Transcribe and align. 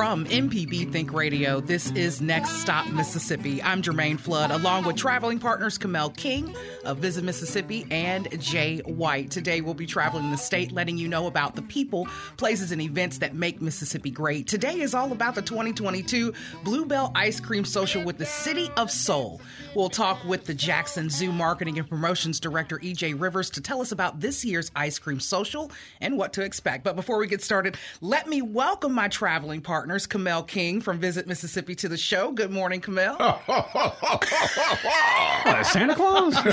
From 0.00 0.24
MPB 0.24 0.90
Think 0.90 1.12
Radio, 1.12 1.60
this 1.60 1.90
is 1.90 2.22
Next 2.22 2.62
Stop 2.62 2.88
Mississippi. 2.88 3.62
I'm 3.62 3.82
Jermaine 3.82 4.18
Flood, 4.18 4.50
along 4.50 4.86
with 4.86 4.96
traveling 4.96 5.38
partners 5.38 5.76
Kamel 5.76 6.08
King 6.08 6.56
of 6.86 6.96
Visit 6.96 7.22
Mississippi 7.22 7.86
and 7.90 8.26
Jay 8.40 8.78
White. 8.78 9.30
Today, 9.30 9.60
we'll 9.60 9.74
be 9.74 9.84
traveling 9.84 10.30
the 10.30 10.38
state, 10.38 10.72
letting 10.72 10.96
you 10.96 11.06
know 11.06 11.26
about 11.26 11.54
the 11.54 11.60
people, 11.60 12.08
places, 12.38 12.72
and 12.72 12.80
events 12.80 13.18
that 13.18 13.34
make 13.34 13.60
Mississippi 13.60 14.10
great. 14.10 14.46
Today 14.46 14.80
is 14.80 14.94
all 14.94 15.12
about 15.12 15.34
the 15.34 15.42
2022 15.42 16.32
Bluebell 16.64 17.12
Ice 17.14 17.38
Cream 17.38 17.66
Social 17.66 18.02
with 18.02 18.16
the 18.16 18.24
City 18.24 18.70
of 18.78 18.90
Soul. 18.90 19.42
We'll 19.74 19.90
talk 19.90 20.24
with 20.24 20.46
the 20.46 20.54
Jackson 20.54 21.10
Zoo 21.10 21.30
Marketing 21.30 21.78
and 21.78 21.86
Promotions 21.86 22.40
Director, 22.40 22.78
EJ 22.78 23.20
Rivers, 23.20 23.50
to 23.50 23.60
tell 23.60 23.82
us 23.82 23.92
about 23.92 24.18
this 24.18 24.46
year's 24.46 24.70
Ice 24.74 24.98
Cream 24.98 25.20
Social 25.20 25.70
and 26.00 26.16
what 26.16 26.32
to 26.32 26.42
expect. 26.42 26.84
But 26.84 26.96
before 26.96 27.18
we 27.18 27.26
get 27.26 27.42
started, 27.42 27.76
let 28.00 28.26
me 28.26 28.40
welcome 28.40 28.94
my 28.94 29.08
traveling 29.08 29.60
partners, 29.90 30.06
Kamel 30.06 30.44
King 30.44 30.80
from 30.80 31.00
Visit 31.00 31.26
Mississippi, 31.26 31.74
to 31.74 31.88
the 31.88 31.96
show. 31.96 32.30
Good 32.30 32.52
morning, 32.52 32.80
Kamel. 32.80 33.16
What, 35.42 35.66
Santa 35.66 35.94
Claus? 35.96 36.34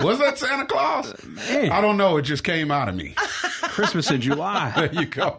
Was 0.00 0.18
that 0.18 0.36
Santa 0.38 0.66
Claus? 0.66 1.14
Man. 1.24 1.70
I 1.70 1.80
don't 1.80 1.96
know. 1.96 2.16
It 2.16 2.22
just 2.22 2.42
came 2.44 2.70
out 2.70 2.88
of 2.88 2.94
me. 2.96 3.14
Christmas 3.16 4.10
in 4.10 4.20
July. 4.20 4.72
There 4.74 4.92
you 4.92 5.06
go. 5.06 5.38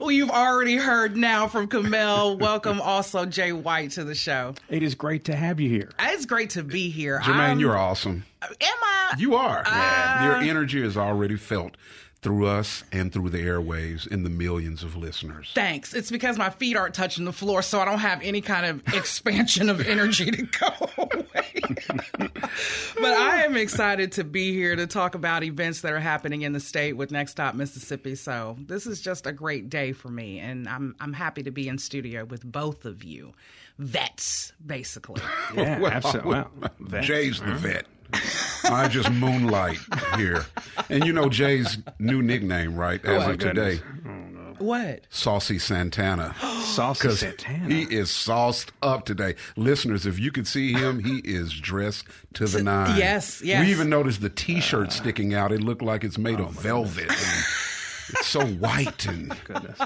Well, 0.00 0.10
you've 0.10 0.30
already 0.30 0.76
heard 0.76 1.16
now 1.16 1.46
from 1.48 1.68
Kamel. 1.68 2.38
Welcome 2.38 2.80
also 2.80 3.24
Jay 3.26 3.52
White 3.52 3.90
to 3.92 4.04
the 4.04 4.14
show. 4.14 4.54
It 4.68 4.82
is 4.82 4.94
great 4.94 5.24
to 5.26 5.36
have 5.36 5.60
you 5.60 5.68
here. 5.68 5.90
It's 6.00 6.26
great 6.26 6.50
to 6.50 6.62
be 6.64 6.88
here. 6.90 7.20
Jermaine, 7.20 7.34
I'm- 7.38 7.60
you're 7.60 7.76
awesome. 7.76 8.24
Am 8.42 8.50
I? 8.60 9.14
You 9.18 9.34
are. 9.36 9.62
Uh, 9.66 10.24
Your 10.24 10.36
energy 10.36 10.82
is 10.82 10.96
already 10.96 11.36
felt 11.36 11.76
through 12.20 12.46
us 12.46 12.82
and 12.90 13.12
through 13.12 13.30
the 13.30 13.38
airwaves 13.38 14.10
and 14.10 14.26
the 14.26 14.30
millions 14.30 14.82
of 14.82 14.96
listeners. 14.96 15.52
Thanks. 15.54 15.94
It's 15.94 16.10
because 16.10 16.36
my 16.36 16.50
feet 16.50 16.76
aren't 16.76 16.94
touching 16.94 17.24
the 17.24 17.32
floor, 17.32 17.62
so 17.62 17.78
I 17.78 17.84
don't 17.84 18.00
have 18.00 18.20
any 18.22 18.40
kind 18.40 18.66
of 18.66 18.82
expansion 18.94 19.68
of 19.68 19.86
energy 19.86 20.30
to 20.30 20.42
go 20.42 20.68
away. 20.98 21.52
but 22.18 23.12
I 23.12 23.44
am 23.44 23.56
excited 23.56 24.12
to 24.12 24.24
be 24.24 24.52
here 24.52 24.74
to 24.74 24.86
talk 24.86 25.14
about 25.14 25.44
events 25.44 25.82
that 25.82 25.92
are 25.92 26.00
happening 26.00 26.42
in 26.42 26.52
the 26.52 26.60
state 26.60 26.94
with 26.94 27.12
Next 27.12 27.32
Stop 27.32 27.54
Mississippi. 27.54 28.16
So 28.16 28.56
this 28.66 28.86
is 28.86 29.00
just 29.00 29.26
a 29.26 29.32
great 29.32 29.70
day 29.70 29.92
for 29.92 30.08
me, 30.08 30.40
and 30.40 30.68
I'm 30.68 30.96
I'm 31.00 31.12
happy 31.12 31.44
to 31.44 31.50
be 31.52 31.68
in 31.68 31.78
studio 31.78 32.24
with 32.24 32.44
both 32.44 32.84
of 32.84 33.04
you, 33.04 33.32
vets, 33.78 34.52
basically. 34.64 35.22
Yeah, 35.54 35.78
Well, 35.78 35.90
absolutely. 35.90 36.30
Well, 36.30 36.50
vet. 36.80 37.04
Jay's 37.04 37.40
the 37.40 37.54
vet. 37.54 37.86
I 38.70 38.88
just 38.88 39.10
moonlight 39.12 39.78
here. 40.16 40.46
And 40.90 41.04
you 41.04 41.12
know 41.12 41.28
Jay's 41.28 41.78
new 41.98 42.22
nickname, 42.22 42.76
right? 42.76 43.00
Oh 43.04 43.14
as 43.14 43.26
my 43.26 43.32
of 43.32 43.38
today, 43.38 43.80
what? 44.58 45.02
Saucy 45.10 45.58
Santana. 45.58 46.34
Saucy 46.62 47.10
Santana. 47.10 47.74
he 47.74 47.82
is 47.82 48.10
sauced 48.10 48.72
up 48.82 49.04
today. 49.04 49.34
Listeners, 49.56 50.06
if 50.06 50.18
you 50.18 50.30
could 50.30 50.46
see 50.46 50.72
him, 50.72 51.02
he 51.02 51.18
is 51.18 51.52
dressed 51.52 52.06
to 52.34 52.46
the 52.46 52.62
nines. 52.62 52.98
yes, 52.98 53.42
yes. 53.42 53.64
We 53.64 53.70
even 53.70 53.88
noticed 53.88 54.20
the 54.20 54.30
T-shirt 54.30 54.92
sticking 54.92 55.34
out. 55.34 55.52
It 55.52 55.60
looked 55.60 55.82
like 55.82 56.04
it's 56.04 56.18
made 56.18 56.40
oh 56.40 56.44
of 56.44 56.52
velvet. 56.52 57.10
And 58.08 58.16
it's 58.18 58.26
so 58.26 58.44
white 58.46 59.06
and 59.06 59.34
Goodness. 59.44 59.78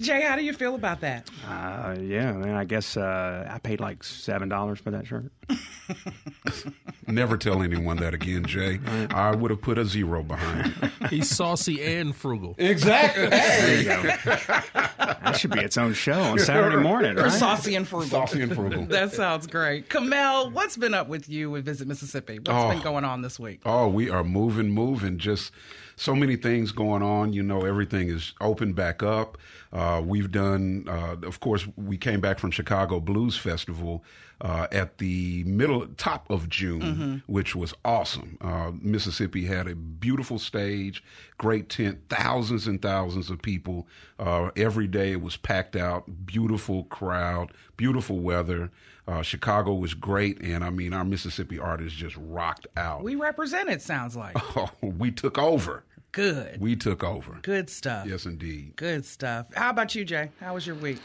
Jay, 0.00 0.22
how 0.22 0.36
do 0.36 0.42
you 0.44 0.52
feel 0.52 0.74
about 0.74 1.00
that? 1.00 1.28
Uh, 1.48 1.96
yeah, 2.00 2.32
man. 2.32 2.54
I 2.56 2.64
guess 2.64 2.96
uh, 2.96 3.48
I 3.50 3.58
paid 3.58 3.80
like 3.80 4.02
seven 4.04 4.48
dollars 4.48 4.78
for 4.80 4.90
that 4.90 5.06
shirt. 5.06 5.30
never 7.06 7.36
tell 7.36 7.62
anyone 7.62 7.96
that 7.98 8.14
again, 8.14 8.44
Jay. 8.44 8.80
I 9.10 9.34
would 9.34 9.50
have 9.50 9.62
put 9.62 9.78
a 9.78 9.84
zero 9.84 10.22
behind 10.22 10.74
it. 10.82 10.90
He's 11.10 11.30
saucy 11.30 11.82
and 11.82 12.14
frugal. 12.14 12.54
Exactly. 12.58 13.28
There 13.28 13.78
you 13.78 13.84
go. 13.84 14.02
that 14.02 15.36
should 15.38 15.52
be 15.52 15.60
its 15.60 15.76
own 15.76 15.94
show 15.94 16.20
on 16.20 16.38
Saturday 16.38 16.76
morning, 16.82 17.18
Or 17.18 17.30
saucy 17.30 17.74
and 17.76 17.86
frugal? 17.86 18.08
Saucy 18.08 18.42
and 18.42 18.54
frugal. 18.54 18.86
That 18.86 19.12
sounds 19.12 19.46
great. 19.46 19.88
Kamel, 19.88 20.50
what's 20.50 20.76
been 20.76 20.94
up 20.94 21.08
with 21.08 21.28
you 21.28 21.50
with 21.50 21.64
Visit 21.64 21.86
Mississippi? 21.88 22.38
What's 22.38 22.50
Oh. 22.50 22.68
been 22.70 22.80
going 22.82 23.04
on 23.04 23.22
this 23.22 23.38
week? 23.38 23.60
Oh, 23.64 23.88
we 23.88 24.10
are 24.10 24.24
moving, 24.24 24.70
moving. 24.70 25.18
Just 25.18 25.52
so 25.96 26.14
many 26.14 26.36
things 26.36 26.72
going 26.72 27.02
on. 27.02 27.32
You 27.32 27.42
know, 27.42 27.64
everything 27.64 28.08
is 28.08 28.34
open 28.40 28.72
back 28.74 29.02
up. 29.02 29.38
Uh, 29.72 30.02
we've 30.04 30.30
done, 30.30 30.84
uh, 30.88 31.16
of 31.26 31.40
course, 31.40 31.66
we 31.76 31.96
came 31.96 32.20
back 32.20 32.38
from 32.38 32.50
Chicago 32.50 33.00
Blues 33.00 33.36
Festival 33.36 34.04
uh, 34.40 34.66
at 34.70 34.98
the 34.98 35.42
middle, 35.44 35.86
top 35.96 36.30
of 36.30 36.48
June, 36.48 37.22
which 37.26 37.56
was 37.56 37.74
awesome. 37.84 38.36
Uh, 38.40 38.72
Mississippi 38.80 39.46
had 39.46 39.66
a 39.66 39.74
beautiful 39.74 40.38
stage, 40.38 41.02
great 41.38 41.68
tent, 41.70 42.00
thousands 42.10 42.66
and 42.66 42.80
thousands 42.80 43.30
of 43.30 43.40
people. 43.40 43.86
Uh, 44.18 44.50
every 44.56 44.86
day 44.86 45.12
it 45.12 45.22
was 45.22 45.36
packed 45.36 45.76
out, 45.76 46.26
beautiful 46.26 46.84
crowd, 46.84 47.52
beautiful 47.76 48.20
weather. 48.20 48.70
Uh, 49.08 49.22
Chicago 49.22 49.72
was 49.74 49.94
great, 49.94 50.40
and 50.42 50.64
I 50.64 50.70
mean, 50.70 50.92
our 50.92 51.04
Mississippi 51.04 51.58
artists 51.58 51.96
just 51.96 52.16
rocked 52.18 52.66
out. 52.76 53.04
We 53.04 53.14
represent 53.14 53.68
it, 53.68 53.82
sounds 53.82 54.16
like. 54.16 54.36
Oh, 54.56 54.70
we 54.80 55.10
took 55.10 55.38
over. 55.38 55.84
Good. 56.12 56.60
We 56.60 56.76
took 56.76 57.04
over. 57.04 57.38
Good 57.42 57.68
stuff. 57.68 58.06
Yes, 58.06 58.24
indeed. 58.24 58.74
Good 58.76 59.04
stuff. 59.04 59.52
How 59.54 59.70
about 59.70 59.94
you, 59.94 60.04
Jay? 60.04 60.30
How 60.40 60.54
was 60.54 60.66
your 60.66 60.76
week? 60.76 60.98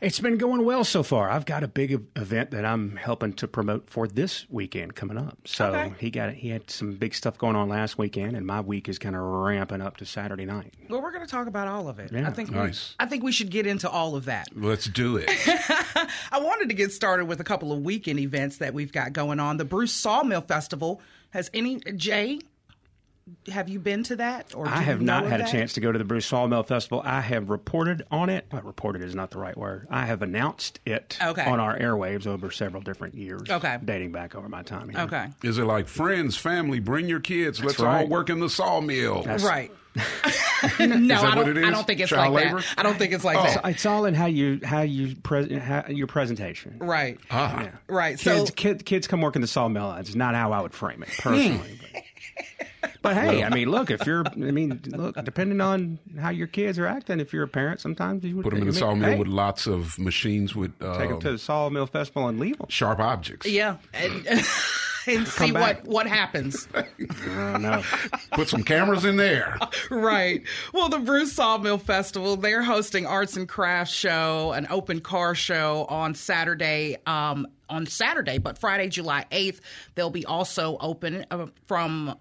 It's 0.00 0.18
been 0.18 0.38
going 0.38 0.64
well 0.64 0.82
so 0.82 1.02
far. 1.02 1.28
I've 1.28 1.44
got 1.44 1.62
a 1.62 1.68
big 1.68 1.92
event 2.16 2.52
that 2.52 2.64
I'm 2.64 2.96
helping 2.96 3.34
to 3.34 3.46
promote 3.46 3.90
for 3.90 4.08
this 4.08 4.46
weekend 4.48 4.94
coming 4.94 5.18
up. 5.18 5.36
So 5.46 5.66
Okay. 5.74 5.92
he 5.98 6.10
got 6.10 6.32
he 6.32 6.48
had 6.48 6.70
some 6.70 6.94
big 6.94 7.14
stuff 7.14 7.36
going 7.36 7.54
on 7.54 7.68
last 7.68 7.98
weekend, 7.98 8.34
and 8.34 8.46
my 8.46 8.62
week 8.62 8.88
is 8.88 8.98
kind 8.98 9.14
of 9.14 9.20
ramping 9.20 9.82
up 9.82 9.98
to 9.98 10.06
Saturday 10.06 10.46
night. 10.46 10.72
Well, 10.88 11.02
we're 11.02 11.12
going 11.12 11.24
to 11.26 11.30
talk 11.30 11.46
about 11.48 11.68
all 11.68 11.86
of 11.88 11.98
it. 11.98 12.12
Yeah. 12.12 12.26
I 12.26 12.32
think 12.32 12.50
Nice. 12.50 12.94
we, 12.98 13.04
I 13.04 13.08
think 13.08 13.22
we 13.22 13.32
should 13.32 13.50
get 13.50 13.66
into 13.66 13.90
all 13.90 14.16
of 14.16 14.24
that. 14.24 14.48
Let's 14.54 14.86
do 14.86 15.16
it. 15.18 15.28
I 16.32 16.40
wanted 16.40 16.70
to 16.70 16.74
get 16.74 16.92
started 16.92 17.26
with 17.26 17.40
a 17.40 17.44
couple 17.44 17.70
of 17.70 17.80
weekend 17.80 18.20
events 18.20 18.56
that 18.56 18.72
we've 18.72 18.92
got 18.92 19.12
going 19.12 19.38
on. 19.38 19.58
The 19.58 19.66
Bruce 19.66 19.92
Sawmill 19.92 20.40
Festival 20.40 21.02
has 21.30 21.50
any 21.52 21.78
Jay? 21.96 22.40
Have 23.52 23.68
you 23.68 23.78
been 23.78 24.02
to 24.04 24.16
that? 24.16 24.54
Or 24.54 24.66
I 24.66 24.80
have 24.82 25.00
not 25.00 25.24
of 25.24 25.30
had 25.30 25.40
a 25.40 25.46
chance 25.50 25.72
to 25.74 25.80
go 25.80 25.90
to 25.92 25.98
the 25.98 26.04
Bruce 26.04 26.26
Sawmill 26.26 26.62
Festival. 26.62 27.02
I 27.04 27.20
have 27.20 27.50
reported 27.50 28.04
on 28.10 28.28
it. 28.30 28.46
Well, 28.52 28.62
reported 28.62 29.02
is 29.02 29.14
not 29.14 29.30
the 29.30 29.38
right 29.38 29.56
word. 29.56 29.86
I 29.90 30.06
have 30.06 30.22
announced 30.22 30.80
it 30.86 31.18
Okay. 31.22 31.44
on 31.44 31.60
our 31.60 31.78
airwaves 31.78 32.26
over 32.26 32.50
several 32.50 32.82
different 32.82 33.14
years. 33.14 33.42
Okay. 33.50 33.78
Dating 33.84 34.12
back 34.12 34.34
over 34.34 34.48
my 34.48 34.62
time 34.62 34.88
here. 34.88 35.00
Okay. 35.00 35.28
Is 35.42 35.58
it 35.58 35.64
like 35.64 35.88
friends, 35.88 36.36
family, 36.36 36.80
bring 36.80 37.08
your 37.08 37.20
kids, 37.20 37.62
let's 37.62 37.80
all 37.80 38.06
work 38.06 38.30
in 38.30 38.40
the 38.40 38.50
sawmill? 38.50 39.22
That's- 39.22 39.42
Right. 39.44 39.70
no, 40.78 41.16
I 41.20 41.34
don't. 41.34 41.58
I 41.64 41.70
don't 41.70 41.84
think 41.86 41.98
it's 41.98 42.10
Child 42.10 42.32
like 42.32 42.44
labor? 42.44 42.60
that. 42.60 42.74
I 42.78 42.82
don't 42.84 42.96
think 42.96 43.12
it's 43.12 43.24
like 43.24 43.38
Oh. 43.38 43.42
that. 43.42 43.66
It's 43.70 43.84
all 43.84 44.04
in 44.04 44.14
how 44.14 44.26
you 44.26 44.60
how 44.62 44.82
you 44.82 45.16
pre- 45.16 45.58
how, 45.58 45.86
your 45.88 46.06
presentation. 46.06 46.76
Right. 46.78 47.18
Ah. 47.28 47.62
Yeah. 47.62 47.70
Right. 47.88 48.16
Kids, 48.16 48.48
so 48.50 48.54
kid, 48.54 48.84
kids 48.84 49.08
come 49.08 49.20
work 49.20 49.34
in 49.34 49.42
the 49.42 49.48
sawmill. 49.48 49.92
It's 49.94 50.14
not 50.14 50.36
how 50.36 50.52
I 50.52 50.60
would 50.60 50.74
frame 50.74 51.02
it 51.02 51.08
personally. 51.18 51.80
But, 53.02 53.14
but 53.14 53.22
hey, 53.22 53.42
I 53.44 53.48
mean, 53.48 53.70
look, 53.70 53.90
if 53.90 54.06
you're, 54.06 54.24
I 54.26 54.34
mean, 54.36 54.80
look, 54.88 55.22
depending 55.24 55.60
on 55.60 55.98
how 56.18 56.30
your 56.30 56.46
kids 56.46 56.78
are 56.78 56.86
acting, 56.86 57.18
if 57.18 57.32
you're 57.32 57.44
a 57.44 57.48
parent, 57.48 57.80
sometimes 57.80 58.24
you 58.24 58.36
would 58.36 58.42
Put 58.42 58.50
them 58.50 58.60
in 58.60 58.66
the 58.68 58.74
sawmill 58.74 59.10
hey, 59.10 59.18
with 59.18 59.28
lots 59.28 59.66
of 59.66 59.98
machines 59.98 60.54
with 60.54 60.72
uh, 60.82 60.98
take 60.98 61.08
them 61.08 61.20
to 61.20 61.32
the 61.32 61.38
sawmill 61.38 61.86
festival 61.86 62.28
and 62.28 62.38
leave 62.38 62.58
them. 62.58 62.66
sharp 62.68 62.98
objects. 62.98 63.46
yeah, 63.46 63.76
and, 63.94 64.26
and 65.06 65.26
see 65.26 65.50
back. 65.50 65.84
what 65.84 65.86
what 65.86 66.06
happens. 66.06 66.68
No. 67.26 67.82
Put 68.32 68.48
some 68.48 68.62
cameras 68.62 69.04
in 69.04 69.16
there. 69.16 69.58
right. 69.90 70.42
Well, 70.72 70.88
the 70.88 70.98
Bruce 70.98 71.32
Sawmill 71.32 71.78
Festival, 71.78 72.36
they're 72.36 72.62
hosting 72.62 73.06
arts 73.06 73.36
and 73.36 73.48
crafts 73.48 73.92
show, 73.92 74.52
an 74.52 74.66
open 74.70 75.00
car 75.00 75.34
show 75.34 75.86
on 75.88 76.14
Saturday. 76.14 76.96
Um, 77.06 77.46
on 77.68 77.86
Saturday, 77.86 78.38
but 78.38 78.58
Friday, 78.58 78.88
July 78.88 79.24
eighth, 79.30 79.60
they'll 79.94 80.10
be 80.10 80.26
also 80.26 80.76
open 80.80 81.24
uh, 81.30 81.46
from 81.66 82.16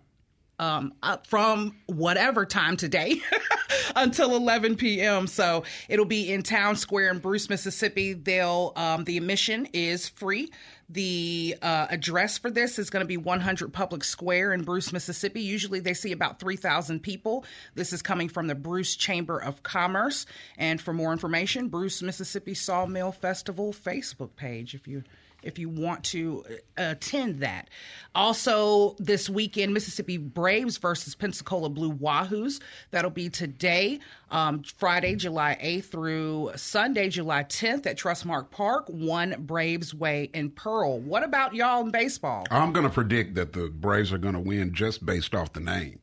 um, 0.60 0.94
from 1.26 1.76
whatever 1.88 2.46
time 2.46 2.78
today 2.78 3.22
until 3.96 4.36
11 4.36 4.76
p.m. 4.76 5.26
So 5.28 5.64
it'll 5.88 6.06
be 6.06 6.32
in 6.32 6.44
Town 6.44 6.76
Square 6.76 7.12
in 7.12 7.20
Bruce, 7.20 7.50
Mississippi. 7.50 8.14
They'll 8.14 8.74
um, 8.76 9.06
the 9.06 9.18
admission 9.18 9.68
is 9.74 10.08
free. 10.08 10.52
The 10.92 11.56
uh, 11.62 11.86
address 11.92 12.40
for 12.40 12.50
this 12.50 12.80
is 12.80 12.90
going 12.90 13.02
to 13.02 13.08
be 13.08 13.18
100 13.18 13.72
Public 13.72 14.04
Square 14.04 14.54
in 14.54 14.64
Bruce, 14.64 14.92
Mississippi. 14.92 15.42
Usually 15.42 15.80
they 15.80 15.94
see 15.94 16.12
about 16.12 16.40
3,000 16.40 17.00
people. 17.00 17.46
This 17.76 17.94
is 17.94 18.02
coming 18.02 18.28
from 18.28 18.48
the 18.48 18.56
Bruce 18.56 18.96
Chamber 18.96 19.38
of 19.38 19.62
Commerce. 19.62 20.26
And 20.58 20.82
for 20.82 20.92
more 20.92 21.12
information, 21.12 21.68
Bruce 21.68 22.02
Mississippi 22.02 22.56
Sawmill 22.56 23.12
Festival 23.12 23.72
Facebook 23.72 24.36
page 24.36 24.74
if 24.74 24.88
you 24.88 25.04
if 25.44 25.60
you 25.60 25.70
want 25.70 26.04
to 26.06 26.44
uh, 26.50 26.54
attend 26.92 27.40
that. 27.40 27.70
Also, 28.16 28.96
this 29.00 29.30
weekend, 29.30 29.74
Mississippi 29.74 30.18
Braves 30.18 30.78
versus 30.78 31.16
Pensacola 31.16 31.70
Blue 31.70 31.94
Wahoos. 31.94 32.62
That'll 32.92 33.12
be 33.12 33.30
today, 33.30 34.00
um, 34.32 34.64
Friday, 34.78 35.16
July 35.16 35.58
8th 35.62 35.86
through 35.86 36.52
Sunday, 36.56 37.10
July 37.10 37.44
10th 37.44 37.86
at 37.86 37.98
Trustmark 37.98 38.52
Park, 38.52 38.86
One 38.88 39.36
Braves 39.40 39.94
Way 39.94 40.30
in 40.34 40.52
Pearl. 40.52 41.00
What 41.00 41.24
about 41.24 41.54
y'all 41.54 41.82
in 41.82 41.92
baseball? 41.92 42.46
I'm 42.52 42.74
going 42.74 42.86
to 42.86 42.94
predict 42.94 43.36
that 43.36 43.54
the 43.54 43.70
Braves 43.70 44.12
are 44.12 44.18
going 44.18 44.34
to 44.34 44.40
win 44.40 44.74
just 44.74 45.06
based 45.06 45.36
off 45.36 45.54
the 45.54 45.60
name. 45.60 46.00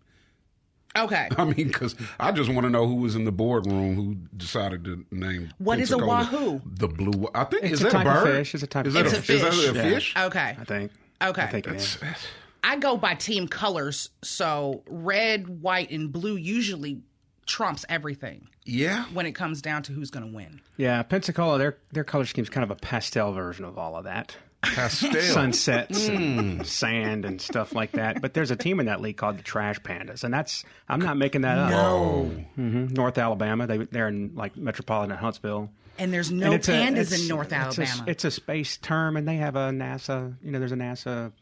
Okay. 0.96 1.28
I 1.36 1.44
mean, 1.44 1.68
because 1.68 1.94
I 2.18 2.32
just 2.32 2.50
want 2.50 2.64
to 2.64 2.70
know 2.70 2.86
who 2.86 2.96
was 2.96 3.14
in 3.14 3.24
the 3.24 3.32
boardroom 3.32 3.94
who 3.96 4.14
decided 4.36 4.84
to 4.84 5.04
name. 5.10 5.52
What 5.58 5.78
is 5.80 5.92
a 5.92 5.98
wahoo? 5.98 6.60
The 6.64 6.88
blue. 6.88 7.28
I 7.34 7.44
think 7.44 7.64
It's 7.64 7.74
is 7.74 7.80
a 7.82 7.84
that 7.84 7.92
type 7.92 8.06
a 8.06 8.10
of 8.10 8.24
bird? 8.24 8.36
fish. 8.38 8.54
It's 8.54 8.62
a 8.62 8.66
type 8.66 8.86
is 8.86 8.94
of 8.94 9.04
that 9.04 9.06
It's 9.10 9.18
a 9.18 9.22
fish. 9.22 9.36
Is 9.36 9.42
that 9.42 9.52
fish. 9.52 9.68
a 9.70 9.74
Yeah. 9.74 9.82
fish? 9.94 10.14
Okay. 10.16 10.56
I 10.60 10.64
think. 10.64 10.92
Okay. 11.22 11.42
I 11.42 11.46
think 11.46 11.66
it 11.66 11.74
It's- 11.74 11.96
is. 11.96 12.26
I 12.64 12.76
go 12.78 12.96
by 12.96 13.14
team 13.14 13.46
colors, 13.46 14.10
so 14.22 14.82
red, 14.88 15.46
white, 15.62 15.90
and 15.92 16.10
blue 16.12 16.34
usually 16.36 17.00
trumps 17.46 17.84
everything 17.88 18.48
yeah. 18.64 19.04
when 19.12 19.24
it 19.24 19.32
comes 19.36 19.62
down 19.62 19.84
to 19.84 19.92
who's 19.92 20.10
going 20.10 20.28
to 20.28 20.34
win. 20.34 20.60
Yeah, 20.76 21.00
Pensacola, 21.04 21.58
their 21.58 21.76
their 21.92 22.02
color 22.02 22.24
scheme 22.26 22.42
is 22.42 22.50
kind 22.50 22.64
of 22.64 22.72
a 22.72 22.74
pastel 22.74 23.32
version 23.32 23.64
of 23.64 23.78
all 23.78 23.94
of 23.96 24.02
that. 24.04 24.36
Pastel. 24.74 25.20
Sunsets 25.22 26.08
and 26.08 26.66
sand 26.66 27.24
and 27.24 27.40
stuff 27.40 27.74
like 27.74 27.92
that. 27.92 28.20
But 28.20 28.34
there's 28.34 28.50
a 28.50 28.56
team 28.56 28.80
in 28.80 28.86
that 28.86 29.00
league 29.00 29.16
called 29.16 29.38
the 29.38 29.42
Trash 29.42 29.80
Pandas, 29.80 30.24
and 30.24 30.32
that's 30.32 30.64
I'm 30.88 31.00
not 31.00 31.16
making 31.16 31.42
that 31.42 31.58
up. 31.58 31.72
Oh, 31.72 32.24
hmm 32.54 32.86
North 32.88 33.18
Alabama, 33.18 33.66
they 33.66 33.78
they're 33.78 34.08
in 34.08 34.32
like 34.34 34.56
metropolitan 34.56 35.16
Huntsville. 35.16 35.70
And 35.98 36.12
there's 36.12 36.30
no 36.30 36.46
And 36.46 36.54
it's 36.54 36.68
a- 36.68 36.72
pandas 36.72 37.18
in 37.22 37.26
North 37.28 37.46
it's 37.52 37.78
a- 37.78 37.82
Alabama. 37.82 38.04
it's 38.06 38.24
a 38.24 38.30
space 38.30 38.76
term, 38.76 39.16
and 39.16 39.26
they 39.26 39.36
have 39.36 39.56
a 39.56 39.70
NASA. 39.70 40.34
You 40.42 40.50
know, 40.52 40.58
there's 40.58 40.72
a 40.72 40.76
NASA 40.76 41.32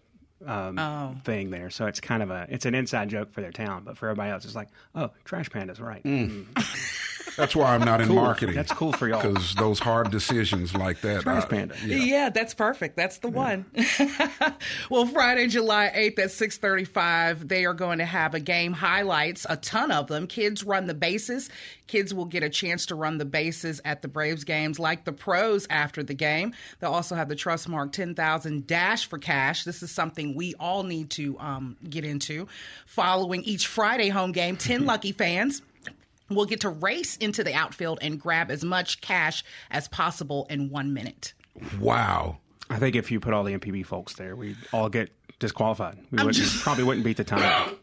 um, 0.46 0.78
Oh. 0.78 1.16
thing 1.24 1.50
there, 1.50 1.70
so 1.70 1.86
it's 1.86 2.00
kind 2.00 2.22
of 2.22 2.30
a 2.30 2.46
it's 2.50 2.66
an 2.66 2.74
inside 2.74 3.08
joke 3.08 3.32
for 3.32 3.40
their 3.40 3.50
town, 3.50 3.82
but 3.84 3.96
for 3.98 4.08
everybody 4.08 4.30
else, 4.30 4.44
it's 4.44 4.54
like, 4.54 4.68
oh, 4.94 5.10
Trash 5.24 5.48
Pandas, 5.50 5.80
right? 5.80 6.02
Hmm. 6.02 6.42
That's 7.36 7.56
why 7.56 7.74
I'm 7.74 7.82
not 7.82 8.00
in 8.00 8.14
marketing. 8.14 8.54
That's 8.54 8.72
cool 8.72 8.92
for 8.92 9.08
y'all. 9.08 9.22
Because 9.22 9.54
those 9.54 9.78
hard 9.78 10.10
decisions 10.10 10.74
like 10.74 11.00
that. 11.00 11.22
Trash 11.22 11.44
I- 11.44 11.46
Panda. 11.46 11.74
Yeah. 11.84 12.30
that's 12.30 12.54
perfect. 12.54 12.96
That's 12.96 13.18
the 13.18 13.28
one. 13.28 13.64
well, 14.90 15.06
Friday, 15.06 15.48
July 15.48 15.92
8th 15.94 16.18
at 16.18 16.30
6:35, 16.30 17.48
they 17.48 17.64
are 17.64 17.74
going 17.74 17.98
to 17.98 18.04
have 18.04 18.34
a 18.34 18.40
game 18.40 18.72
highlights, 18.72 19.46
a 19.48 19.56
ton 19.56 19.90
of 19.90 20.06
them. 20.06 20.26
Kids 20.26 20.64
run 20.64 20.86
the 20.86 20.94
bases. 20.94 21.50
Kids 21.86 22.14
will 22.14 22.24
get 22.24 22.42
a 22.42 22.48
chance 22.48 22.86
to 22.86 22.94
run 22.94 23.18
the 23.18 23.24
bases 23.24 23.80
at 23.84 24.00
the 24.00 24.08
Braves 24.08 24.44
games 24.44 24.78
like 24.78 25.04
the 25.04 25.12
pros 25.12 25.66
after 25.68 26.02
the 26.02 26.14
game. 26.14 26.54
They'll 26.80 26.92
also 26.92 27.14
have 27.14 27.28
the 27.28 27.36
Trustmark 27.36 27.92
10,000 27.92 28.66
dash 28.66 29.06
for 29.08 29.18
cash. 29.18 29.64
This 29.64 29.82
is 29.82 29.90
something 29.90 30.34
we 30.34 30.54
all 30.58 30.82
need 30.82 31.10
to 31.10 31.38
um, 31.38 31.76
get 31.90 32.04
into. 32.04 32.48
Following 32.86 33.42
each 33.42 33.66
Friday 33.66 34.08
home 34.08 34.32
game, 34.32 34.56
10 34.56 34.86
lucky 34.86 35.12
fans 35.12 35.62
will 36.34 36.46
get 36.46 36.60
to 36.62 36.69
race 36.69 37.16
into 37.16 37.44
the 37.44 37.54
outfield 37.54 37.98
and 38.02 38.20
grab 38.20 38.50
as 38.50 38.64
much 38.64 39.00
cash 39.00 39.44
as 39.70 39.88
possible 39.88 40.46
in 40.50 40.70
1 40.70 40.92
minute. 40.92 41.32
Wow. 41.81 42.38
I 42.70 42.78
think 42.78 42.96
if 42.96 43.10
you 43.10 43.20
put 43.20 43.34
all 43.34 43.44
the 43.44 43.56
MPB 43.56 43.84
folks 43.86 44.14
there, 44.14 44.34
we'd 44.36 44.56
all 44.72 44.88
get 44.88 45.10
disqualified. 45.38 45.98
We 46.10 46.25
wouldn't, 46.25 46.46
probably 46.60 46.84
wouldn't 46.84 47.04
beat 47.04 47.16
the 47.19 47.25
time. 47.25 47.76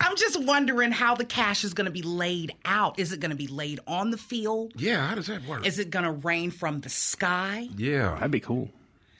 I'm 0.00 0.16
just 0.16 0.42
wondering 0.44 0.92
how 0.92 1.14
the 1.14 1.24
cash 1.24 1.64
is 1.64 1.74
going 1.74 1.84
to 1.86 1.90
be 1.90 2.02
laid 2.02 2.54
out. 2.64 2.98
Is 2.98 3.12
it 3.12 3.20
going 3.20 3.30
to 3.30 3.36
be 3.36 3.46
laid 3.46 3.80
on 3.86 4.10
the 4.10 4.18
field? 4.18 4.72
Yeah. 4.76 5.06
How 5.06 5.14
does 5.14 5.26
that 5.26 5.44
work? 5.46 5.66
Is 5.66 5.78
it 5.78 5.90
going 5.90 6.04
to 6.04 6.12
rain 6.12 6.50
from 6.50 6.80
the 6.80 6.88
sky? 6.88 7.68
yeah. 7.76 8.14
That'd 8.14 8.30
be 8.30 8.40
cool. 8.40 8.68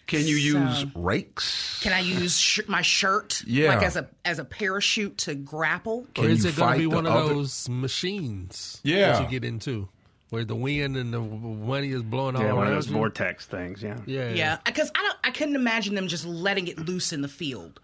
Can 0.07 0.27
you 0.27 0.37
use 0.37 0.85
rakes? 0.95 1.81
Can 1.83 1.93
I 1.93 2.01
use 2.01 2.37
sh- 2.39 2.61
my 2.69 2.83
shirt 2.83 3.43
Yeah. 3.47 3.75
like 3.75 3.83
as 3.83 3.97
a 3.97 4.09
as 4.25 4.39
a 4.39 4.45
parachute 4.45 5.17
to 5.19 5.35
grapple? 5.35 6.01
Or 6.19 6.23
Can 6.23 6.31
is 6.31 6.45
you 6.45 6.51
it 6.51 6.57
going 6.57 6.73
to 6.73 6.79
be 6.79 6.85
fight 6.87 6.95
one 6.95 7.07
of 7.07 7.13
other- 7.13 7.35
those 7.35 7.69
machines 7.69 8.81
Yeah. 8.83 9.13
that 9.13 9.23
you 9.23 9.29
get 9.29 9.45
into 9.47 9.89
where 10.31 10.45
the 10.45 10.55
wind 10.57 10.97
and 10.97 11.13
the 11.15 11.21
money 11.21 11.91
is 11.93 12.03
blowing 12.03 12.37
all 12.37 12.43
Yeah, 12.43 12.53
one 12.53 12.65
of 12.67 12.69
around 12.71 12.75
those 12.77 12.87
you? 12.89 12.93
vortex 12.95 13.47
things. 13.47 13.83
Yeah. 13.83 13.99
Yeah. 14.07 14.33
Yeah, 14.33 14.59
because 14.65 14.91
I 14.95 15.03
don't. 15.03 15.17
I 15.25 15.31
couldn't 15.31 15.57
imagine 15.57 15.95
them 15.95 16.09
just 16.09 16.27
letting 16.27 16.69
it 16.69 16.79
loose 16.79 17.13
in 17.13 17.23
the 17.23 17.29
field. 17.29 17.81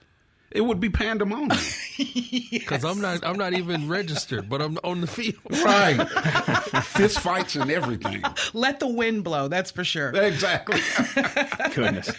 It 0.50 0.62
would 0.62 0.80
be 0.80 0.88
pandemonium. 0.88 1.50
Because 2.50 2.84
I'm 2.84 3.00
not, 3.00 3.26
I'm 3.26 3.36
not 3.36 3.54
even 3.54 3.88
registered, 3.88 4.48
but 4.48 4.62
I'm 4.62 4.78
on 4.84 5.00
the 5.00 5.06
field. 5.08 5.34
right. 5.64 5.96
Fist 6.84 7.18
fights 7.18 7.56
and 7.56 7.70
everything. 7.70 8.22
Let 8.54 8.78
the 8.78 8.86
wind 8.86 9.24
blow. 9.24 9.48
That's 9.48 9.70
for 9.72 9.82
sure. 9.82 10.10
Exactly. 10.10 10.80
Goodness. 11.74 12.12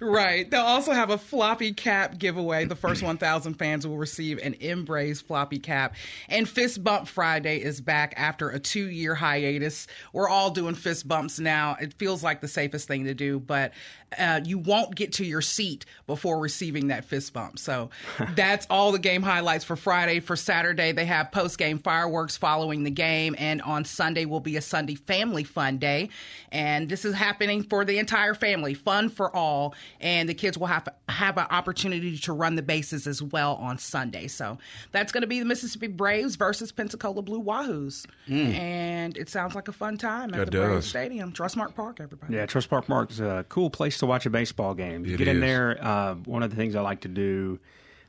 Right. 0.00 0.50
They'll 0.50 0.62
also 0.62 0.92
have 0.92 1.10
a 1.10 1.18
floppy 1.18 1.72
cap 1.72 2.16
giveaway. 2.18 2.64
The 2.64 2.74
first 2.76 3.02
1,000 3.02 3.54
fans 3.54 3.86
will 3.86 3.98
receive 3.98 4.38
an 4.38 4.54
M-Braves 4.54 5.20
floppy 5.20 5.58
cap. 5.58 5.94
And 6.28 6.48
Fist 6.48 6.82
Bump 6.82 7.06
Friday 7.06 7.58
is 7.62 7.80
back 7.80 8.14
after 8.16 8.48
a 8.48 8.58
two 8.58 8.88
year 8.88 9.14
hiatus. 9.14 9.86
We're 10.12 10.28
all 10.28 10.50
doing 10.50 10.74
fist 10.74 11.06
bumps 11.06 11.38
now. 11.38 11.76
It 11.80 11.92
feels 11.94 12.22
like 12.22 12.40
the 12.40 12.48
safest 12.48 12.88
thing 12.88 13.04
to 13.04 13.14
do, 13.14 13.38
but 13.40 13.72
uh, 14.16 14.40
you 14.44 14.58
won't 14.58 14.94
get 14.94 15.12
to 15.14 15.24
your 15.24 15.42
seat 15.42 15.84
before 16.06 16.38
receiving 16.38 16.88
that 16.88 17.04
fist 17.04 17.32
bump. 17.32 17.58
So 17.58 17.90
that's 18.34 18.66
all 18.70 18.92
the 18.92 18.98
game 18.98 19.22
highlights 19.22 19.64
for 19.64 19.76
Friday. 19.76 20.20
For 20.20 20.36
Saturday, 20.36 20.92
they 20.92 21.04
have 21.04 21.32
post 21.32 21.58
game 21.58 21.78
fireworks 21.78 22.36
following 22.36 22.84
the 22.84 22.90
game. 22.90 23.34
And 23.38 23.60
on 23.62 23.84
Sunday 23.84 24.24
will 24.24 24.40
be 24.40 24.56
a 24.56 24.62
Sunday 24.62 24.94
family 24.94 25.44
fun 25.44 25.78
day. 25.78 26.08
And 26.52 26.88
this 26.88 27.04
is 27.04 27.14
happening 27.14 27.62
for 27.62 27.84
the 27.84 27.98
entire 27.98 28.34
family, 28.34 28.74
fun 28.74 29.08
for 29.10 29.34
all. 29.34 29.74
And 30.00 30.28
the 30.28 30.34
kids 30.34 30.56
will 30.56 30.66
have 30.68 30.88
have 31.08 31.36
an 31.36 31.46
opportunity 31.50 32.16
to 32.18 32.32
run 32.32 32.54
the 32.54 32.62
bases 32.62 33.06
as 33.06 33.22
well 33.22 33.56
on 33.56 33.78
Sunday. 33.78 34.28
So 34.28 34.58
that's 34.92 35.12
going 35.12 35.22
to 35.22 35.26
be 35.26 35.38
the 35.38 35.44
Mississippi 35.44 35.88
Braves 35.88 36.36
versus 36.36 36.72
Pensacola 36.72 37.22
Blue 37.22 37.42
Wahoos. 37.42 38.06
And 38.28 39.16
it 39.16 39.28
sounds 39.28 39.54
like 39.54 39.68
a 39.68 39.72
fun 39.72 39.96
time 39.98 40.32
at 40.34 40.40
It 40.40 40.50
the 40.50 40.58
Braves 40.58 40.84
does. 40.84 40.86
Stadium, 40.86 41.32
Trustmark 41.32 41.74
Park, 41.74 41.98
everybody. 42.00 42.34
Yeah, 42.34 42.46
Trust 42.46 42.70
Park 42.70 42.88
Mark 42.88 43.10
is 43.10 43.20
a 43.20 43.44
cool 43.48 43.70
place 43.70 43.97
to 43.98 44.06
watch 44.06 44.26
a 44.26 44.30
baseball 44.30 44.74
game. 44.74 45.04
You 45.04 45.14
It 45.14 45.18
get 45.18 45.28
in 45.28 45.36
is. 45.36 45.42
there. 45.42 45.78
Uh, 45.80 46.14
one 46.14 46.42
of 46.42 46.50
the 46.50 46.56
things 46.56 46.74
I 46.74 46.80
like 46.80 47.02
to 47.02 47.08
do, 47.08 47.58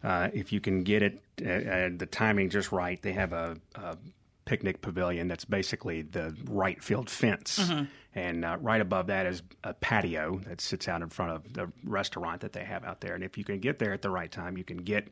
uh, 0.03 0.29
if 0.33 0.51
you 0.53 0.59
can 0.61 0.83
get 0.83 1.03
it, 1.03 1.21
uh, 1.45 1.49
uh, 1.49 1.89
the 1.95 2.05
timing 2.05 2.49
just 2.49 2.71
right, 2.71 3.01
they 3.01 3.13
have 3.13 3.33
a, 3.33 3.57
a 3.75 3.97
picnic 4.45 4.81
pavilion 4.81 5.27
that's 5.27 5.45
basically 5.45 6.01
the 6.01 6.35
right 6.49 6.83
field 6.83 7.09
fence. 7.09 7.71
And 8.15 8.43
uh, 8.43 8.57
right 8.59 8.81
above 8.81 9.07
that 9.07 9.27
is 9.27 9.43
a 9.63 9.73
patio 9.75 10.39
that 10.47 10.61
sits 10.61 10.87
out 10.87 11.03
in 11.03 11.09
front 11.09 11.31
of 11.33 11.53
the 11.53 11.71
restaurant 11.83 12.41
that 12.41 12.53
they 12.53 12.63
have 12.63 12.83
out 12.83 13.01
there. 13.01 13.13
And 13.13 13.23
if 13.23 13.37
you 13.37 13.43
can 13.43 13.59
get 13.59 13.77
there 13.77 13.93
at 13.93 14.01
the 14.01 14.09
right 14.09 14.31
time, 14.31 14.57
you 14.57 14.63
can 14.63 14.77
get 14.77 15.07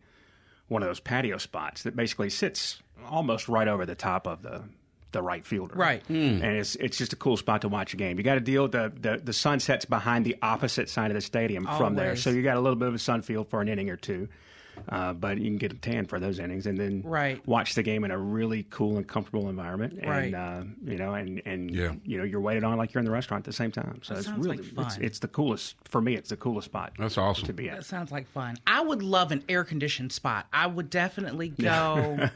one 0.68 0.82
of 0.82 0.90
those 0.90 1.00
patio 1.00 1.38
spots 1.38 1.84
that 1.84 1.96
basically 1.96 2.30
sits 2.32 2.82
almost 3.08 3.48
right 3.48 3.68
over 3.68 3.86
the 3.86 3.94
top 3.96 4.26
of 4.28 4.42
the 4.42 4.64
the 5.18 5.22
right 5.24 5.46
fielder. 5.46 5.76
Right. 5.76 6.02
And 6.08 6.44
it's 6.44 6.76
it's 6.76 6.98
just 6.98 7.12
a 7.12 7.18
cool 7.18 7.36
spot 7.36 7.62
to 7.64 7.68
watch 7.68 7.94
a 7.94 7.98
game. 7.98 8.18
You 8.18 8.24
got 8.24 8.36
to 8.36 8.40
deal 8.40 8.64
with 8.64 8.72
the, 8.72 8.94
the 9.00 9.18
the 9.18 9.34
sun 9.34 9.60
sets 9.60 9.84
behind 9.86 10.26
the 10.26 10.38
opposite 10.42 10.90
side 10.90 11.12
of 11.12 11.16
the 11.16 11.22
stadium 11.22 11.66
from 11.78 11.96
there, 11.96 12.16
so 12.16 12.30
you 12.30 12.42
got 12.44 12.56
a 12.58 12.62
little 12.62 12.78
bit 12.80 12.88
of 12.88 12.94
a 12.96 13.00
sun 13.00 13.22
field 13.22 13.50
for 13.50 13.60
an 13.62 13.68
inning 13.68 13.90
or 13.90 13.98
two. 13.98 14.30
Uh, 14.90 15.12
but 15.12 15.40
you 15.40 15.46
can 15.46 15.58
get 15.58 15.74
a 15.74 15.76
tan 15.76 16.06
for 16.06 16.20
those 16.20 16.38
innings, 16.38 16.68
and 16.68 16.78
then 16.78 17.02
Right. 17.04 17.42
watch 17.48 17.74
the 17.74 17.82
game 17.82 18.04
in 18.04 18.12
a 18.12 18.18
really 18.18 18.62
cool 18.70 18.98
and 18.98 19.08
comfortable 19.08 19.50
environment. 19.50 19.94
And 20.00 20.08
Right. 20.08 20.34
uh, 20.36 20.62
you 20.86 20.98
know, 21.00 21.16
and 21.16 21.42
and 21.46 21.72
Yeah. 21.74 21.94
you 22.06 22.20
know, 22.20 22.24
you're 22.24 22.40
waited 22.40 22.64
on 22.64 22.78
like 22.78 22.94
you're 22.94 23.00
in 23.00 23.06
the 23.06 23.12
restaurant 23.12 23.42
at 23.42 23.46
the 23.46 23.54
same 23.54 23.72
time. 23.72 24.02
So 24.04 24.14
it's 24.14 24.28
sounds 24.28 24.46
like 24.46 24.60
really 24.60 24.70
fun. 24.70 24.86
it's, 24.86 24.98
it's 24.98 25.20
the 25.20 25.30
coolest 25.30 25.78
for 25.90 26.00
me. 26.00 26.14
It's 26.16 26.30
the 26.30 26.38
coolest 26.38 26.66
spot. 26.66 26.94
That's 27.00 27.18
awesome. 27.18 27.48
to 27.48 27.54
be 27.54 27.72
at. 27.72 27.78
That 27.78 27.86
sounds 27.86 28.12
like 28.12 28.28
fun. 28.28 28.58
I 28.68 28.82
would 28.82 29.02
love 29.02 29.32
an 29.32 29.44
air 29.50 29.64
conditioned 29.64 30.12
spot. 30.12 30.46
I 30.54 30.68
would 30.68 30.92
definitely 30.92 31.50
go 31.60 32.30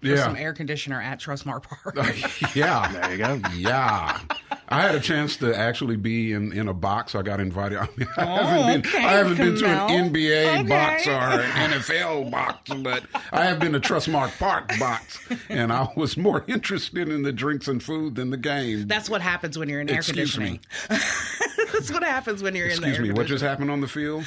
for 0.00 0.06
Yeah. 0.06 0.24
some 0.24 0.36
air 0.36 0.52
conditioner 0.52 1.00
at 1.00 1.20
Trustmark 1.20 1.62
Park. 1.64 1.96
yeah. 2.54 2.90
There 2.92 3.12
you 3.12 3.18
go. 3.18 3.40
Yeah. 3.56 4.18
I 4.70 4.82
had 4.82 4.94
a 4.94 5.00
chance 5.00 5.36
to 5.38 5.56
actually 5.56 5.96
be 5.96 6.32
in, 6.34 6.52
in 6.52 6.68
a 6.68 6.74
box. 6.74 7.14
I 7.14 7.22
got 7.22 7.40
invited. 7.40 7.78
I, 7.80 7.88
mean, 7.96 8.06
oh, 8.18 8.22
I 8.22 8.38
Oh, 8.38 8.44
haven't 8.44 8.82
been, 8.82 8.90
okay, 8.92 9.04
I 9.04 9.12
haven't 9.12 9.36
been 9.38 9.56
to 9.56 9.64
an 9.66 10.10
NBA 10.12 10.58
Okay. 10.60 10.68
box 10.68 11.06
or 11.06 11.10
an 11.12 11.70
NFL 11.70 12.30
box, 12.30 12.70
but 12.82 13.02
I 13.32 13.44
have 13.46 13.60
been 13.60 13.72
to 13.72 13.80
Trustmark 13.80 14.38
Park 14.38 14.70
box, 14.78 15.18
and 15.48 15.72
I 15.72 15.88
was 15.96 16.18
more 16.18 16.44
interested 16.48 17.08
in 17.08 17.22
the 17.22 17.32
drinks 17.32 17.66
and 17.66 17.82
food 17.82 18.14
than 18.14 18.28
the 18.28 18.36
game. 18.36 18.86
That's 18.86 19.08
what 19.08 19.22
happens 19.22 19.58
when 19.58 19.70
you're 19.70 19.80
in 19.80 19.88
air 19.88 19.96
Excuse 19.96 20.34
conditioning. 20.34 20.60
me. 20.90 20.98
That's 21.72 21.90
what 21.90 22.02
happens 22.02 22.42
when 22.42 22.54
you're 22.54 22.66
in 22.68 22.80
the 22.80 22.88
Excuse 22.88 22.98
air 22.98 23.02
me. 23.04 23.12
What 23.12 23.26
just 23.26 23.42
happened 23.42 23.70
on 23.70 23.80
the 23.80 23.88
field? 23.88 24.24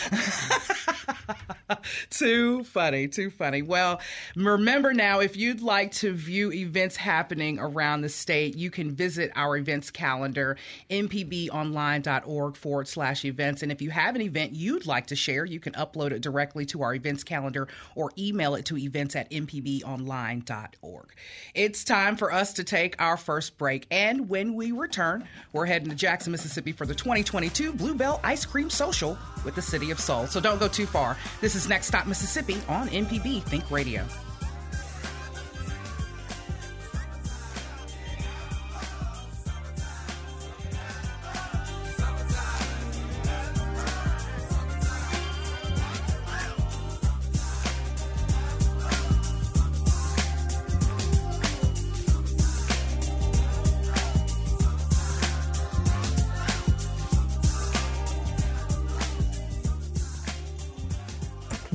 too 2.10 2.64
funny, 2.64 3.08
too 3.08 3.30
funny. 3.30 3.62
Well, 3.62 4.02
remember 4.36 4.94
now, 4.94 5.20
if 5.20 5.36
you'd 5.38 5.62
like 5.62 5.92
to 5.94 6.14
view 6.14 6.52
events 6.52 6.96
happening 6.96 7.60
around 7.60 8.02
the 8.02 8.10
state, 8.10 8.56
you 8.56 8.70
can 8.70 8.92
visit 8.92 9.32
our 9.36 9.58
events 9.58 9.92
calendar, 9.92 10.58
mpbonline.org 10.90 12.56
forward 12.56 12.88
slash 12.88 13.26
events. 13.26 13.64
And 13.64 13.72
if 13.72 13.82
you 13.82 13.90
have 13.90 14.16
an 14.16 14.22
event 14.22 14.54
you'd 14.54 14.86
like 14.86 15.08
to 15.08 15.16
share, 15.16 15.46
you 15.46 15.60
can 15.60 15.74
upload 15.74 16.12
it 16.12 16.22
directly 16.22 16.66
to 16.68 16.82
our 16.82 16.94
events 16.94 17.24
calendar 17.24 17.68
or 17.96 18.12
email 18.18 18.56
it 18.56 18.66
to 18.66 18.78
events 18.78 19.16
at 19.16 19.30
mpbonline.org. 19.32 21.08
It's 21.54 21.84
time 21.84 22.16
for 22.16 22.32
us 22.32 22.54
to 22.54 22.64
take 22.64 23.02
our 23.02 23.18
first 23.18 23.58
break. 23.58 23.88
And 23.92 24.30
when 24.30 24.56
we 24.56 24.72
return, 24.72 25.28
we're 25.54 25.66
heading 25.66 25.90
to 25.90 25.96
Jackson, 25.96 26.32
Mississippi 26.32 26.72
for 26.72 26.86
the 26.86 26.96
2022 26.96 27.74
Bluebell 27.74 28.20
Ice 28.24 28.46
Cream 28.46 28.70
Social 28.70 29.18
with 29.44 29.56
the 29.56 29.62
City 29.62 29.92
of 29.92 30.00
Soul. 30.00 30.28
So 30.28 30.40
don't 30.40 30.60
go 30.60 30.68
too 30.68 30.86
far. 30.86 31.18
This 31.40 31.56
is 31.56 31.61
Next 31.68 31.88
Stop 31.88 32.08
Mississippi 32.08 32.58
on 32.68 32.88
MPB 32.88 33.44
Think 33.44 33.70
Radio. 33.72 34.04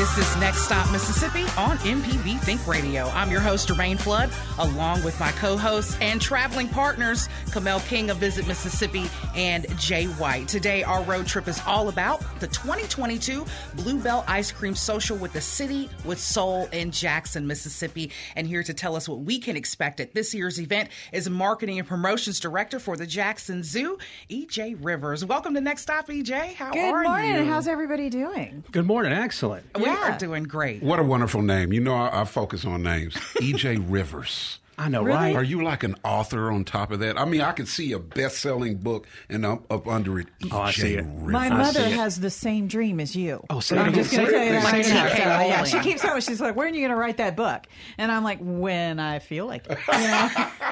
This 0.00 0.16
is 0.16 0.36
Next 0.38 0.62
Stop 0.62 0.90
Mississippi 0.92 1.42
on 1.58 1.76
MPB 1.76 2.40
Think 2.40 2.66
Radio. 2.66 3.08
I'm 3.08 3.30
your 3.30 3.42
host, 3.42 3.68
Jermaine 3.68 3.98
Flood, 3.98 4.30
along 4.58 5.04
with 5.04 5.20
my 5.20 5.30
co 5.32 5.58
hosts 5.58 5.94
and 6.00 6.18
traveling 6.18 6.70
partners, 6.70 7.28
Kamel 7.52 7.80
King 7.80 8.08
of 8.08 8.16
Visit 8.16 8.48
Mississippi 8.48 9.10
and 9.36 9.66
Jay 9.78 10.06
White. 10.06 10.48
Today, 10.48 10.82
our 10.84 11.02
road 11.02 11.26
trip 11.26 11.48
is 11.48 11.60
all 11.66 11.90
about 11.90 12.20
the 12.40 12.46
2022 12.46 13.44
Bluebell 13.76 14.24
Ice 14.26 14.50
Cream 14.50 14.74
Social 14.74 15.18
with 15.18 15.34
the 15.34 15.40
City 15.42 15.90
with 16.06 16.18
Soul 16.18 16.66
in 16.72 16.90
Jackson, 16.92 17.46
Mississippi. 17.46 18.10
And 18.36 18.46
here 18.46 18.62
to 18.62 18.72
tell 18.72 18.96
us 18.96 19.06
what 19.06 19.18
we 19.18 19.38
can 19.38 19.54
expect 19.54 20.00
at 20.00 20.14
this 20.14 20.32
year's 20.32 20.58
event 20.58 20.88
is 21.12 21.28
Marketing 21.28 21.78
and 21.78 21.86
Promotions 21.86 22.40
Director 22.40 22.80
for 22.80 22.96
the 22.96 23.06
Jackson 23.06 23.62
Zoo, 23.62 23.98
EJ 24.30 24.78
Rivers. 24.82 25.26
Welcome 25.26 25.52
to 25.52 25.60
Next 25.60 25.82
Stop, 25.82 26.08
EJ. 26.08 26.54
How 26.54 26.72
Good 26.72 26.90
are 26.90 27.02
morning. 27.02 27.34
you? 27.34 27.44
How's 27.44 27.68
everybody 27.68 28.08
doing? 28.08 28.64
Good 28.72 28.86
morning. 28.86 29.12
Excellent. 29.12 29.66
we 29.78 29.89
Yeah. 29.92 30.14
are 30.14 30.18
doing 30.18 30.44
great. 30.44 30.82
What 30.82 30.98
a 30.98 31.02
wonderful 31.02 31.42
name. 31.42 31.72
You 31.72 31.80
know, 31.80 31.94
I, 31.94 32.22
I 32.22 32.24
focus 32.24 32.64
on 32.64 32.82
names. 32.82 33.14
EJ 33.14 33.84
Rivers. 33.88 34.58
I 34.80 34.88
know, 34.88 35.02
Really? 35.02 35.16
right? 35.18 35.36
Are 35.36 35.42
you 35.44 35.62
like 35.62 35.82
an 35.84 35.94
author 36.04 36.50
on 36.50 36.64
top 36.64 36.90
of 36.90 37.00
that? 37.00 37.18
I 37.18 37.24
mean, 37.26 37.42
I 37.42 37.52
could 37.52 37.68
see 37.68 37.92
a 37.92 37.98
best-selling 37.98 38.78
book 38.78 39.06
and 39.28 39.44
up, 39.44 39.70
up 39.70 39.86
under 39.86 40.18
it, 40.18 40.28
EJ 40.40 40.48
Oh, 40.52 40.60
I 40.60 40.70
see 40.72 40.94
it. 40.94 41.04
Rivers. 41.04 41.32
My 41.32 41.48
mother 41.50 41.80
see 41.80 41.86
it. 41.86 41.92
has 41.92 42.18
the 42.18 42.30
same 42.30 42.66
dream 42.66 42.98
as 42.98 43.14
you. 43.14 43.44
Oh, 43.50 43.60
so 43.60 43.76
I'm 43.76 43.92
just 43.92 44.10
going 44.10 44.26
to 44.26 44.32
tell 44.32 44.42
you 44.44 44.52
that 44.52 44.62
Say 44.64 44.72
right 44.72 44.86
it. 44.86 44.94
now. 44.94 45.08
So, 45.08 45.46
yeah, 45.46 45.64
she 45.64 45.78
keeps 45.80 46.00
telling 46.00 46.16
me, 46.16 46.20
she's 46.22 46.40
like, 46.40 46.56
when 46.56 46.66
are 46.66 46.74
you 46.74 46.80
going 46.80 46.90
to 46.90 46.96
write 46.96 47.18
that 47.18 47.36
book? 47.36 47.66
And 47.98 48.10
I'm 48.10 48.24
like, 48.24 48.38
when 48.40 48.98
I 48.98 49.18
feel 49.18 49.46
like 49.46 49.66
it. 49.68 49.78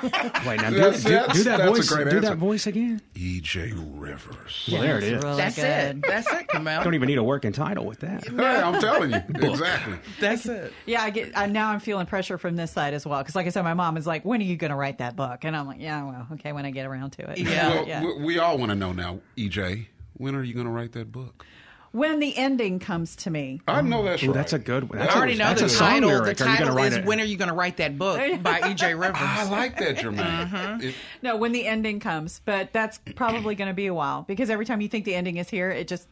You 0.01 0.11
know? 0.11 0.31
Wait, 0.47 0.61
now 0.63 0.71
do, 0.71 0.77
That's- 0.77 1.03
do, 1.03 1.09
that's- 1.11 1.37
do 1.37 1.43
that 1.45 1.67
voice. 1.69 1.89
Do 1.89 1.97
answer. 2.03 2.21
that 2.21 2.37
voice 2.39 2.67
again. 2.69 3.03
EJ 3.17 3.73
Rivers. 3.99 4.69
Well, 4.71 4.81
there 4.83 4.99
It's 4.99 5.25
really 5.25 5.37
That's 5.37 5.57
good. 5.57 5.65
it. 5.65 6.03
That's 6.07 6.33
it, 6.33 6.49
Kamel. 6.49 6.85
Don't 6.85 6.95
even 6.95 7.09
need 7.09 7.19
a 7.19 7.23
working 7.23 7.53
title 7.53 7.85
with 7.85 8.01
that. 8.01 8.25
Hey, 8.39 8.45
I'm 8.61 8.81
telling 8.81 9.11
you. 9.11 9.21
exactly. 9.51 9.99
That's 10.21 10.47
it. 10.47 10.73
Yeah, 10.87 11.03
I 11.03 11.11
get. 11.11 11.37
I, 11.37 11.47
now 11.47 11.71
I'm 11.71 11.81
feeling 11.81 12.07
pressure 12.07 12.39
from 12.39 12.55
this 12.57 12.71
side 12.71 12.95
as 12.95 13.05
well 13.05 13.19
because, 13.19 13.35
like 13.35 13.47
I 13.47 13.51
said, 13.51 13.63
my 13.63 13.75
mom 13.75 13.97
is 13.99 14.07
like, 14.07 14.25
"When 14.25 14.41
are 14.41 14.45
you 14.45 14.57
going 14.57 14.71
to 14.71 14.77
write 14.77 14.99
that 14.99 15.15
book?" 15.17 15.45
And 15.45 15.55
I'm 15.55 15.67
like, 15.67 15.81
"Yeah, 15.81 16.03
well, 16.05 16.27
okay, 16.35 16.53
when 16.53 16.65
I 16.65 16.71
get 16.71 16.87
around 16.87 17.11
to 17.13 17.31
it." 17.31 17.39
Yeah. 17.39 17.69
Well, 17.69 17.87
yeah. 17.89 18.01
we, 18.05 18.25
we 18.25 18.39
all 18.39 18.57
want 18.57 18.71
to 18.71 18.77
know 18.77 18.93
now, 18.93 19.21
EJ, 19.37 19.87
when 20.15 20.35
are 20.35 20.43
you 20.43 20.55
going 20.55 20.67
to 20.67 20.73
write 20.73 20.93
that 20.93 21.13
book? 21.13 21.45
When 21.93 22.21
the 22.21 22.37
ending 22.37 22.81
comes 22.81 23.17
to 23.17 23.31
me, 23.31 23.63
I 23.67 23.81
know 23.81 24.05
that's 24.05 24.23
Ooh, 24.23 24.27
right. 24.27 24.35
that's 24.35 24.53
a 24.53 24.59
good 24.59 24.91
one. 24.91 24.99
I 24.99 25.05
That's 25.05 25.17
already 25.17 25.33
a, 25.33 25.37
know 25.37 25.45
that's 25.47 25.61
the 25.61 25.67
a 25.67 25.71
song 25.71 25.89
title. 25.89 26.11
The 26.11 26.17
lyric. 26.17 26.41
Are 26.43 26.45
title 26.45 26.79
is 26.79 26.97
it? 26.97 27.05
"When 27.07 27.19
Are 27.19 27.25
You 27.25 27.37
Going 27.39 27.49
to 27.49 27.55
Write 27.55 27.79
That 27.79 27.97
Book" 27.97 28.43
by 28.43 28.61
E.J. 28.71 28.95
Rivers. 28.95 29.17
I 29.19 29.49
like 29.49 29.79
that, 29.79 29.97
Jermaine. 29.99 30.49
Mm-hmm. 30.51 30.81
It- 30.89 30.95
no, 31.23 31.37
when 31.37 31.53
the 31.53 31.67
ending 31.67 31.99
comes, 31.99 32.43
but 32.45 32.75
that's 32.75 33.01
probably 33.17 33.55
going 33.55 33.69
to 33.69 33.75
be 33.75 33.87
a 33.87 33.95
while 33.95 34.23
because 34.29 34.51
every 34.51 34.67
time 34.67 34.83
you 34.83 34.89
think 34.89 35.07
the 35.07 35.15
ending 35.15 35.39
is 35.39 35.49
here, 35.49 35.71
it 35.71 35.89
just 35.89 36.07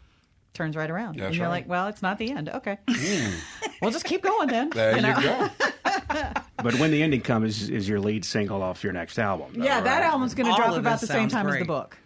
turns 0.54 0.76
right 0.76 0.90
around, 0.90 1.16
That's 1.18 1.26
and 1.26 1.36
you're 1.36 1.44
right. 1.44 1.52
like, 1.52 1.68
"Well, 1.68 1.88
it's 1.88 2.00
not 2.00 2.16
the 2.16 2.30
end." 2.32 2.48
Okay, 2.48 2.78
we'll 3.82 3.90
just 3.90 4.06
keep 4.06 4.22
going 4.22 4.48
then. 4.48 4.70
there 4.70 4.96
you, 4.96 5.02
know? 5.02 5.20
go. 5.20 6.32
But 6.62 6.74
when 6.76 6.90
the 6.90 7.02
ending 7.02 7.20
comes, 7.20 7.62
is, 7.62 7.70
is 7.70 7.88
your 7.88 8.00
lead 8.00 8.24
single 8.24 8.62
off 8.62 8.82
your 8.82 8.92
next 8.92 9.18
album? 9.18 9.52
though, 9.54 9.64
Yeah, 9.64 9.80
that 9.80 10.02
album's 10.02 10.34
going 10.34 10.50
to 10.50 10.56
drop 10.56 10.76
about 10.76 11.00
the 11.00 11.06
same 11.06 11.28
sounds 11.28 11.32
time 11.32 11.48
as 11.48 11.58
the 11.58 11.64
book. 11.64 11.98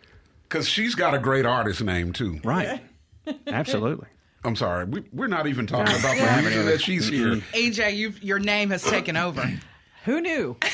Because 0.48 0.68
she's 0.68 0.94
got 0.94 1.14
a 1.14 1.18
great 1.18 1.46
artist 1.46 1.82
name, 1.82 2.12
too. 2.12 2.40
Right. 2.42 2.82
Absolutely. 3.46 4.08
I'm 4.42 4.56
sorry. 4.56 4.86
We, 4.86 5.04
we're 5.12 5.28
not 5.28 5.46
even 5.46 5.66
talking 5.66 5.94
about 5.96 6.16
the 6.16 6.42
reason 6.42 6.66
that 6.66 6.80
she's 6.80 7.10
mm-hmm. 7.10 7.40
here. 7.40 7.70
AJ, 7.70 7.96
you 7.96 8.14
your 8.22 8.38
name 8.38 8.70
has 8.70 8.82
taken 8.82 9.16
over. 9.16 9.52
Who 10.04 10.20
knew? 10.20 10.56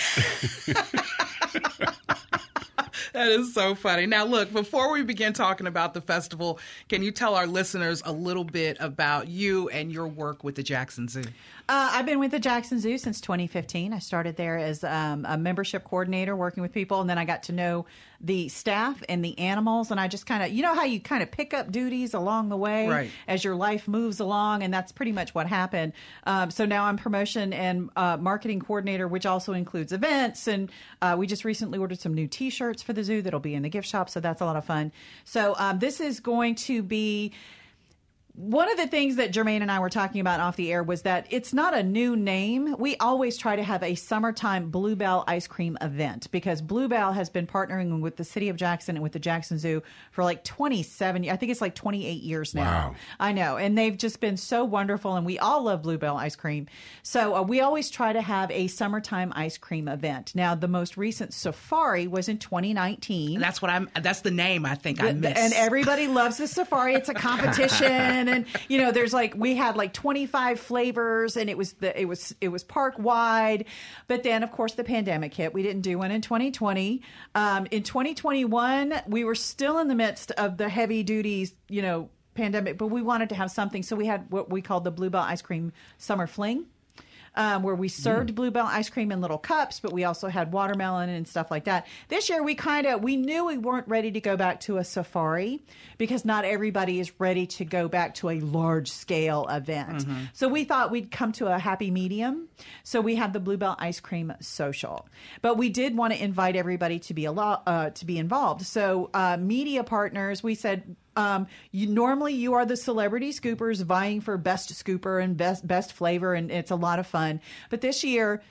That 3.12 3.28
is 3.28 3.54
so 3.54 3.74
funny. 3.74 4.06
Now, 4.06 4.24
look, 4.24 4.52
before 4.52 4.92
we 4.92 5.02
begin 5.02 5.32
talking 5.32 5.66
about 5.66 5.94
the 5.94 6.00
festival, 6.00 6.58
can 6.88 7.02
you 7.02 7.10
tell 7.10 7.34
our 7.34 7.46
listeners 7.46 8.02
a 8.04 8.12
little 8.12 8.44
bit 8.44 8.76
about 8.80 9.28
you 9.28 9.68
and 9.70 9.90
your 9.92 10.06
work 10.06 10.44
with 10.44 10.54
the 10.54 10.62
Jackson 10.62 11.08
Zoo? 11.08 11.22
Uh, 11.68 11.90
I've 11.94 12.06
been 12.06 12.20
with 12.20 12.30
the 12.30 12.38
Jackson 12.38 12.78
Zoo 12.78 12.96
since 12.96 13.20
2015. 13.20 13.92
I 13.92 13.98
started 13.98 14.36
there 14.36 14.56
as 14.56 14.84
um, 14.84 15.26
a 15.28 15.36
membership 15.36 15.82
coordinator 15.84 16.36
working 16.36 16.62
with 16.62 16.72
people, 16.72 17.00
and 17.00 17.10
then 17.10 17.18
I 17.18 17.24
got 17.24 17.42
to 17.44 17.52
know 17.52 17.86
the 18.20 18.48
staff 18.48 19.02
and 19.08 19.22
the 19.24 19.38
animals. 19.38 19.90
And 19.90 20.00
I 20.00 20.08
just 20.08 20.26
kind 20.26 20.42
of, 20.42 20.50
you 20.50 20.62
know, 20.62 20.74
how 20.74 20.84
you 20.84 21.00
kind 21.00 21.22
of 21.22 21.30
pick 21.30 21.52
up 21.52 21.70
duties 21.70 22.14
along 22.14 22.48
the 22.48 22.56
way 22.56 22.88
Right. 22.88 23.10
as 23.28 23.42
your 23.44 23.54
life 23.56 23.88
moves 23.88 24.20
along, 24.20 24.62
and 24.62 24.72
that's 24.72 24.92
pretty 24.92 25.12
much 25.12 25.34
what 25.34 25.46
happened. 25.48 25.92
Um, 26.24 26.50
so 26.50 26.64
now 26.64 26.84
I'm 26.84 26.96
promotion 26.96 27.52
and 27.52 27.90
uh, 27.96 28.16
marketing 28.16 28.60
coordinator, 28.60 29.08
which 29.08 29.26
also 29.26 29.52
includes 29.52 29.92
events. 29.92 30.46
And 30.46 30.70
uh, 31.02 31.16
we 31.18 31.26
just 31.26 31.44
recently 31.44 31.78
ordered 31.78 31.98
some 32.00 32.14
new 32.14 32.26
T-shirts 32.28 32.82
for 32.86 32.92
the 32.92 33.04
zoo 33.04 33.20
that'll 33.20 33.40
be 33.40 33.54
in 33.54 33.62
the 33.62 33.68
gift 33.68 33.88
shop, 33.88 34.08
so 34.08 34.20
that's 34.20 34.40
a 34.40 34.44
lot 34.44 34.56
of 34.56 34.64
fun. 34.64 34.92
So 35.24 35.54
um, 35.58 35.80
this 35.80 36.00
is 36.00 36.20
going 36.20 36.54
to 36.54 36.82
be 36.82 37.32
one 38.36 38.70
of 38.70 38.76
the 38.76 38.86
things 38.86 39.16
that 39.16 39.32
Jermaine 39.32 39.62
and 39.62 39.70
I 39.72 39.78
were 39.80 39.88
talking 39.88 40.20
about 40.20 40.40
off 40.40 40.56
the 40.56 40.70
air 40.70 40.82
was 40.82 41.02
that 41.02 41.26
it's 41.30 41.54
not 41.54 41.74
a 41.74 41.82
new 41.82 42.14
name. 42.16 42.76
We 42.78 42.96
always 42.98 43.36
try 43.38 43.56
to 43.56 43.62
have 43.62 43.82
a 43.82 43.94
summertime 43.94 44.70
Bluebell 44.70 45.24
ice 45.26 45.46
cream 45.46 45.78
event 45.80 46.30
because 46.30 46.60
Bluebell 46.60 47.12
has 47.12 47.30
been 47.30 47.46
partnering 47.46 48.00
with 48.00 48.16
the 48.16 48.24
city 48.24 48.48
of 48.50 48.56
Jackson 48.56 48.96
and 48.96 49.02
with 49.02 49.12
the 49.12 49.18
Jackson 49.18 49.58
Zoo 49.58 49.82
for 50.10 50.22
like 50.22 50.44
27, 50.44 51.28
I 51.30 51.36
think 51.36 51.50
it's 51.50 51.60
like 51.62 51.74
28 51.74 52.22
years 52.22 52.54
now. 52.54 52.62
Wow. 52.90 52.94
I 53.18 53.32
know. 53.32 53.56
And 53.56 53.76
they've 53.76 53.96
just 53.96 54.20
been 54.20 54.36
so 54.36 54.64
wonderful 54.64 55.16
and 55.16 55.24
we 55.24 55.38
all 55.38 55.62
love 55.62 55.82
Bluebell 55.82 56.16
ice 56.16 56.36
cream. 56.36 56.66
So 57.02 57.34
uh, 57.36 57.42
we 57.42 57.60
always 57.62 57.88
try 57.90 58.12
to 58.12 58.20
have 58.20 58.50
a 58.50 58.66
summertime 58.66 59.32
ice 59.34 59.56
cream 59.56 59.88
event. 59.88 60.34
Now, 60.34 60.54
the 60.54 60.68
most 60.68 60.96
recent 60.98 61.32
safari 61.32 62.06
was 62.06 62.28
in 62.28 62.38
2019. 62.38 63.34
And 63.36 63.42
that's 63.42 63.62
what 63.62 63.70
I'm. 63.70 63.88
That's 64.00 64.20
the 64.20 64.30
name 64.30 64.66
I 64.66 64.74
think 64.74 65.02
I 65.02 65.12
The- 65.12 65.20
missed. 65.20 65.36
And 65.38 65.52
everybody 65.54 66.06
loves 66.06 66.36
the 66.36 66.46
safari. 66.46 66.94
It's 66.94 67.08
a 67.08 67.14
competition, 67.60 68.25
and 68.26 68.44
then, 68.44 68.52
you 68.68 68.78
know, 68.78 68.92
there's 68.92 69.12
like 69.12 69.34
we 69.36 69.54
had 69.54 69.76
like 69.76 69.92
25 69.92 70.60
flavors, 70.60 71.36
and 71.36 71.50
it 71.50 71.56
was 71.56 71.74
the 71.74 71.98
it 71.98 72.06
was 72.06 72.34
it 72.40 72.48
was 72.48 72.64
park 72.64 72.94
wide. 72.98 73.66
But 74.08 74.22
then, 74.22 74.42
of 74.42 74.50
course, 74.50 74.74
the 74.74 74.84
pandemic 74.84 75.34
hit. 75.34 75.52
We 75.54 75.62
didn't 75.62 75.82
do 75.82 75.98
one 75.98 76.10
in 76.10 76.20
2020. 76.20 77.02
Um, 77.34 77.66
in 77.70 77.82
2021, 77.82 79.02
we 79.06 79.24
were 79.24 79.34
still 79.34 79.78
in 79.78 79.88
the 79.88 79.94
midst 79.94 80.30
of 80.32 80.56
the 80.56 80.68
heavy 80.68 81.02
duties, 81.02 81.54
you 81.68 81.82
know, 81.82 82.08
pandemic, 82.34 82.78
but 82.78 82.88
we 82.88 83.02
wanted 83.02 83.30
to 83.30 83.34
have 83.34 83.50
something, 83.50 83.82
so 83.82 83.96
we 83.96 84.06
had 84.06 84.30
what 84.30 84.50
we 84.50 84.62
called 84.62 84.84
the 84.84 84.90
Bluebell 84.90 85.22
Ice 85.22 85.42
Cream 85.42 85.72
Summer 85.98 86.26
Fling. 86.26 86.66
Um, 87.36 87.62
where 87.62 87.74
we 87.74 87.88
served 87.88 88.34
Bluebell 88.34 88.66
ice 88.66 88.88
cream 88.88 89.12
in 89.12 89.20
little 89.20 89.38
cups, 89.38 89.80
but 89.80 89.92
we 89.92 90.04
also 90.04 90.28
had 90.28 90.52
watermelon 90.52 91.08
and 91.10 91.28
stuff 91.28 91.50
like 91.50 91.64
that. 91.64 91.86
This 92.08 92.28
year, 92.28 92.42
we 92.42 92.54
kind 92.54 92.86
of 92.86 93.02
we 93.02 93.16
knew 93.16 93.46
we 93.46 93.58
weren't 93.58 93.88
ready 93.88 94.10
to 94.12 94.20
go 94.20 94.36
back 94.36 94.60
to 94.60 94.78
a 94.78 94.84
safari 94.84 95.62
because 95.98 96.24
not 96.24 96.44
everybody 96.44 97.00
is 97.00 97.12
ready 97.20 97.46
to 97.46 97.64
go 97.64 97.88
back 97.88 98.14
to 98.16 98.30
a 98.30 98.40
large 98.40 98.90
scale 98.90 99.46
event. 99.48 100.04
So 100.32 100.48
we 100.48 100.64
thought 100.64 100.90
we'd 100.90 101.10
come 101.10 101.32
to 101.32 101.46
a 101.46 101.58
happy 101.58 101.90
medium. 101.90 102.48
So 102.84 103.00
we 103.00 103.16
had 103.16 103.32
the 103.32 103.40
Bluebell 103.40 103.76
ice 103.78 104.00
cream 104.00 104.32
social, 104.40 105.06
but 105.42 105.56
we 105.56 105.68
did 105.68 105.96
want 105.96 106.12
to 106.14 106.22
invite 106.22 106.56
everybody 106.56 106.98
to 107.00 107.14
be 107.14 107.24
a 107.26 107.32
lot 107.32 107.62
uh, 107.66 107.90
to 107.90 108.06
be 108.06 108.18
involved. 108.18 108.64
So 108.64 109.10
uh, 109.12 109.36
media 109.38 109.84
partners, 109.84 110.42
we 110.42 110.54
said 110.54 110.96
um, 111.16 111.46
you 111.70 111.86
normally 111.86 112.34
you 112.34 112.54
are 112.54 112.66
the 112.66 112.76
celebrity 112.76 113.32
scoopers 113.32 113.82
vying 113.82 114.20
for 114.20 114.36
best 114.36 114.72
scooper 114.72 115.22
and 115.22 115.36
best 115.36 115.66
best 115.66 115.92
flavor, 115.92 116.34
and 116.34 116.50
it's 116.50 116.70
a 116.70 116.76
lot 116.76 116.98
of 116.98 117.06
fun. 117.06 117.40
But 117.70 117.80
this 117.80 118.04
year, 118.04 118.42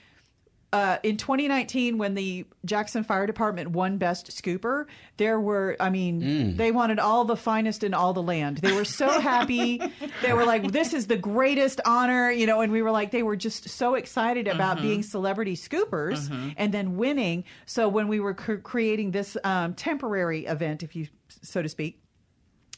uh, 0.74 0.98
in 1.04 1.16
2019, 1.16 1.98
when 1.98 2.16
the 2.16 2.46
Jackson 2.66 3.06
Fire 3.06 3.26
Department 3.26 3.70
won 3.70 3.98
Best 3.98 4.28
Scooper, 4.28 4.88
there 5.16 5.40
were, 5.40 5.78
I 5.80 5.90
mean, 5.90 6.58
they 6.58 6.72
wanted 6.72 7.00
all 7.00 7.24
the 7.24 7.38
finest 7.38 7.84
in 7.86 7.94
all 7.94 8.12
the 8.12 8.22
land. 8.22 8.58
They 8.58 8.74
were 8.74 8.84
so 8.84 9.22
happy. 9.22 9.82
they 10.22 10.34
were 10.34 10.44
like, 10.44 10.74
this 10.74 10.94
is 10.94 11.08
the 11.08 11.16
greatest 11.16 11.80
honor, 11.86 12.30
you 12.30 12.46
know, 12.46 12.60
and 12.60 12.74
we 12.74 12.82
were 12.82 12.92
like, 12.92 13.12
they 13.12 13.24
were 13.24 13.38
just 13.38 13.70
so 13.70 13.96
excited 13.96 14.50
about 14.50 14.82
being 14.82 15.02
celebrity 15.02 15.56
scoopers 15.56 16.30
and 16.58 16.74
then 16.74 16.98
winning. 16.98 17.46
So 17.66 17.88
when 17.88 18.10
we 18.10 18.20
were 18.20 18.34
cr- 18.34 18.56
creating 18.56 19.12
this 19.12 19.38
um, 19.46 19.76
temporary 19.76 20.46
event, 20.46 20.84
if 20.84 20.94
you 20.94 21.08
so 21.42 21.62
to 21.62 21.70
speak, 21.70 22.02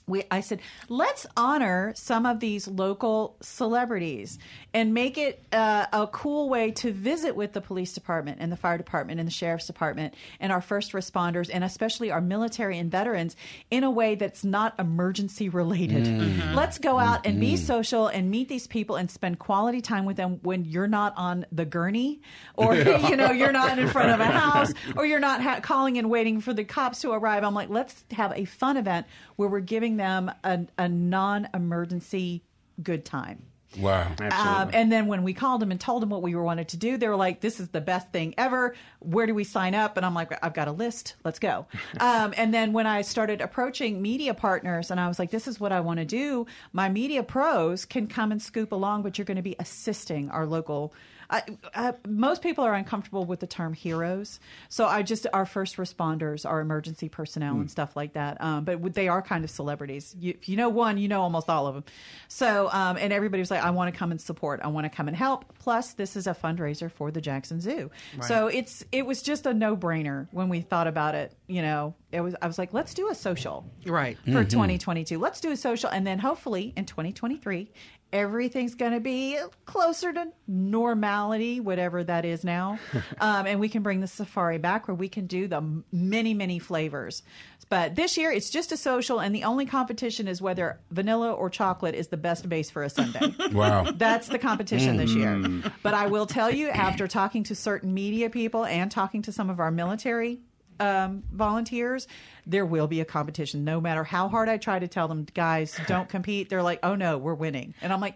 we, 0.07 0.23
I 0.31 0.39
said, 0.39 0.61
let's 0.87 1.25
honor 1.35 1.91
some 1.95 2.25
of 2.25 2.39
these 2.39 2.65
local 2.65 3.35
celebrities 3.41 4.39
and 4.73 4.93
make 4.93 5.17
it 5.17 5.43
uh, 5.51 5.85
a 5.91 6.07
cool 6.07 6.47
way 6.47 6.71
to 6.71 6.93
visit 6.93 7.35
with 7.35 7.51
the 7.51 7.59
police 7.59 7.93
department 7.93 8.37
and 8.39 8.49
the 8.49 8.55
fire 8.55 8.77
department 8.77 9.19
and 9.19 9.27
the 9.27 9.33
sheriff's 9.33 9.67
department 9.67 10.13
and 10.39 10.53
our 10.53 10.61
first 10.61 10.93
responders 10.93 11.49
and 11.53 11.63
especially 11.63 12.09
our 12.09 12.21
military 12.21 12.77
and 12.77 12.89
veterans 12.89 13.35
in 13.69 13.83
a 13.83 13.91
way 13.91 14.15
that's 14.15 14.45
not 14.45 14.79
emergency 14.79 15.49
related. 15.49 16.05
Mm-hmm. 16.05 16.39
Mm-hmm. 16.39 16.55
Let's 16.55 16.77
go 16.77 16.97
out 16.97 17.25
and 17.25 17.39
be 17.39 17.53
mm-hmm. 17.53 17.65
social 17.65 18.07
and 18.07 18.31
meet 18.31 18.47
these 18.47 18.65
people 18.65 18.95
and 18.95 19.11
spend 19.11 19.39
quality 19.39 19.81
time 19.81 20.05
with 20.05 20.15
them 20.15 20.39
when 20.41 20.63
you're 20.63 20.87
not 20.87 21.13
on 21.17 21.45
the 21.51 21.65
gurney 21.65 22.21
or 22.55 22.75
you 22.75 23.17
know 23.17 23.31
you're 23.31 23.51
not 23.51 23.77
in 23.77 23.89
front 23.89 24.11
of 24.11 24.21
a 24.21 24.25
house 24.25 24.71
or 24.95 25.05
you're 25.05 25.19
not 25.19 25.41
ha- 25.41 25.59
calling 25.59 25.97
and 25.97 26.09
waiting 26.09 26.39
for 26.39 26.53
the 26.53 26.63
cops 26.63 27.01
to 27.01 27.11
arrive. 27.11 27.43
I'm 27.43 27.53
like, 27.53 27.69
let's 27.69 28.05
have 28.11 28.31
a 28.33 28.45
fun 28.45 28.77
event 28.77 29.05
where 29.35 29.49
we're 29.49 29.59
giving 29.59 29.96
them 29.97 30.31
a, 30.43 30.65
a 30.77 30.87
non-emergency 30.87 32.43
good 32.81 33.05
time. 33.05 33.43
Wow. 33.79 34.13
Um, 34.31 34.69
and 34.73 34.91
then 34.91 35.07
when 35.07 35.23
we 35.23 35.33
called 35.33 35.61
them 35.61 35.71
and 35.71 35.79
told 35.79 36.01
them 36.01 36.09
what 36.09 36.21
we 36.21 36.33
wanted 36.35 36.69
to 36.69 36.77
do, 36.77 36.97
they 36.97 37.07
were 37.07 37.17
like, 37.17 37.41
"This 37.41 37.59
is 37.59 37.69
the 37.69 37.81
best 37.81 38.11
thing 38.11 38.33
ever. 38.37 38.75
Where 38.99 39.27
do 39.27 39.35
we 39.35 39.43
sign 39.43 39.75
up?" 39.75 39.97
And 39.97 40.05
I'm 40.05 40.13
like, 40.13 40.31
"I've 40.43 40.53
got 40.53 40.67
a 40.67 40.71
list. 40.71 41.15
Let's 41.23 41.37
go." 41.37 41.67
um, 41.99 42.33
and 42.37 42.53
then 42.53 42.73
when 42.73 42.87
I 42.87 43.01
started 43.01 43.41
approaching 43.41 44.01
media 44.01 44.33
partners, 44.33 44.89
and 44.89 44.99
I 44.99 45.07
was 45.07 45.19
like, 45.19 45.31
"This 45.31 45.47
is 45.47 45.59
what 45.59 45.71
I 45.71 45.81
want 45.81 45.99
to 45.99 46.05
do. 46.05 46.47
My 46.71 46.89
media 46.89 47.23
pros 47.23 47.85
can 47.85 48.07
come 48.07 48.31
and 48.31 48.41
scoop 48.41 48.71
along, 48.71 49.03
but 49.03 49.17
you're 49.17 49.25
going 49.25 49.35
to 49.35 49.43
be 49.43 49.55
assisting 49.59 50.29
our 50.29 50.45
local." 50.45 50.93
I, 51.29 51.43
I, 51.75 51.93
most 52.07 52.41
people 52.41 52.63
are 52.63 52.73
uncomfortable 52.73 53.25
with 53.25 53.39
the 53.39 53.47
term 53.47 53.73
heroes, 53.73 54.39
so 54.69 54.85
I 54.85 55.01
just 55.01 55.27
our 55.33 55.45
first 55.45 55.77
responders, 55.77 56.49
our 56.49 56.61
emergency 56.61 57.09
personnel, 57.09 57.55
and 57.55 57.69
stuff 57.69 57.95
like 57.95 58.13
that. 58.13 58.41
Um, 58.41 58.63
but 58.63 58.93
they 58.93 59.07
are 59.07 59.21
kind 59.21 59.43
of 59.43 59.49
celebrities. 59.49 60.15
You, 60.17 60.35
if 60.39 60.47
you 60.47 60.55
know 60.55 60.69
one, 60.69 60.97
you 60.97 61.07
know 61.07 61.21
almost 61.21 61.49
all 61.49 61.67
of 61.67 61.75
them. 61.75 61.83
So, 62.27 62.69
um, 62.71 62.97
and 62.97 63.11
everybody 63.11 63.41
was 63.41 63.51
like, 63.51 63.63
"I 63.63 63.71
want 63.71 63.93
to 63.93 63.97
come 63.97 64.11
and 64.11 64.21
support. 64.21 64.61
I 64.63 64.67
want 64.67 64.85
to 64.85 64.89
come 64.89 65.07
and 65.07 65.17
help." 65.17 65.57
Plus, 65.59 65.93
this 65.93 66.15
is 66.15 66.27
a 66.27 66.33
fundraiser 66.33 66.91
for 66.91 67.11
the 67.11 67.21
Jackson 67.21 67.59
Zoo, 67.59 67.91
so 68.21 68.47
it's 68.47 68.85
it 68.91 69.05
was 69.05 69.21
just 69.21 69.45
a 69.45 69.53
no 69.53 69.75
brainer 69.75 70.27
when 70.31 70.47
we 70.49 70.61
thought 70.61 70.87
about 70.87 71.15
it. 71.15 71.33
You 71.47 71.61
know, 71.61 71.95
it 72.11 72.21
was 72.21 72.35
I 72.41 72.47
was 72.47 72.57
like, 72.57 72.73
"Let's 72.73 72.93
do 72.93 73.09
a 73.09 73.15
social." 73.15 73.65
Right. 73.85 74.17
for 74.17 74.43
2022. 74.43 75.17
Let's 75.19 75.39
do 75.39 75.51
a 75.51 75.57
social, 75.57 75.89
and 75.89 76.05
then 76.05 76.19
hopefully 76.19 76.73
in 76.75 76.85
2023, 76.85 77.71
everything's 78.11 78.75
going 78.75 78.93
to 78.93 78.99
be 78.99 79.37
closer 79.65 80.13
to 80.13 80.27
normality, 80.47 81.59
whatever 81.59 82.03
that 82.03 82.25
is 82.25 82.43
now, 82.43 82.79
um, 83.19 83.45
and 83.45 83.59
we 83.59 83.69
can 83.69 83.83
bring 83.83 83.99
the 83.99 84.07
safari 84.07 84.57
back 84.57 84.87
where 84.87 84.95
we 84.95 85.09
can 85.09 85.27
do 85.27 85.47
the 85.47 85.83
many, 85.91 86.33
many 86.33 86.59
flavors. 86.59 87.23
But 87.69 87.95
this 87.95 88.17
year, 88.17 88.31
it's 88.31 88.49
just 88.49 88.71
a 88.71 88.77
social, 88.77 89.19
and 89.19 89.35
the 89.35 89.43
only 89.43 89.65
competition 89.65 90.27
is 90.27 90.41
whether 90.41 90.79
vanilla 90.91 91.33
or 91.33 91.49
chocolate 91.49 91.95
is 91.95 92.07
the 92.07 92.17
best 92.17 92.47
base 92.47 92.69
for 92.69 92.83
a 92.83 92.89
sundae. 92.89 93.33
Wow. 93.51 93.91
That's 93.91 94.27
the 94.27 94.39
competition 94.39 94.97
this 94.97 95.13
year. 95.13 95.41
But 95.81 95.93
I 95.93 96.07
will 96.07 96.27
tell 96.27 96.51
you, 96.51 96.69
after 96.69 97.07
talking 97.07 97.43
to 97.45 97.55
certain 97.55 97.93
media 97.93 98.29
people 98.29 98.65
and 98.65 98.91
talking 98.91 99.21
to 99.23 99.31
some 99.31 99.49
of 99.49 99.59
our 99.59 99.71
military 99.71 100.39
um, 100.79 101.23
volunteers, 101.31 102.07
there 102.45 102.65
will 102.65 102.87
be 102.87 103.01
a 103.01 103.05
competition. 103.05 103.63
No 103.63 103.81
matter 103.81 104.03
how 104.03 104.27
hard 104.27 104.49
I 104.49 104.57
try 104.57 104.79
to 104.79 104.87
tell 104.87 105.07
them, 105.07 105.25
guys, 105.33 105.79
don't 105.87 106.07
compete. 106.09 106.49
They're 106.49 106.63
like, 106.63 106.79
oh 106.83 106.95
no, 106.95 107.17
we're 107.17 107.33
winning. 107.33 107.73
And 107.81 107.91
I'm 107.93 108.01
like, 108.01 108.15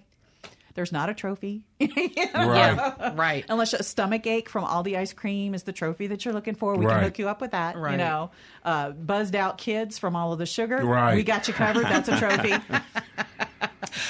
there's 0.74 0.92
not 0.94 1.10
a 1.10 1.14
trophy. 1.14 1.64
Right. 2.34 3.14
Right. 3.16 3.46
Unless 3.50 3.74
a 3.74 3.84
stomach 3.84 4.26
ache 4.26 4.48
from 4.50 4.64
all 4.64 4.84
the 4.84 4.98
ice 4.98 5.12
cream 5.14 5.54
is 5.54 5.64
the 5.64 5.74
trophy 5.74 6.08
that 6.08 6.24
you're 6.24 6.34
looking 6.34 6.56
for, 6.56 6.76
we 6.76 6.86
Right. 6.86 6.96
can 6.96 7.04
hook 7.04 7.20
you 7.20 7.28
up 7.28 7.42
with 7.42 7.52
that. 7.52 7.76
Right. 7.78 7.92
You 7.92 7.98
know, 7.98 8.32
uh, 8.64 8.92
buzzed 8.92 9.36
out 9.36 9.58
kids 9.58 10.00
from 10.00 10.16
all 10.16 10.32
of 10.32 10.40
the 10.40 10.46
sugar, 10.46 10.78
Right. 10.78 11.16
we 11.16 11.24
got 11.24 11.48
you 11.48 11.54
covered. 11.54 11.84
That's 11.84 12.08
a 12.10 12.18
trophy. 12.18 12.54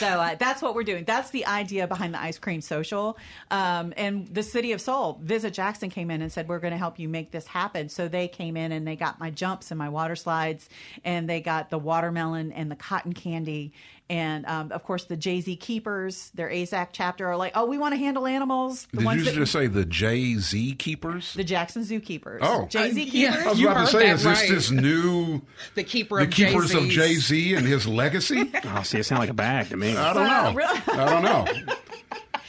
So 0.02 0.08
uh, 0.08 0.34
that's 0.34 0.64
what 0.64 0.74
we're 0.74 0.84
doing. 0.84 1.04
That's 1.04 1.30
the 1.30 1.46
idea 1.46 1.86
behind 1.86 2.16
the 2.16 2.20
ice 2.20 2.40
cream 2.40 2.62
social. 2.62 3.20
Um, 3.52 3.94
and 3.96 4.28
the 4.28 4.42
city 4.42 4.72
of 4.72 4.82
Soul, 4.82 5.20
Visit 5.22 5.54
Jackson 5.54 5.92
came 5.92 6.10
in 6.10 6.24
and 6.24 6.32
said, 6.32 6.50
"We're 6.50 6.58
going 6.58 6.72
to 6.72 6.78
help 6.78 6.98
you 6.98 7.08
make 7.08 7.30
this 7.30 7.46
happen." 7.46 7.88
So 7.88 8.08
they 8.08 8.28
came 8.28 8.58
in 8.58 8.72
and 8.72 8.88
they 8.88 8.96
got 8.96 9.20
my 9.20 9.30
jumps 9.30 9.70
and 9.70 9.78
my 9.78 9.90
water 9.90 10.16
slides, 10.16 10.70
and 11.06 11.30
they 11.30 11.40
got 11.40 11.70
the 11.70 11.78
watermelon 11.78 12.52
and 12.52 12.72
the 12.72 12.76
cotton 12.76 13.14
candy, 13.14 13.74
and 14.12 14.46
um, 14.46 14.74
of 14.74 14.84
course 14.84 15.06
the 15.06 15.16
Jay 15.16 15.40
Z 15.40 15.56
Keepers, 15.56 16.32
their 16.36 16.50
AAZK 16.50 16.90
chapter, 16.92 17.28
are 17.28 17.38
like, 17.38 17.54
"Oh, 17.56 17.66
we 17.66 17.78
want 17.78 17.94
to 17.94 17.98
handle 17.98 18.28
animals." 18.28 18.86
The 18.92 18.98
Did 18.98 19.06
ones 19.06 19.20
you 19.20 19.26
that 19.26 19.36
just 19.36 19.54
say 19.54 19.68
the 19.68 19.86
Jay 19.86 20.36
Z 20.36 20.74
Keepers? 20.76 21.34
the 21.34 21.46
Jackson 21.46 21.86
Zoo 21.86 22.02
Keepers. 22.02 22.42
Oh. 22.44 22.68
Jay 22.68 22.92
Z 22.92 23.02
Uh, 23.02 23.06
yeah. 23.06 23.30
Keepers. 23.32 23.46
I 23.46 23.50
was 23.50 23.60
You 23.60 23.68
about 23.70 23.74
to 23.74 23.80
heard 23.80 23.90
say, 23.90 24.08
that 24.08 24.14
is 24.16 24.24
this 24.24 24.40
right. 24.42 24.50
this 24.50 24.72
new 24.72 25.42
The 25.76 25.84
keeper 25.86 26.18
the 26.18 26.24
of 26.26 26.30
keepers 26.32 26.74
of 26.76 26.84
Jay-Z's. 26.90 26.96
Jay 26.96 27.14
Z 27.16 27.54
and 27.56 27.66
his 27.66 27.88
legacy? 27.88 28.52
oh, 28.66 28.84
see, 28.84 28.98
it 29.00 29.06
sounds 29.06 29.20
like 29.20 29.30
a 29.30 29.34
bag 29.34 29.70
to 29.70 29.78
me. 29.78 29.96
I 29.96 30.14
don't 30.14 30.28
know. 30.28 30.54
really? 30.56 30.80
I 30.88 31.06
don't 31.10 31.24
know. 31.24 31.46